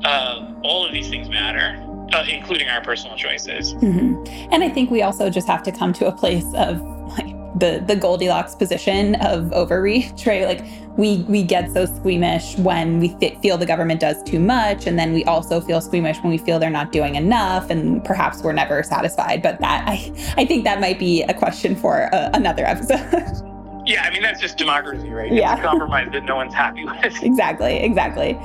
uh, 0.04 0.54
all 0.62 0.86
of 0.86 0.92
these 0.92 1.08
things 1.08 1.28
matter, 1.28 1.80
uh, 2.12 2.24
including 2.28 2.68
our 2.68 2.82
personal 2.82 3.16
choices. 3.16 3.74
Mm-hmm. 3.74 4.52
And 4.52 4.62
I 4.62 4.68
think 4.68 4.90
we 4.90 5.02
also 5.02 5.30
just 5.30 5.46
have 5.46 5.62
to 5.64 5.72
come 5.72 5.92
to 5.94 6.06
a 6.06 6.12
place 6.12 6.46
of 6.54 6.80
like 7.18 7.34
the 7.58 7.82
the 7.86 7.96
Goldilocks 7.96 8.54
position 8.54 9.14
of 9.16 9.52
overreach, 9.52 10.26
right? 10.26 10.44
Like 10.44 10.64
we 10.96 11.18
we 11.28 11.42
get 11.42 11.72
so 11.72 11.86
squeamish 11.86 12.56
when 12.58 12.98
we 12.98 13.08
th- 13.08 13.38
feel 13.38 13.56
the 13.56 13.66
government 13.66 14.00
does 14.00 14.22
too 14.22 14.40
much, 14.40 14.86
and 14.86 14.98
then 14.98 15.12
we 15.12 15.24
also 15.24 15.60
feel 15.60 15.80
squeamish 15.80 16.18
when 16.22 16.30
we 16.30 16.38
feel 16.38 16.58
they're 16.58 16.70
not 16.70 16.92
doing 16.92 17.14
enough, 17.14 17.70
and 17.70 18.04
perhaps 18.04 18.42
we're 18.42 18.52
never 18.52 18.82
satisfied. 18.82 19.42
But 19.42 19.60
that 19.60 19.88
I 19.88 20.12
I 20.36 20.44
think 20.44 20.64
that 20.64 20.80
might 20.80 20.98
be 20.98 21.22
a 21.22 21.34
question 21.34 21.76
for 21.76 22.14
uh, 22.14 22.30
another 22.34 22.64
episode. 22.64 23.50
Yeah, 23.86 24.04
I 24.04 24.10
mean 24.10 24.22
that's 24.22 24.40
just 24.40 24.56
democracy, 24.56 25.10
right? 25.10 25.32
Yeah. 25.32 25.52
It's 25.52 25.60
a 25.60 25.64
compromise 25.64 26.08
that 26.12 26.24
no 26.24 26.36
one's 26.36 26.54
happy 26.54 26.84
with. 26.84 27.04
exactly, 27.22 27.76
exactly. 27.76 28.38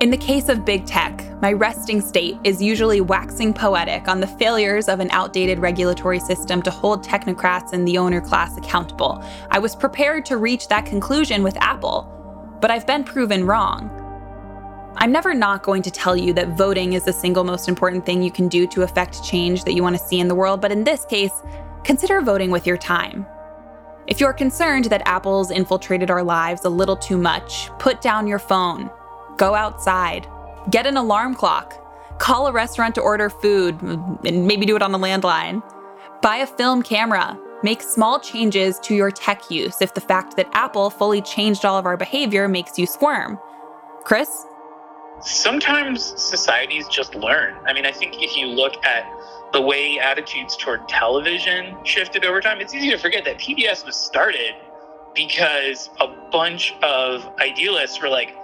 In 0.00 0.10
the 0.10 0.16
case 0.16 0.48
of 0.48 0.64
big 0.64 0.86
tech, 0.86 1.24
my 1.42 1.52
resting 1.52 2.00
state 2.00 2.38
is 2.44 2.62
usually 2.62 3.00
waxing 3.00 3.52
poetic 3.52 4.06
on 4.06 4.20
the 4.20 4.28
failures 4.28 4.88
of 4.88 5.00
an 5.00 5.10
outdated 5.10 5.58
regulatory 5.58 6.20
system 6.20 6.62
to 6.62 6.70
hold 6.70 7.04
technocrats 7.04 7.72
and 7.72 7.86
the 7.86 7.98
owner 7.98 8.20
class 8.20 8.56
accountable. 8.56 9.24
I 9.50 9.58
was 9.58 9.74
prepared 9.74 10.24
to 10.26 10.36
reach 10.36 10.68
that 10.68 10.86
conclusion 10.86 11.42
with 11.42 11.56
Apple, 11.56 12.08
but 12.60 12.70
I've 12.70 12.86
been 12.86 13.02
proven 13.02 13.44
wrong. 13.44 13.90
I'm 14.98 15.10
never 15.10 15.34
not 15.34 15.64
going 15.64 15.82
to 15.82 15.90
tell 15.90 16.16
you 16.16 16.32
that 16.34 16.56
voting 16.56 16.92
is 16.92 17.04
the 17.04 17.12
single 17.12 17.42
most 17.42 17.68
important 17.68 18.06
thing 18.06 18.22
you 18.22 18.30
can 18.30 18.46
do 18.46 18.68
to 18.68 18.82
affect 18.82 19.24
change 19.24 19.64
that 19.64 19.74
you 19.74 19.82
want 19.82 19.98
to 19.98 20.04
see 20.04 20.20
in 20.20 20.28
the 20.28 20.34
world, 20.34 20.60
but 20.60 20.70
in 20.70 20.84
this 20.84 21.04
case, 21.06 21.42
consider 21.82 22.20
voting 22.20 22.52
with 22.52 22.68
your 22.68 22.76
time. 22.76 23.26
If 24.08 24.20
you're 24.20 24.32
concerned 24.32 24.86
that 24.86 25.06
Apple's 25.06 25.50
infiltrated 25.50 26.10
our 26.10 26.22
lives 26.22 26.64
a 26.64 26.70
little 26.70 26.96
too 26.96 27.18
much, 27.18 27.70
put 27.78 28.00
down 28.00 28.26
your 28.26 28.38
phone 28.38 28.90
Go 29.38 29.54
outside. 29.54 30.26
Get 30.68 30.86
an 30.86 30.96
alarm 30.96 31.34
clock. 31.36 31.74
Call 32.18 32.48
a 32.48 32.52
restaurant 32.52 32.96
to 32.96 33.00
order 33.00 33.30
food 33.30 33.80
and 33.80 34.46
maybe 34.46 34.66
do 34.66 34.74
it 34.74 34.82
on 34.82 34.90
the 34.90 34.98
landline. 34.98 35.62
Buy 36.20 36.38
a 36.38 36.46
film 36.46 36.82
camera. 36.82 37.38
Make 37.62 37.80
small 37.80 38.18
changes 38.18 38.80
to 38.80 38.94
your 38.94 39.12
tech 39.12 39.48
use 39.50 39.80
if 39.80 39.94
the 39.94 40.00
fact 40.00 40.36
that 40.36 40.48
Apple 40.52 40.90
fully 40.90 41.22
changed 41.22 41.64
all 41.64 41.78
of 41.78 41.86
our 41.86 41.96
behavior 41.96 42.48
makes 42.48 42.78
you 42.78 42.86
squirm. 42.86 43.38
Chris? 44.02 44.44
sometimes 45.20 46.14
societies 46.16 46.86
just 46.88 47.14
learn. 47.14 47.56
I 47.66 47.72
mean, 47.72 47.84
I 47.84 47.92
think 47.92 48.22
if 48.22 48.36
you 48.36 48.46
look 48.46 48.84
at 48.84 49.04
the 49.52 49.60
way 49.60 49.98
attitudes 49.98 50.56
toward 50.56 50.88
television 50.88 51.76
shifted 51.84 52.24
over 52.24 52.40
time, 52.40 52.60
it's 52.60 52.74
easy 52.74 52.90
to 52.90 52.98
forget 52.98 53.24
that 53.24 53.38
PBS 53.38 53.84
was 53.84 53.96
started 53.96 54.54
because 55.14 55.90
a 56.00 56.08
bunch 56.30 56.74
of 56.82 57.26
idealists 57.40 58.00
were 58.00 58.08
like, 58.08 58.34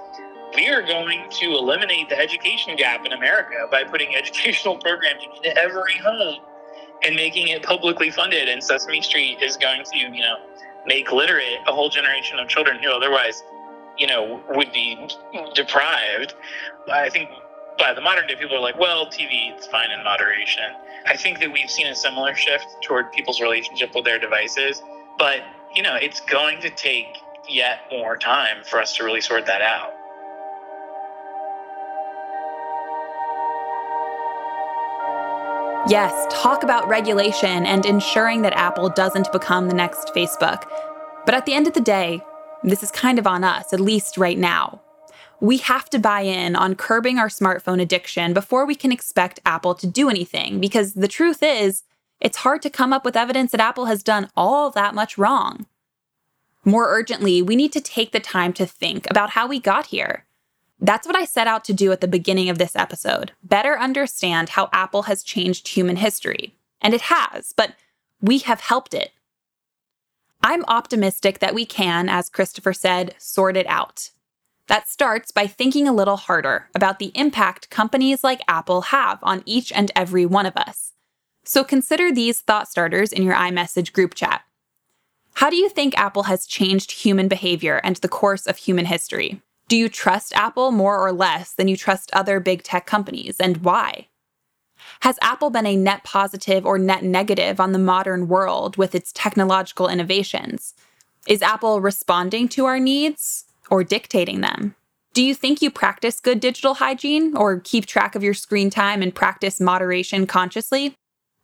we 0.54 0.68
are 0.68 0.82
going 0.82 1.28
to 1.30 1.46
eliminate 1.52 2.08
the 2.08 2.18
education 2.18 2.76
gap 2.76 3.04
in 3.04 3.12
America 3.12 3.66
by 3.70 3.84
putting 3.84 4.14
educational 4.16 4.76
programming 4.78 5.28
into 5.36 5.56
every 5.58 5.98
home 5.98 6.40
and 7.02 7.14
making 7.14 7.48
it 7.48 7.62
publicly 7.62 8.10
funded. 8.10 8.48
And 8.48 8.62
Sesame 8.62 9.02
Street 9.02 9.38
is 9.42 9.56
going 9.56 9.82
to, 9.84 9.98
you 9.98 10.20
know, 10.20 10.36
make 10.86 11.12
literate 11.12 11.58
a 11.66 11.72
whole 11.72 11.88
generation 11.88 12.38
of 12.38 12.48
children 12.48 12.78
who 12.82 12.90
otherwise, 12.90 13.42
you 13.98 14.06
know, 14.06 14.42
would 14.50 14.72
be 14.72 15.08
deprived. 15.54 16.34
I 16.92 17.08
think 17.10 17.30
by 17.78 17.92
the 17.94 18.00
modern 18.00 18.26
day, 18.26 18.36
people 18.36 18.56
are 18.56 18.60
like, 18.60 18.78
well, 18.78 19.06
TV, 19.06 19.54
it's 19.54 19.66
fine 19.66 19.90
in 19.90 20.02
moderation. 20.04 20.64
I 21.06 21.16
think 21.16 21.40
that 21.40 21.52
we've 21.52 21.70
seen 21.70 21.86
a 21.86 21.94
similar 21.94 22.34
shift 22.34 22.66
toward 22.82 23.12
people's 23.12 23.40
relationship 23.40 23.94
with 23.94 24.04
their 24.04 24.18
devices, 24.18 24.82
but, 25.18 25.40
you 25.74 25.82
know, 25.82 25.96
it's 25.96 26.20
going 26.20 26.60
to 26.60 26.70
take 26.70 27.18
yet 27.48 27.80
more 27.90 28.16
time 28.16 28.64
for 28.64 28.80
us 28.80 28.96
to 28.96 29.04
really 29.04 29.20
sort 29.20 29.46
that 29.46 29.60
out. 29.60 29.92
Yes, 35.86 36.26
talk 36.30 36.62
about 36.62 36.88
regulation 36.88 37.66
and 37.66 37.84
ensuring 37.84 38.40
that 38.42 38.54
Apple 38.54 38.88
doesn't 38.88 39.30
become 39.32 39.68
the 39.68 39.74
next 39.74 40.08
Facebook. 40.14 40.64
But 41.26 41.34
at 41.34 41.44
the 41.44 41.52
end 41.52 41.66
of 41.66 41.74
the 41.74 41.80
day, 41.80 42.22
this 42.62 42.82
is 42.82 42.90
kind 42.90 43.18
of 43.18 43.26
on 43.26 43.44
us, 43.44 43.74
at 43.74 43.80
least 43.80 44.16
right 44.16 44.38
now. 44.38 44.80
We 45.40 45.58
have 45.58 45.90
to 45.90 45.98
buy 45.98 46.22
in 46.22 46.56
on 46.56 46.74
curbing 46.74 47.18
our 47.18 47.28
smartphone 47.28 47.80
addiction 47.80 48.32
before 48.32 48.64
we 48.66 48.74
can 48.74 48.92
expect 48.92 49.40
Apple 49.44 49.74
to 49.74 49.86
do 49.86 50.08
anything, 50.08 50.60
because 50.60 50.94
the 50.94 51.08
truth 51.08 51.42
is, 51.42 51.82
it's 52.20 52.38
hard 52.38 52.62
to 52.62 52.70
come 52.70 52.92
up 52.92 53.04
with 53.04 53.16
evidence 53.16 53.50
that 53.52 53.60
Apple 53.60 53.86
has 53.86 54.02
done 54.02 54.30
all 54.36 54.70
that 54.70 54.94
much 54.94 55.18
wrong. 55.18 55.66
More 56.64 56.88
urgently, 56.88 57.42
we 57.42 57.56
need 57.56 57.72
to 57.72 57.80
take 57.80 58.12
the 58.12 58.20
time 58.20 58.52
to 58.54 58.64
think 58.64 59.06
about 59.10 59.30
how 59.30 59.46
we 59.46 59.60
got 59.60 59.86
here. 59.86 60.24
That's 60.80 61.06
what 61.06 61.16
I 61.16 61.24
set 61.24 61.46
out 61.46 61.64
to 61.66 61.72
do 61.72 61.92
at 61.92 62.00
the 62.00 62.08
beginning 62.08 62.48
of 62.48 62.58
this 62.58 62.76
episode 62.76 63.32
better 63.42 63.78
understand 63.78 64.50
how 64.50 64.68
Apple 64.72 65.02
has 65.02 65.22
changed 65.22 65.68
human 65.68 65.96
history. 65.96 66.56
And 66.80 66.94
it 66.94 67.02
has, 67.02 67.52
but 67.56 67.74
we 68.20 68.38
have 68.38 68.60
helped 68.60 68.94
it. 68.94 69.12
I'm 70.42 70.64
optimistic 70.66 71.38
that 71.38 71.54
we 71.54 71.64
can, 71.64 72.08
as 72.08 72.28
Christopher 72.28 72.72
said, 72.72 73.14
sort 73.18 73.56
it 73.56 73.66
out. 73.66 74.10
That 74.68 74.88
starts 74.88 75.30
by 75.30 75.46
thinking 75.46 75.86
a 75.86 75.92
little 75.92 76.16
harder 76.16 76.68
about 76.74 76.98
the 76.98 77.12
impact 77.14 77.68
companies 77.68 78.24
like 78.24 78.40
Apple 78.48 78.82
have 78.82 79.18
on 79.22 79.42
each 79.44 79.70
and 79.72 79.90
every 79.94 80.24
one 80.24 80.46
of 80.46 80.56
us. 80.56 80.92
So 81.44 81.62
consider 81.62 82.10
these 82.10 82.40
thought 82.40 82.68
starters 82.68 83.12
in 83.12 83.22
your 83.22 83.34
iMessage 83.34 83.92
group 83.92 84.14
chat. 84.14 84.42
How 85.34 85.50
do 85.50 85.56
you 85.56 85.68
think 85.68 85.98
Apple 85.98 86.24
has 86.24 86.46
changed 86.46 86.92
human 86.92 87.28
behavior 87.28 87.80
and 87.84 87.96
the 87.96 88.08
course 88.08 88.46
of 88.46 88.56
human 88.56 88.86
history? 88.86 89.42
Do 89.68 89.76
you 89.76 89.88
trust 89.88 90.34
Apple 90.34 90.70
more 90.70 90.98
or 90.98 91.12
less 91.12 91.52
than 91.52 91.68
you 91.68 91.76
trust 91.76 92.10
other 92.12 92.40
big 92.40 92.62
tech 92.62 92.86
companies, 92.86 93.36
and 93.40 93.58
why? 93.58 94.08
Has 95.00 95.18
Apple 95.20 95.50
been 95.50 95.66
a 95.66 95.76
net 95.76 96.04
positive 96.04 96.64
or 96.64 96.78
net 96.78 97.02
negative 97.02 97.60
on 97.60 97.72
the 97.72 97.78
modern 97.78 98.28
world 98.28 98.76
with 98.76 98.94
its 98.94 99.12
technological 99.12 99.88
innovations? 99.88 100.74
Is 101.26 101.42
Apple 101.42 101.80
responding 101.80 102.48
to 102.50 102.66
our 102.66 102.78
needs 102.78 103.46
or 103.74 103.84
dictating 103.84 104.40
them? 104.40 104.74
Do 105.12 105.22
you 105.22 105.34
think 105.34 105.60
you 105.60 105.70
practice 105.70 106.20
good 106.20 106.40
digital 106.40 106.74
hygiene 106.74 107.36
or 107.36 107.60
keep 107.60 107.86
track 107.86 108.14
of 108.14 108.22
your 108.22 108.34
screen 108.34 108.70
time 108.70 109.02
and 109.02 109.14
practice 109.14 109.60
moderation 109.60 110.26
consciously? 110.26 110.94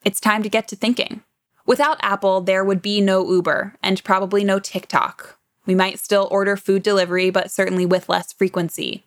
It's 0.05 0.20
time 0.20 0.43
to 0.43 0.49
get 0.49 0.68
to 0.68 0.76
thinking. 0.76 1.22
Without 1.66 1.99
Apple, 2.03 2.41
there 2.41 2.64
would 2.64 2.81
be 2.81 3.01
no 3.01 3.31
Uber 3.31 3.74
and 3.83 4.03
probably 4.03 4.45
no 4.45 4.59
TikTok 4.59 5.41
we 5.70 5.74
might 5.76 6.01
still 6.01 6.26
order 6.33 6.57
food 6.57 6.83
delivery, 6.83 7.31
but 7.31 7.49
certainly 7.49 7.87
with 7.87 8.09
less 8.09 8.33
frequency. 8.33 9.05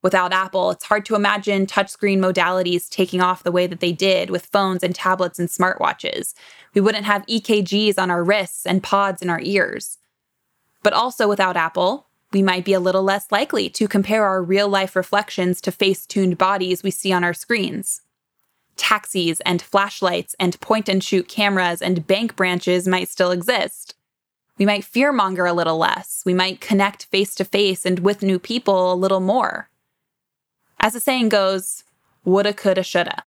Without 0.00 0.32
Apple, 0.32 0.70
it's 0.70 0.86
hard 0.86 1.04
to 1.04 1.14
imagine 1.14 1.66
touchscreen 1.66 2.18
modalities 2.18 2.88
taking 2.88 3.20
off 3.20 3.42
the 3.42 3.52
way 3.52 3.66
that 3.66 3.80
they 3.80 3.92
did 3.92 4.30
with 4.30 4.46
phones 4.46 4.82
and 4.82 4.94
tablets 4.94 5.38
and 5.38 5.50
smartwatches. 5.50 6.32
We 6.72 6.80
wouldn't 6.80 7.04
have 7.04 7.26
EKGs 7.26 7.98
on 7.98 8.10
our 8.10 8.24
wrists 8.24 8.64
and 8.64 8.82
pods 8.82 9.20
in 9.20 9.28
our 9.28 9.40
ears. 9.42 9.98
But 10.82 10.94
also 10.94 11.28
without 11.28 11.58
Apple, 11.58 12.06
we 12.32 12.42
might 12.42 12.64
be 12.64 12.74
a 12.74 12.80
little 12.80 13.02
less 13.02 13.30
likely 13.30 13.70
to 13.70 13.88
compare 13.88 14.24
our 14.24 14.42
real 14.42 14.68
life 14.68 14.94
reflections 14.94 15.60
to 15.62 15.72
face 15.72 16.06
tuned 16.06 16.36
bodies 16.36 16.82
we 16.82 16.90
see 16.90 17.12
on 17.12 17.24
our 17.24 17.34
screens. 17.34 18.02
Taxis 18.76 19.40
and 19.40 19.60
flashlights 19.62 20.36
and 20.38 20.60
point 20.60 20.88
and 20.88 21.02
shoot 21.02 21.26
cameras 21.28 21.82
and 21.82 22.06
bank 22.06 22.36
branches 22.36 22.86
might 22.86 23.08
still 23.08 23.30
exist. 23.30 23.94
We 24.58 24.66
might 24.66 24.84
fearmonger 24.84 25.48
a 25.48 25.54
little 25.54 25.78
less. 25.78 26.22
We 26.26 26.34
might 26.34 26.60
connect 26.60 27.06
face 27.06 27.34
to 27.36 27.44
face 27.44 27.86
and 27.86 28.00
with 28.00 28.22
new 28.22 28.38
people 28.38 28.92
a 28.92 28.94
little 28.94 29.20
more. 29.20 29.70
As 30.80 30.92
the 30.92 31.00
saying 31.00 31.30
goes, 31.30 31.84
woulda, 32.24 32.52
coulda, 32.52 32.82
shoulda. 32.82 33.24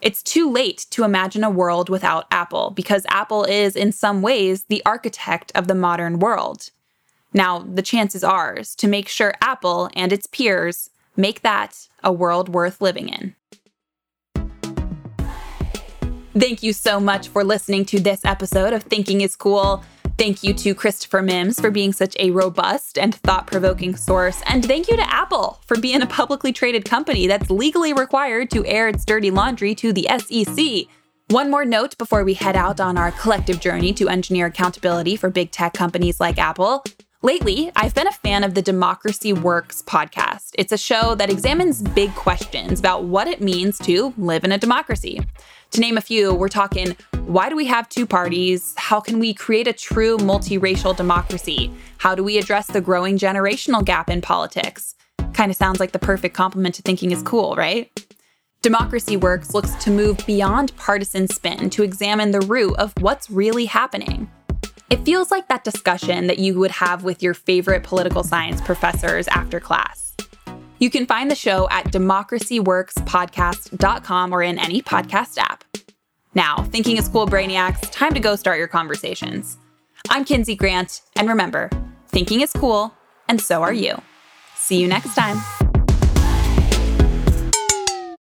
It's 0.00 0.22
too 0.22 0.50
late 0.50 0.86
to 0.90 1.04
imagine 1.04 1.44
a 1.44 1.50
world 1.50 1.88
without 1.88 2.26
Apple 2.30 2.70
because 2.70 3.06
Apple 3.08 3.44
is, 3.44 3.74
in 3.74 3.90
some 3.92 4.20
ways, 4.22 4.64
the 4.64 4.82
architect 4.84 5.50
of 5.54 5.66
the 5.66 5.74
modern 5.74 6.18
world. 6.18 6.70
Now, 7.34 7.58
the 7.58 7.82
chance 7.82 8.14
is 8.14 8.22
ours 8.22 8.76
to 8.76 8.86
make 8.86 9.08
sure 9.08 9.34
Apple 9.42 9.90
and 9.94 10.12
its 10.12 10.28
peers 10.28 10.88
make 11.16 11.42
that 11.42 11.88
a 12.02 12.12
world 12.12 12.48
worth 12.48 12.80
living 12.80 13.08
in. 13.08 13.34
Thank 16.36 16.62
you 16.62 16.72
so 16.72 16.98
much 16.98 17.28
for 17.28 17.44
listening 17.44 17.84
to 17.86 18.00
this 18.00 18.24
episode 18.24 18.72
of 18.72 18.84
Thinking 18.84 19.20
is 19.20 19.36
Cool. 19.36 19.84
Thank 20.16 20.44
you 20.44 20.54
to 20.54 20.74
Christopher 20.74 21.22
Mims 21.22 21.60
for 21.60 21.72
being 21.72 21.92
such 21.92 22.16
a 22.20 22.30
robust 22.30 22.98
and 22.98 23.14
thought 23.16 23.48
provoking 23.48 23.96
source. 23.96 24.40
And 24.46 24.64
thank 24.64 24.88
you 24.88 24.96
to 24.96 25.12
Apple 25.12 25.60
for 25.66 25.76
being 25.76 26.02
a 26.02 26.06
publicly 26.06 26.52
traded 26.52 26.84
company 26.84 27.26
that's 27.26 27.50
legally 27.50 27.92
required 27.92 28.50
to 28.50 28.64
air 28.64 28.88
its 28.88 29.04
dirty 29.04 29.32
laundry 29.32 29.74
to 29.76 29.92
the 29.92 30.06
SEC. 30.18 30.88
One 31.28 31.50
more 31.50 31.64
note 31.64 31.98
before 31.98 32.22
we 32.22 32.34
head 32.34 32.54
out 32.54 32.80
on 32.80 32.96
our 32.96 33.10
collective 33.10 33.58
journey 33.58 33.92
to 33.94 34.08
engineer 34.08 34.46
accountability 34.46 35.16
for 35.16 35.30
big 35.30 35.50
tech 35.50 35.72
companies 35.72 36.20
like 36.20 36.38
Apple. 36.38 36.84
Lately, 37.24 37.72
I've 37.74 37.94
been 37.94 38.06
a 38.06 38.12
fan 38.12 38.44
of 38.44 38.52
the 38.52 38.60
Democracy 38.60 39.32
Works 39.32 39.80
podcast. 39.80 40.50
It's 40.58 40.72
a 40.72 40.76
show 40.76 41.14
that 41.14 41.30
examines 41.30 41.80
big 41.80 42.14
questions 42.14 42.78
about 42.78 43.04
what 43.04 43.26
it 43.26 43.40
means 43.40 43.78
to 43.78 44.12
live 44.18 44.44
in 44.44 44.52
a 44.52 44.58
democracy. 44.58 45.26
To 45.70 45.80
name 45.80 45.96
a 45.96 46.02
few, 46.02 46.34
we're 46.34 46.50
talking 46.50 46.94
why 47.24 47.48
do 47.48 47.56
we 47.56 47.64
have 47.64 47.88
two 47.88 48.04
parties? 48.04 48.74
How 48.76 49.00
can 49.00 49.20
we 49.20 49.32
create 49.32 49.66
a 49.66 49.72
true 49.72 50.18
multiracial 50.18 50.94
democracy? 50.94 51.72
How 51.96 52.14
do 52.14 52.22
we 52.22 52.36
address 52.36 52.66
the 52.66 52.82
growing 52.82 53.16
generational 53.16 53.82
gap 53.82 54.10
in 54.10 54.20
politics? 54.20 54.94
Kind 55.32 55.50
of 55.50 55.56
sounds 55.56 55.80
like 55.80 55.92
the 55.92 55.98
perfect 55.98 56.36
complement 56.36 56.74
to 56.74 56.82
thinking 56.82 57.10
is 57.10 57.22
cool, 57.22 57.56
right? 57.56 57.90
Democracy 58.60 59.16
Works 59.16 59.54
looks 59.54 59.74
to 59.76 59.90
move 59.90 60.18
beyond 60.26 60.76
partisan 60.76 61.26
spin 61.28 61.70
to 61.70 61.84
examine 61.84 62.32
the 62.32 62.42
root 62.42 62.76
of 62.76 62.92
what's 63.00 63.30
really 63.30 63.64
happening. 63.64 64.30
It 64.94 65.04
feels 65.04 65.30
like 65.32 65.48
that 65.48 65.64
discussion 65.64 66.28
that 66.28 66.38
you 66.38 66.56
would 66.60 66.70
have 66.70 67.02
with 67.02 67.20
your 67.20 67.34
favorite 67.34 67.82
political 67.82 68.22
science 68.22 68.60
professors 68.60 69.26
after 69.26 69.58
class. 69.58 70.14
You 70.78 70.88
can 70.88 71.04
find 71.04 71.28
the 71.28 71.34
show 71.34 71.66
at 71.72 71.86
democracyworkspodcast.com 71.86 74.32
or 74.32 74.44
in 74.44 74.56
any 74.56 74.82
podcast 74.82 75.36
app. 75.36 75.64
Now, 76.36 76.62
thinking 76.70 76.96
is 76.96 77.08
cool, 77.08 77.26
Brainiacs, 77.26 77.90
time 77.90 78.14
to 78.14 78.20
go 78.20 78.36
start 78.36 78.58
your 78.58 78.68
conversations. 78.68 79.58
I'm 80.10 80.24
Kinsey 80.24 80.54
Grant, 80.54 81.00
and 81.16 81.28
remember, 81.28 81.70
thinking 82.06 82.40
is 82.40 82.52
cool, 82.52 82.94
and 83.28 83.40
so 83.40 83.62
are 83.62 83.72
you. 83.72 84.00
See 84.54 84.80
you 84.80 84.86
next 84.86 85.16
time. 85.16 85.63